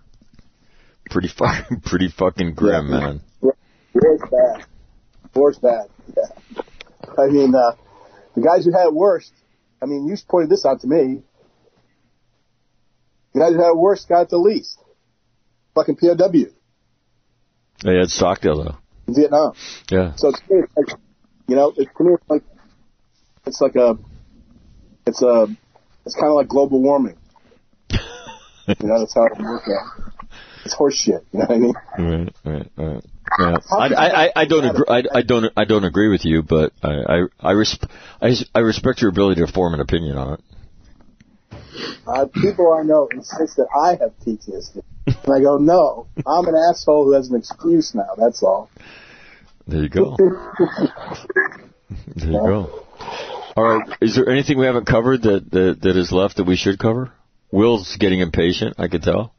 [1.10, 3.22] Pretty fucking pretty fucking grim, man.
[3.42, 4.66] War's bad.
[5.36, 5.90] War's bad.
[6.16, 6.62] Yeah.
[7.18, 7.76] I mean, uh,
[8.36, 9.34] the guys who had it worst,
[9.82, 11.22] I mean, you pointed this out to me.
[13.34, 14.80] The guys who had it worst got it the least.
[15.76, 16.30] Fucking POW
[17.84, 18.78] They had Stockdale though.
[19.08, 19.54] Vietnam.
[19.90, 20.14] Yeah.
[20.16, 21.00] So it's, it's like,
[21.48, 22.44] you know, it, to me, it's like,
[23.46, 23.98] it's like a,
[25.14, 25.48] it's a,
[26.06, 27.18] it's kind of like global warming.
[27.92, 30.12] You know, that's how it works out.
[30.66, 31.24] It's horseshit.
[31.32, 31.74] You know what I mean?
[32.00, 33.04] Right, right, right.
[33.40, 33.58] Yeah.
[33.72, 34.86] I, I, I, I don't agree.
[34.88, 35.52] I, I don't.
[35.58, 37.90] I don't agree with you, but I, I, I, resp-
[38.22, 40.42] I, I respect your ability to form an opinion on it.
[42.08, 44.82] Uh, people I know insist that I have PTSD.
[45.06, 48.16] And I go, no, I'm an asshole who has an excuse now.
[48.18, 48.70] That's all.
[49.68, 50.18] There you go.
[52.16, 52.84] There you go.
[53.56, 53.98] All right.
[54.02, 57.12] Is there anything we haven't covered that, that that is left that we should cover?
[57.52, 58.76] Will's getting impatient.
[58.80, 59.34] I could tell.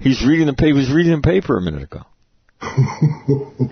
[0.00, 0.66] He's reading the paper.
[0.68, 2.02] He was reading the paper a minute ago.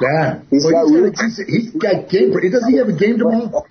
[0.00, 0.40] Yeah.
[0.50, 2.32] He's Well, got he's, really- got, he's, he's got game.
[2.32, 3.64] Doesn't he have a game tomorrow?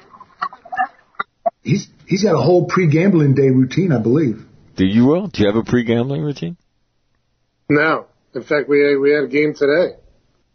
[1.61, 4.41] He's he's got a whole pre-gambling day routine, I believe.
[4.77, 5.27] Do you, Will?
[5.27, 6.55] Do you have a pre-gambling routine?
[7.69, 8.05] No.
[8.33, 9.95] In fact, we we had a game today.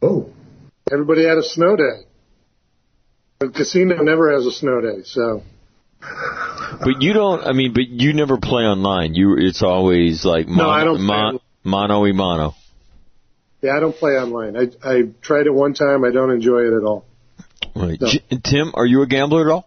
[0.03, 0.31] Oh,
[0.91, 2.07] Everybody had a snow day.
[3.41, 5.43] The casino never has a snow day, so
[6.01, 7.45] But you don't.
[7.47, 9.15] I mean, but you never play online.
[9.15, 9.37] You.
[9.39, 12.55] It's always like mono, No, I don't mon, mono y mono.
[13.63, 14.57] yeah, I don't play online.
[14.57, 16.05] I I tried it one time.
[16.05, 17.05] I don't enjoy it at all.
[17.77, 18.01] Right.
[18.01, 18.09] No.
[18.09, 19.65] J- Tim, are you a gambler at all?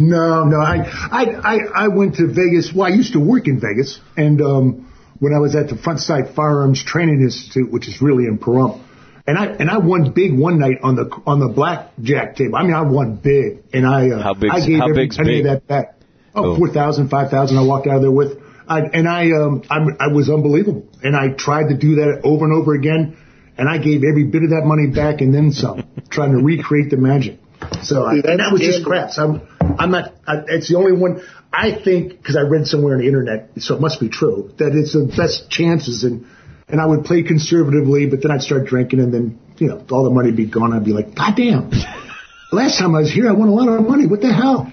[0.00, 0.56] No, no.
[0.58, 0.78] I,
[1.12, 2.72] I, I, I went to Vegas.
[2.74, 6.00] Well, I used to work in Vegas, and um, when I was at the Front
[6.00, 8.82] Sight Firearms Training Institute, which is really in Pahrump,
[9.26, 12.56] and I and I won big one night on the on the blackjack table.
[12.56, 15.16] I mean, I won big, and I uh, How big's- I gave how every big's
[15.16, 15.46] penny big?
[15.46, 15.94] of that back.
[16.34, 16.52] Oh.
[16.52, 17.58] Oh, four thousand, five thousand.
[17.58, 21.14] I walked out of there with, I, and I um I, I was unbelievable, and
[21.14, 23.16] I tried to do that over and over again,
[23.58, 26.90] and I gave every bit of that money back and then some, trying to recreate
[26.90, 27.38] the magic.
[27.82, 29.18] So I, and that was just that's craps.
[29.18, 29.42] I'm
[29.78, 30.12] I'm not.
[30.26, 31.22] I, it's the only one
[31.52, 34.74] I think because I read somewhere on the internet, so it must be true that
[34.74, 36.26] it's the best chances and.
[36.72, 40.04] And I would play conservatively, but then I'd start drinking, and then you know all
[40.04, 40.72] the money would be gone.
[40.72, 41.70] I'd be like, God damn!
[42.52, 44.06] Last time I was here, I won a lot of money.
[44.06, 44.72] What the hell?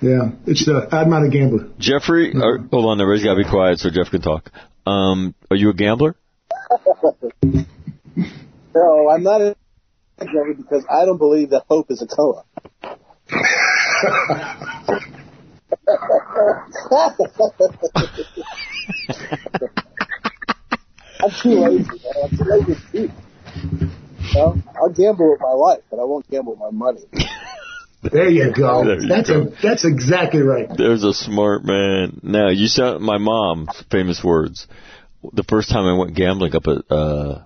[0.00, 1.70] Yeah, it's uh, I'm not a gambler.
[1.78, 4.50] Jeffrey, or, hold on, everybody's got to be quiet so Jeff can talk.
[4.86, 6.14] Um, are you a gambler?
[8.74, 9.56] No, I'm not a
[10.20, 12.44] gambler because I don't believe that hope is a COA.
[21.22, 21.90] I'm too lazy.
[22.22, 23.10] I'm too lazy to cheat.
[23.72, 24.62] You know?
[24.76, 27.04] I'll gamble with my life, but I won't gamble with my money.
[28.00, 28.84] There you go.
[28.84, 29.42] There you that's go.
[29.42, 30.68] A, that's exactly right.
[30.76, 32.20] There's a smart man.
[32.22, 34.68] Now, you said my mom's famous words.
[35.32, 37.42] The first time I went gambling up at uh,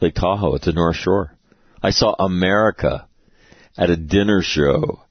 [0.00, 1.36] Lake Tahoe at the North Shore,
[1.82, 3.06] I saw America,
[3.76, 5.02] at a dinner show.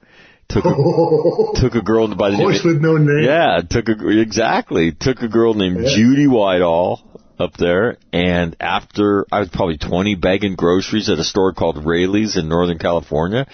[0.49, 0.73] Took a,
[1.55, 3.25] took a girl by the name Voice with no name.
[3.25, 7.12] yeah, took a exactly took a girl named Judy Whitehall
[7.43, 12.37] up there, and after I was probably 20 bagging groceries at a store called Raley's
[12.37, 13.47] in Northern California.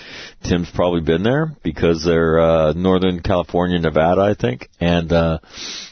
[0.43, 5.11] Tim's probably been there because they're uh, Northern California, Nevada, I think, and.
[5.11, 5.39] uh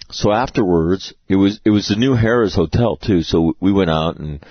[0.09, 3.23] so afterwards, it was it was the new Harrah's Hotel too.
[3.23, 4.41] So we went out and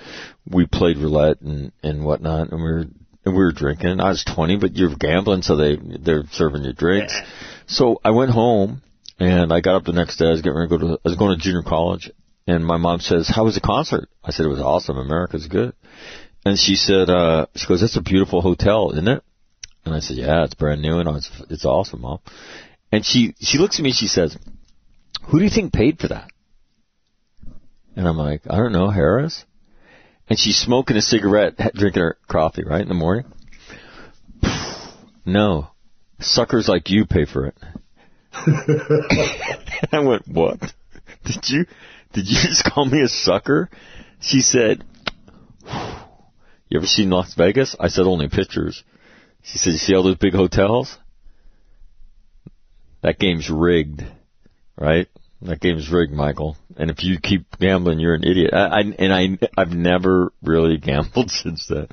[0.49, 2.85] we played roulette and and whatnot, and we were
[3.25, 3.99] and we were drinking.
[3.99, 7.13] I was 20, but you're gambling, so they they're serving you drinks.
[7.65, 8.81] So I went home
[9.19, 10.27] and I got up the next day.
[10.27, 12.11] I was getting ready to go to I was going to junior college,
[12.47, 14.97] and my mom says, "How was the concert?" I said, "It was awesome.
[14.97, 15.73] America's good."
[16.45, 19.23] And she said, uh, "She goes, that's a beautiful hotel, isn't it?"
[19.85, 22.19] And I said, "Yeah, it's brand new and it's it's awesome, mom."
[22.91, 24.37] And she she looks at me, she says,
[25.23, 26.31] "Who do you think paid for that?"
[27.95, 29.43] And I'm like, "I don't know, Harrah's."
[30.29, 33.25] And she's smoking a cigarette, drinking her coffee, right, in the morning.
[35.25, 35.67] No.
[36.21, 37.55] Suckers like you pay for it.
[39.91, 40.61] I went, what?
[41.25, 41.65] Did you,
[42.13, 43.69] did you just call me a sucker?
[44.19, 44.83] She said,
[46.69, 47.75] you ever seen Las Vegas?
[47.79, 48.83] I said, only pictures.
[49.43, 50.97] She said, you see all those big hotels?
[53.03, 54.03] That game's rigged,
[54.77, 55.07] right?
[55.43, 56.57] That game's rigged, Michael.
[56.75, 58.53] And if you keep gambling, you're an idiot.
[58.53, 61.87] I, I and I, I've never really gambled since then.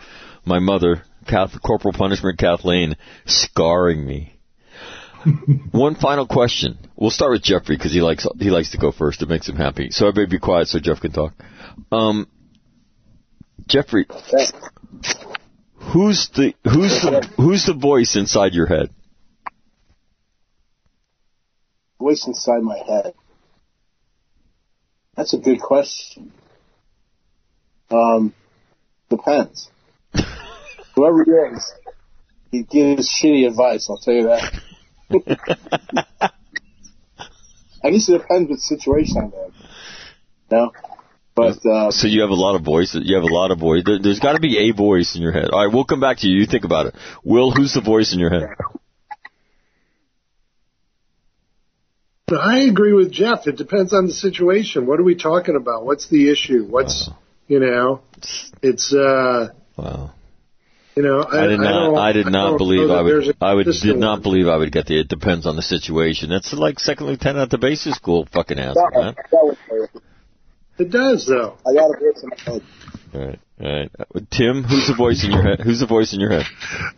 [0.45, 2.97] My mother, Kath, Corporal Punishment Kathleen,
[3.27, 4.34] scarring me.
[5.73, 6.79] One final question.
[6.97, 9.23] We'll start with Jeffrey because he likes he likes to go first.
[9.23, 9.91] It makes him happy.
[9.91, 11.33] So everybody be quiet so Jeff can talk.
[11.91, 12.29] Um,
[13.67, 14.07] Jeffrey,
[15.93, 18.91] who's the who's the who's the voice inside your head?
[21.99, 23.15] Voice inside my head.
[25.17, 26.33] That's a good question.
[27.91, 28.35] Um,
[29.09, 29.71] depends.
[30.97, 31.73] Whoever he is,
[32.51, 33.89] he gives shitty advice.
[33.89, 34.53] I'll tell you that.
[37.83, 39.53] I guess it depends what situation I'm in.
[40.51, 40.73] No,
[41.35, 43.03] but uh, So you have a lot of voices.
[43.05, 43.83] You have a lot of voice.
[43.85, 45.51] There, there's got to be a voice in your head.
[45.51, 46.41] All right, we'll come back to you.
[46.41, 46.95] You think about it.
[47.25, 48.49] Will, who's the voice in your head?
[52.31, 53.47] I agree with Jeff.
[53.47, 54.87] It depends on the situation.
[54.87, 55.85] What are we talking about?
[55.85, 56.65] What's the issue?
[56.65, 57.11] What's
[57.49, 58.01] you know?
[58.63, 60.13] It's uh, Wow.
[60.97, 61.21] You know.
[61.23, 61.73] I, I did not.
[61.73, 63.29] don't- I did not don't believe I would.
[63.29, 65.01] a I would did not believe I would get the.
[65.01, 66.31] It depends on the situation.
[66.31, 68.27] That's like second lieutenant at the basic school.
[68.33, 69.15] Fucking answer, that, man.
[69.31, 70.01] that
[70.79, 71.57] It does though.
[71.67, 72.63] I got a voice in my head.
[73.15, 73.91] All right, all right.
[74.31, 75.61] Tim, who's the voice in your head?
[75.61, 76.47] Who's the voice in your head?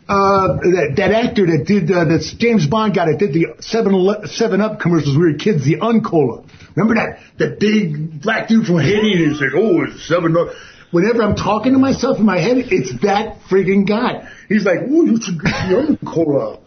[0.08, 3.92] Uh, that, that actor that did uh, that's James Bond guy that did the Seven
[4.26, 5.14] Seven Up commercials.
[5.16, 5.64] when We were kids.
[5.64, 6.48] The Uncola.
[6.74, 9.12] Remember that that big black dude from Haiti?
[9.12, 10.48] And he's like, "Oh, it's Seven Up."
[10.96, 14.26] Whenever I'm talking to myself in my head, it's that friggin' guy.
[14.48, 16.58] He's like, "Oh, you should get the Uncola."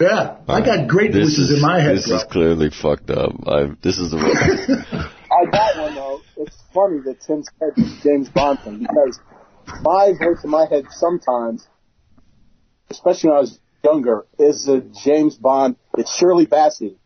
[0.00, 2.16] Yeah, I got great This voices is in my head, this bro.
[2.16, 3.30] is clearly fucked up.
[3.46, 4.16] I, this is the.
[4.16, 4.26] one.
[5.30, 6.20] I got one though.
[6.36, 9.20] It's funny that Tim said the James Bond thing because
[9.82, 11.68] my voice in my head sometimes,
[12.90, 15.76] especially when I was younger, is a James Bond.
[15.96, 16.96] It's Shirley Bassey,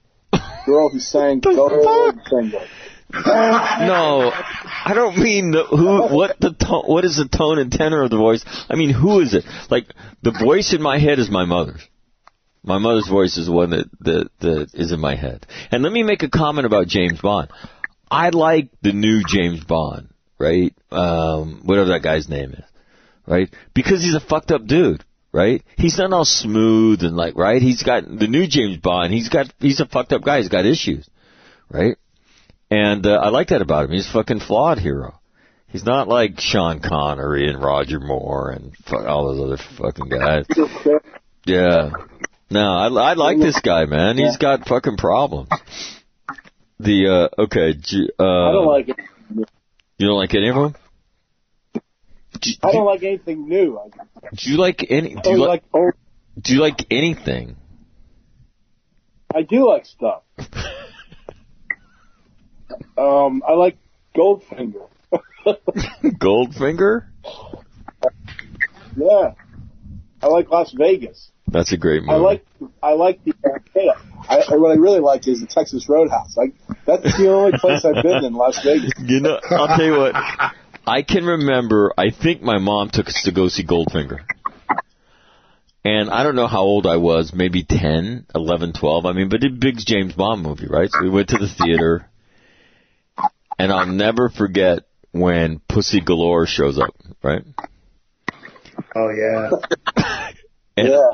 [0.65, 2.67] girl who sang Goldfinger.
[3.27, 6.15] no, I don't mean the, who.
[6.15, 6.85] What the tone?
[6.87, 8.45] What is the tone and tenor of the voice?
[8.69, 9.45] I mean, who is it?
[9.69, 9.87] Like
[10.23, 11.87] the voice in my head is my mother's.
[12.63, 15.47] My mother's voice is the one that, that that is in my head.
[15.73, 17.51] And let me make a comment about James Bond.
[18.11, 20.09] I like the new James Bond,
[20.39, 20.75] right?
[20.91, 22.65] Um, whatever that guy's name is,
[23.27, 23.49] right?
[23.75, 25.63] Because he's a fucked up dude, right?
[25.77, 27.63] He's not all smooth and like, right?
[27.63, 29.13] He's got the new James Bond.
[29.13, 30.39] He's got he's a fucked up guy.
[30.39, 31.09] He's got issues,
[31.71, 31.97] right?
[32.71, 33.93] And uh, I like that about him.
[33.93, 35.21] He's a fucking flawed hero.
[35.69, 40.47] He's not like Sean Connery and Roger Moore and all those other fucking guys.
[41.45, 41.91] Yeah.
[42.51, 44.19] No, I, I like this guy, man.
[44.19, 45.49] He's got fucking problems.
[46.81, 47.75] The uh okay,
[48.19, 48.97] uh, I don't like it.
[49.99, 50.75] you don't like any of them.
[52.41, 53.79] Do, I don't like anything new.
[54.35, 55.15] Do you like any?
[55.15, 55.49] Do you like?
[55.49, 55.95] like old.
[56.41, 57.57] Do you like anything?
[59.35, 60.23] I do like stuff.
[62.97, 63.77] Um, I like
[64.17, 64.89] Goldfinger.
[66.05, 67.07] Goldfinger.
[68.97, 69.35] Yeah,
[70.23, 71.31] I like Las Vegas.
[71.49, 72.13] That's a great movie.
[72.13, 72.47] I like
[72.83, 73.35] I like the
[73.75, 73.93] yeah.
[74.29, 76.37] I, what I really like is the Texas Roadhouse.
[76.37, 76.55] Like
[76.87, 78.93] that's the only place I've been in Las Vegas.
[79.01, 80.15] You know, I'll tell you what.
[80.87, 81.93] I can remember.
[81.97, 84.21] I think my mom took us to go see Goldfinger.
[85.83, 89.07] And I don't know how old I was, maybe 10, 11, 12.
[89.07, 90.91] I mean, but it big James Bond movie, right?
[90.91, 92.10] So we went to the theater.
[93.61, 97.43] And I'll never forget when Pussy Galore shows up, right?
[98.95, 99.51] Oh yeah.
[100.77, 101.11] And, Yeah.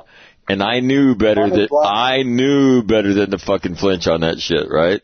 [0.49, 1.91] and I knew better black.
[1.91, 5.01] I knew better than to fucking flinch on that shit, right?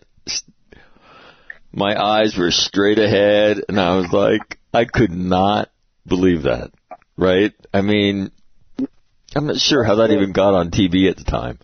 [1.73, 5.70] My eyes were straight ahead, and I was like, I could not
[6.06, 6.70] believe that,
[7.16, 7.52] right?
[7.73, 8.31] I mean,
[9.35, 11.59] I'm not sure how that even got on TV at the time,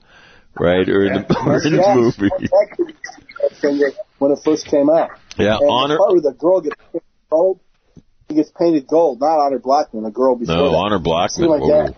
[0.59, 0.89] right?
[0.89, 3.91] Or in the, or in the movie.
[4.19, 5.11] when it first came out.
[5.39, 5.98] Yeah, And honor.
[5.98, 7.60] where the girl gets painted gold,
[8.28, 10.77] he gets painted gold, not Honor Blackman, the girl before No, that.
[10.77, 11.48] Honor Blackman.
[11.48, 11.69] whoa.
[11.86, 11.97] dad.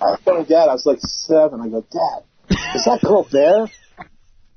[0.00, 1.60] I told my dad, I was like seven.
[1.60, 2.24] I go, Dad,
[2.74, 3.66] is that girl there?
[3.66, 3.72] He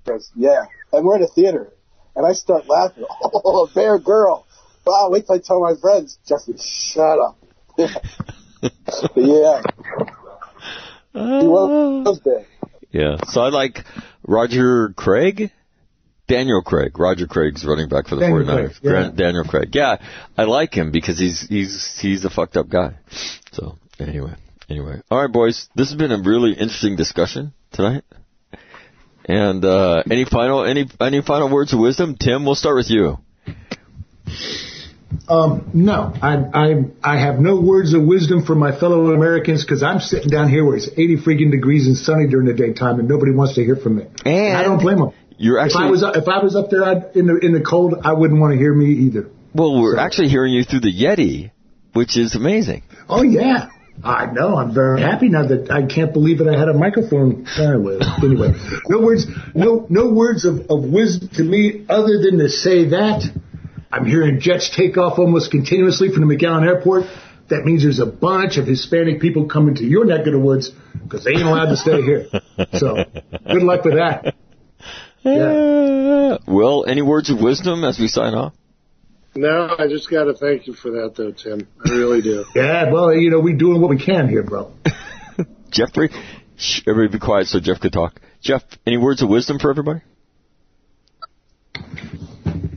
[0.05, 0.65] goes, Yeah.
[0.91, 1.73] And we're in a theater.
[2.15, 3.05] And I start laughing.
[3.23, 4.45] Oh, a bare girl.
[4.85, 6.17] Wow, wait till I tell my friends.
[6.27, 7.37] Jeffrey, shut up.
[9.15, 9.61] yeah,
[11.13, 12.45] he was, was big.
[12.91, 13.17] Yeah.
[13.29, 13.85] So I like
[14.27, 15.51] Roger Craig.
[16.27, 16.97] Daniel Craig.
[16.97, 18.55] Roger Craig's running back for the Daniel 49ers.
[18.55, 18.89] Craig, yeah.
[18.91, 19.69] Grant- Daniel Craig.
[19.73, 19.97] Yeah.
[20.37, 22.95] I like him because he's he's he's a fucked up guy.
[23.51, 24.33] So anyway.
[24.69, 25.01] Anyway.
[25.11, 25.67] All right, boys.
[25.75, 28.03] This has been a really interesting discussion tonight.
[29.25, 32.15] And uh any final any any final words of wisdom?
[32.19, 33.17] Tim, we'll start with you.
[35.29, 39.81] Um, no, I, I, I have no words of wisdom for my fellow Americans because
[39.81, 43.07] I'm sitting down here where it's 80 freaking degrees and sunny during the daytime and
[43.07, 44.05] nobody wants to hear from me.
[44.25, 45.11] And I don't blame them.
[45.37, 47.95] You're If I was if I was up there I'd, in the in the cold,
[48.03, 49.29] I wouldn't want to hear me either.
[49.53, 51.51] well, we're so- actually hearing you through the Yeti,
[51.93, 52.83] which is amazing.
[53.09, 53.69] Oh yeah,
[54.03, 54.55] I know.
[54.57, 57.45] I'm very happy now that I can't believe that I had a microphone.
[57.57, 58.53] Anyway, anyway,
[58.87, 63.23] no words, no no words of, of wisdom to me other than to say that
[63.91, 67.05] I'm hearing jets take off almost continuously from the McAllen Airport.
[67.49, 70.71] That means there's a bunch of Hispanic people coming to your neck of the woods
[71.03, 72.27] because they ain't allowed to stay here.
[72.73, 72.95] So
[73.45, 74.35] good luck with that.
[75.23, 76.37] Yeah.
[76.47, 78.53] Well, any words of wisdom as we sign off?
[79.35, 81.67] No, I just got to thank you for that, though, Tim.
[81.83, 82.45] I really do.
[82.55, 84.71] Yeah, well, you know, we're doing what we can here, bro.
[85.71, 86.09] Jeffrey,
[86.55, 88.19] shh, everybody be quiet so Jeff could talk.
[88.41, 90.01] Jeff, any words of wisdom for everybody?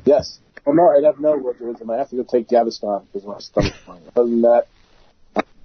[0.04, 0.38] Yes.
[0.64, 1.90] Oh, no, I'd have no words of wisdom.
[1.90, 4.00] I have to go take Gaviscon because my stomach's fine.
[4.16, 4.66] Other than that,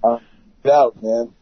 [0.04, 0.18] uh,
[0.62, 1.32] get out, man.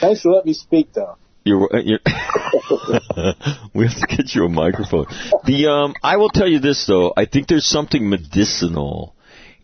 [0.00, 1.16] Thanks for letting me speak, though.
[1.44, 1.98] You're, uh, you're
[3.74, 5.06] we have to get you a microphone.
[5.44, 7.12] The um, I will tell you this though.
[7.16, 9.14] I think there's something medicinal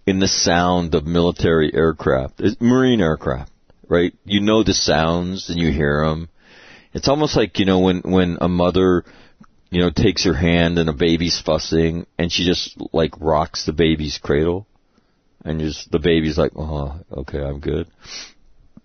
[0.06, 3.52] in the sound of military aircraft, marine aircraft,
[3.88, 4.12] right?
[4.24, 6.28] You know the sounds and you hear them.
[6.94, 9.04] It's almost like you know when when a mother,
[9.70, 13.72] you know, takes her hand and a baby's fussing and she just like rocks the
[13.72, 14.66] baby's cradle,
[15.44, 17.86] and just the baby's like, oh, okay, I'm good.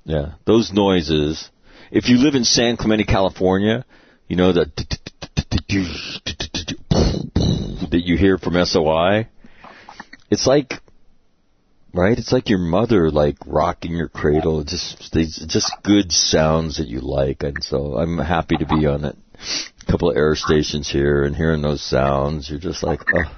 [0.06, 1.50] Yeah, those noises.
[1.94, 3.86] If you live in San Clemente, California,
[4.28, 4.76] you know that
[7.92, 9.30] that you hear from SOI.
[10.32, 10.74] It's like,
[11.94, 12.18] right?
[12.18, 14.64] It's like your mother, like rocking your cradle.
[14.64, 19.06] Just, it's just good sounds that you like, and so I'm happy to be on
[19.06, 19.16] it.
[19.88, 23.32] A couple of air stations here, and hearing those sounds, you're just like, oh,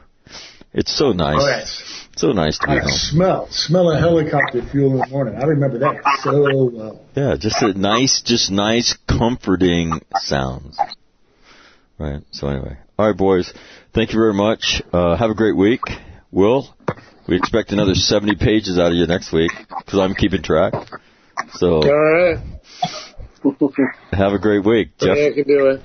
[0.72, 1.42] it's so nice.
[1.42, 2.05] Oh, yes.
[2.18, 2.90] So nice to be I home.
[2.90, 5.36] smell smell a helicopter fuel in the morning.
[5.36, 7.06] I remember that so well.
[7.14, 10.80] Yeah, just a nice, just nice, comforting sounds.
[11.98, 12.22] Right.
[12.32, 13.54] So anyway, all right, boys.
[13.94, 14.82] Thank you very much.
[14.94, 15.82] Uh, have a great week.
[16.32, 16.74] Will,
[17.28, 20.74] we expect another 70 pages out of you next week because I'm keeping track.
[21.54, 22.38] So All right.
[24.12, 25.18] have a great week, Jeff.
[25.18, 25.82] Yeah, I can do it.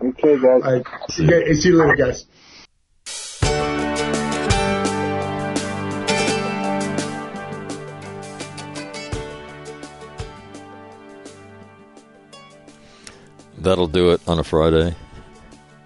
[0.00, 0.62] Okay, guys.
[0.64, 0.86] All right.
[1.10, 2.24] See you, see you later, guys.
[13.60, 14.94] That'll do it on a Friday.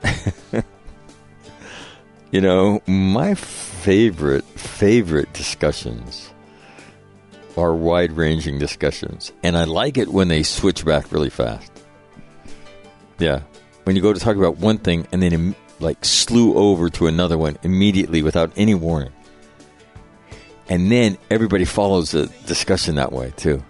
[2.30, 6.30] you know, my favorite, favorite discussions
[7.56, 9.32] are wide ranging discussions.
[9.42, 11.70] And I like it when they switch back really fast.
[13.18, 13.42] Yeah.
[13.84, 17.36] When you go to talk about one thing and then like slew over to another
[17.36, 19.12] one immediately without any warning.
[20.68, 23.62] And then everybody follows the discussion that way too.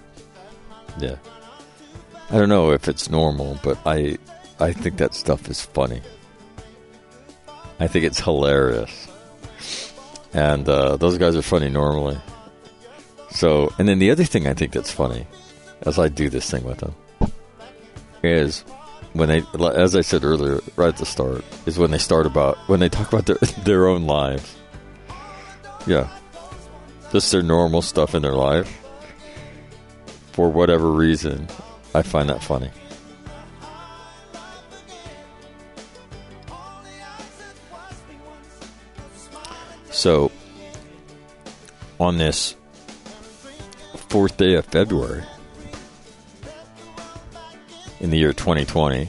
[0.99, 1.17] Yeah.
[2.31, 4.19] I don't know if it's normal, but I
[4.59, 6.01] I think that stuff is funny.
[7.81, 9.09] I think it's hilarious.
[10.33, 12.19] And uh, those guys are funny normally.
[13.31, 15.27] So, and then the other thing I think that's funny,
[15.83, 16.95] as I do this thing with them,
[18.23, 18.61] is
[19.13, 19.43] when they,
[19.75, 22.89] as I said earlier, right at the start, is when they start about when they
[22.89, 24.57] talk about their their own lives.
[25.87, 26.09] Yeah,
[27.13, 28.81] just their normal stuff in their life.
[30.33, 31.47] For whatever reason,
[31.95, 32.71] I find that funny.
[39.91, 40.31] So,
[42.01, 42.57] on this
[44.09, 45.25] fourth day of February,
[48.05, 49.09] in the year 2020.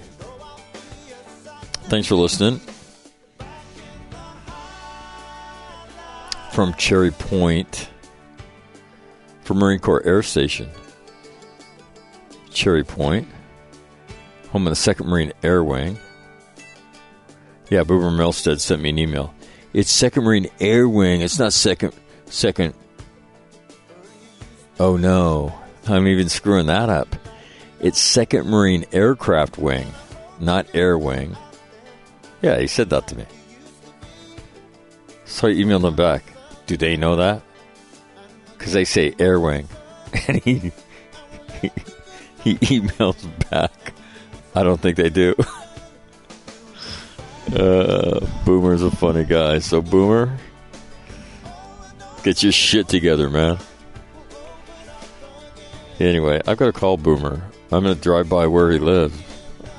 [1.89, 2.61] Thanks for listening.
[6.53, 7.89] From Cherry Point,
[9.43, 10.69] from Marine Corps Air Station,
[12.55, 13.27] Cherry Point,
[14.49, 15.99] home of the 2nd Marine Air Wing.
[17.69, 19.33] Yeah, Boomer Milstead sent me an email.
[19.73, 21.21] It's 2nd Marine Air Wing.
[21.21, 21.93] It's not 2nd,
[22.27, 22.73] 2nd.
[24.79, 25.53] Oh no,
[25.87, 27.15] I'm even screwing that up.
[27.81, 29.87] It's 2nd Marine Aircraft Wing,
[30.39, 31.35] not Air Wing.
[32.41, 33.25] Yeah, he said that to me.
[35.25, 36.23] So I emailed him back.
[36.67, 37.41] Do they know that?
[38.57, 39.67] Because they say Air Wing.
[40.29, 40.71] And he,
[41.61, 41.71] he,
[42.45, 43.71] he emails back.
[44.55, 45.35] I don't think they do.
[47.55, 49.59] Uh, Boomer's a funny guy.
[49.59, 50.35] So, Boomer,
[52.23, 53.59] get your shit together, man.
[55.99, 57.43] Anyway, I've got to call Boomer.
[57.71, 59.15] I'm going to drive by where he lives.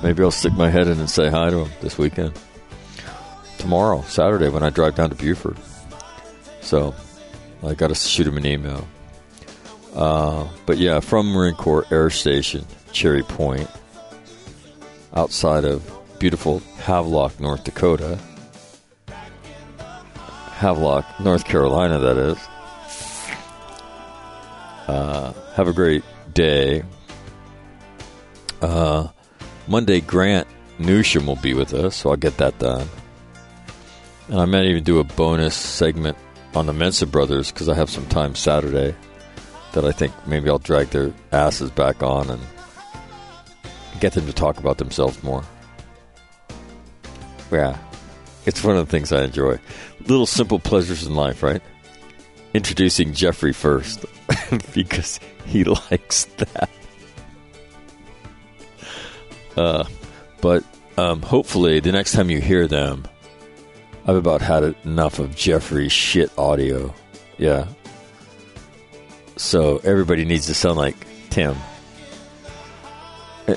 [0.01, 2.39] Maybe I'll stick my head in and say hi to him this weekend.
[3.57, 5.57] Tomorrow, Saturday, when I drive down to Beaufort.
[6.61, 6.95] So,
[7.63, 8.87] I got to shoot him an email.
[9.97, 13.67] Uh, but yeah, from Marine Corps Air Station, Cherry Point,
[15.15, 18.19] outside of beautiful Havelock, North Dakota.
[20.57, 22.37] Havelock, North Carolina, that is.
[24.87, 26.83] Uh, have a great day.
[28.61, 29.07] Uh,
[29.67, 30.47] Monday, Grant
[30.77, 32.87] Newsham will be with us, so I'll get that done.
[34.27, 36.19] And I might even do a bonus segment
[36.53, 38.95] on the Mensa brothers because I have some time Saturday
[39.77, 42.41] that I think maybe I'll drag their asses back on and
[43.99, 45.43] get them to talk about themselves more.
[47.51, 47.77] Yeah,
[48.47, 49.59] it's one of the things I enjoy.
[50.07, 51.61] Little simple pleasures in life, right?
[52.55, 54.03] Introducing Jeffrey first
[54.73, 56.69] because he likes that.
[59.55, 59.83] Uh,
[60.41, 60.63] but
[60.97, 63.07] um, hopefully, the next time you hear them,
[64.07, 66.95] I've about had enough of Jeffrey's shit audio.
[67.37, 67.67] Yeah.
[69.37, 70.95] So everybody needs to sound like
[71.29, 71.55] Tim.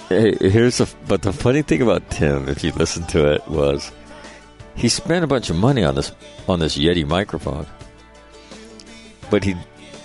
[0.09, 3.91] Hey, here's a but the funny thing about Tim, if you listen to it, was
[4.77, 6.13] he spent a bunch of money on this
[6.49, 7.67] on this Yeti microphone,
[9.31, 9.57] but he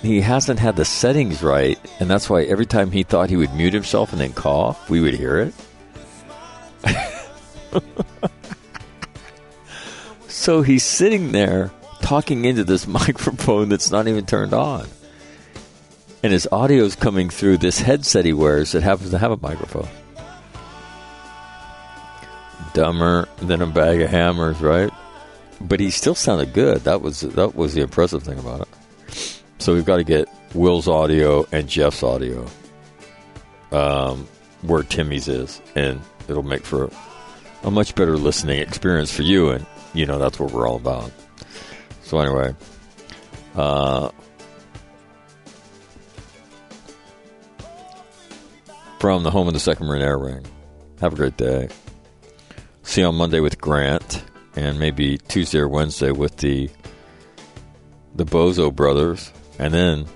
[0.02, 3.54] he hasn't had the settings right, and that's why every time he thought he would
[3.54, 5.54] mute himself and then cough, we would hear it.
[10.28, 11.72] so he's sitting there
[12.02, 14.88] talking into this microphone that's not even turned on.
[16.26, 19.38] And his audio is coming through this headset he wears that happens to have a
[19.38, 19.88] microphone.
[22.74, 24.90] Dumber than a bag of hammers, right?
[25.62, 26.80] But he still sounded good.
[26.80, 29.44] That was that was the impressive thing about it.
[29.60, 32.48] So we've got to get Will's audio and Jeff's audio
[33.72, 34.28] um,
[34.64, 36.90] where Timmy's is, and it'll make for
[37.62, 39.52] a much better listening experience for you.
[39.52, 41.12] And you know that's what we're all about.
[42.02, 42.56] So anyway,
[43.54, 44.10] uh,
[49.06, 50.44] from the home of the Second Marine Air Wing.
[51.00, 51.70] Have a great day.
[52.82, 54.24] See you on Monday with Grant,
[54.56, 56.72] and maybe Tuesday or Wednesday with the
[58.16, 60.08] the Bozo brothers, and then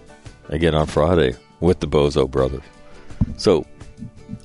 [0.48, 2.64] again on Friday with the Bozo brothers.
[3.38, 3.64] So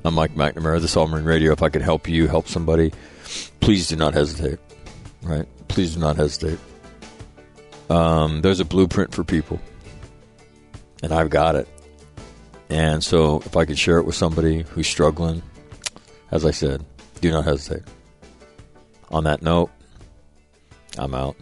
[0.04, 1.50] I'm Mike McNamara, this All Marine Radio.
[1.52, 2.92] If I could help you, help somebody,
[3.60, 4.58] please do not hesitate.
[5.22, 5.46] Right?
[5.68, 6.58] Please do not hesitate.
[7.88, 9.58] Um, there's a blueprint for people,
[11.02, 11.66] and I've got it.
[12.74, 15.42] And so, if I could share it with somebody who's struggling,
[16.32, 16.84] as I said,
[17.20, 17.84] do not hesitate.
[19.12, 19.70] On that note,
[20.98, 21.36] I'm out.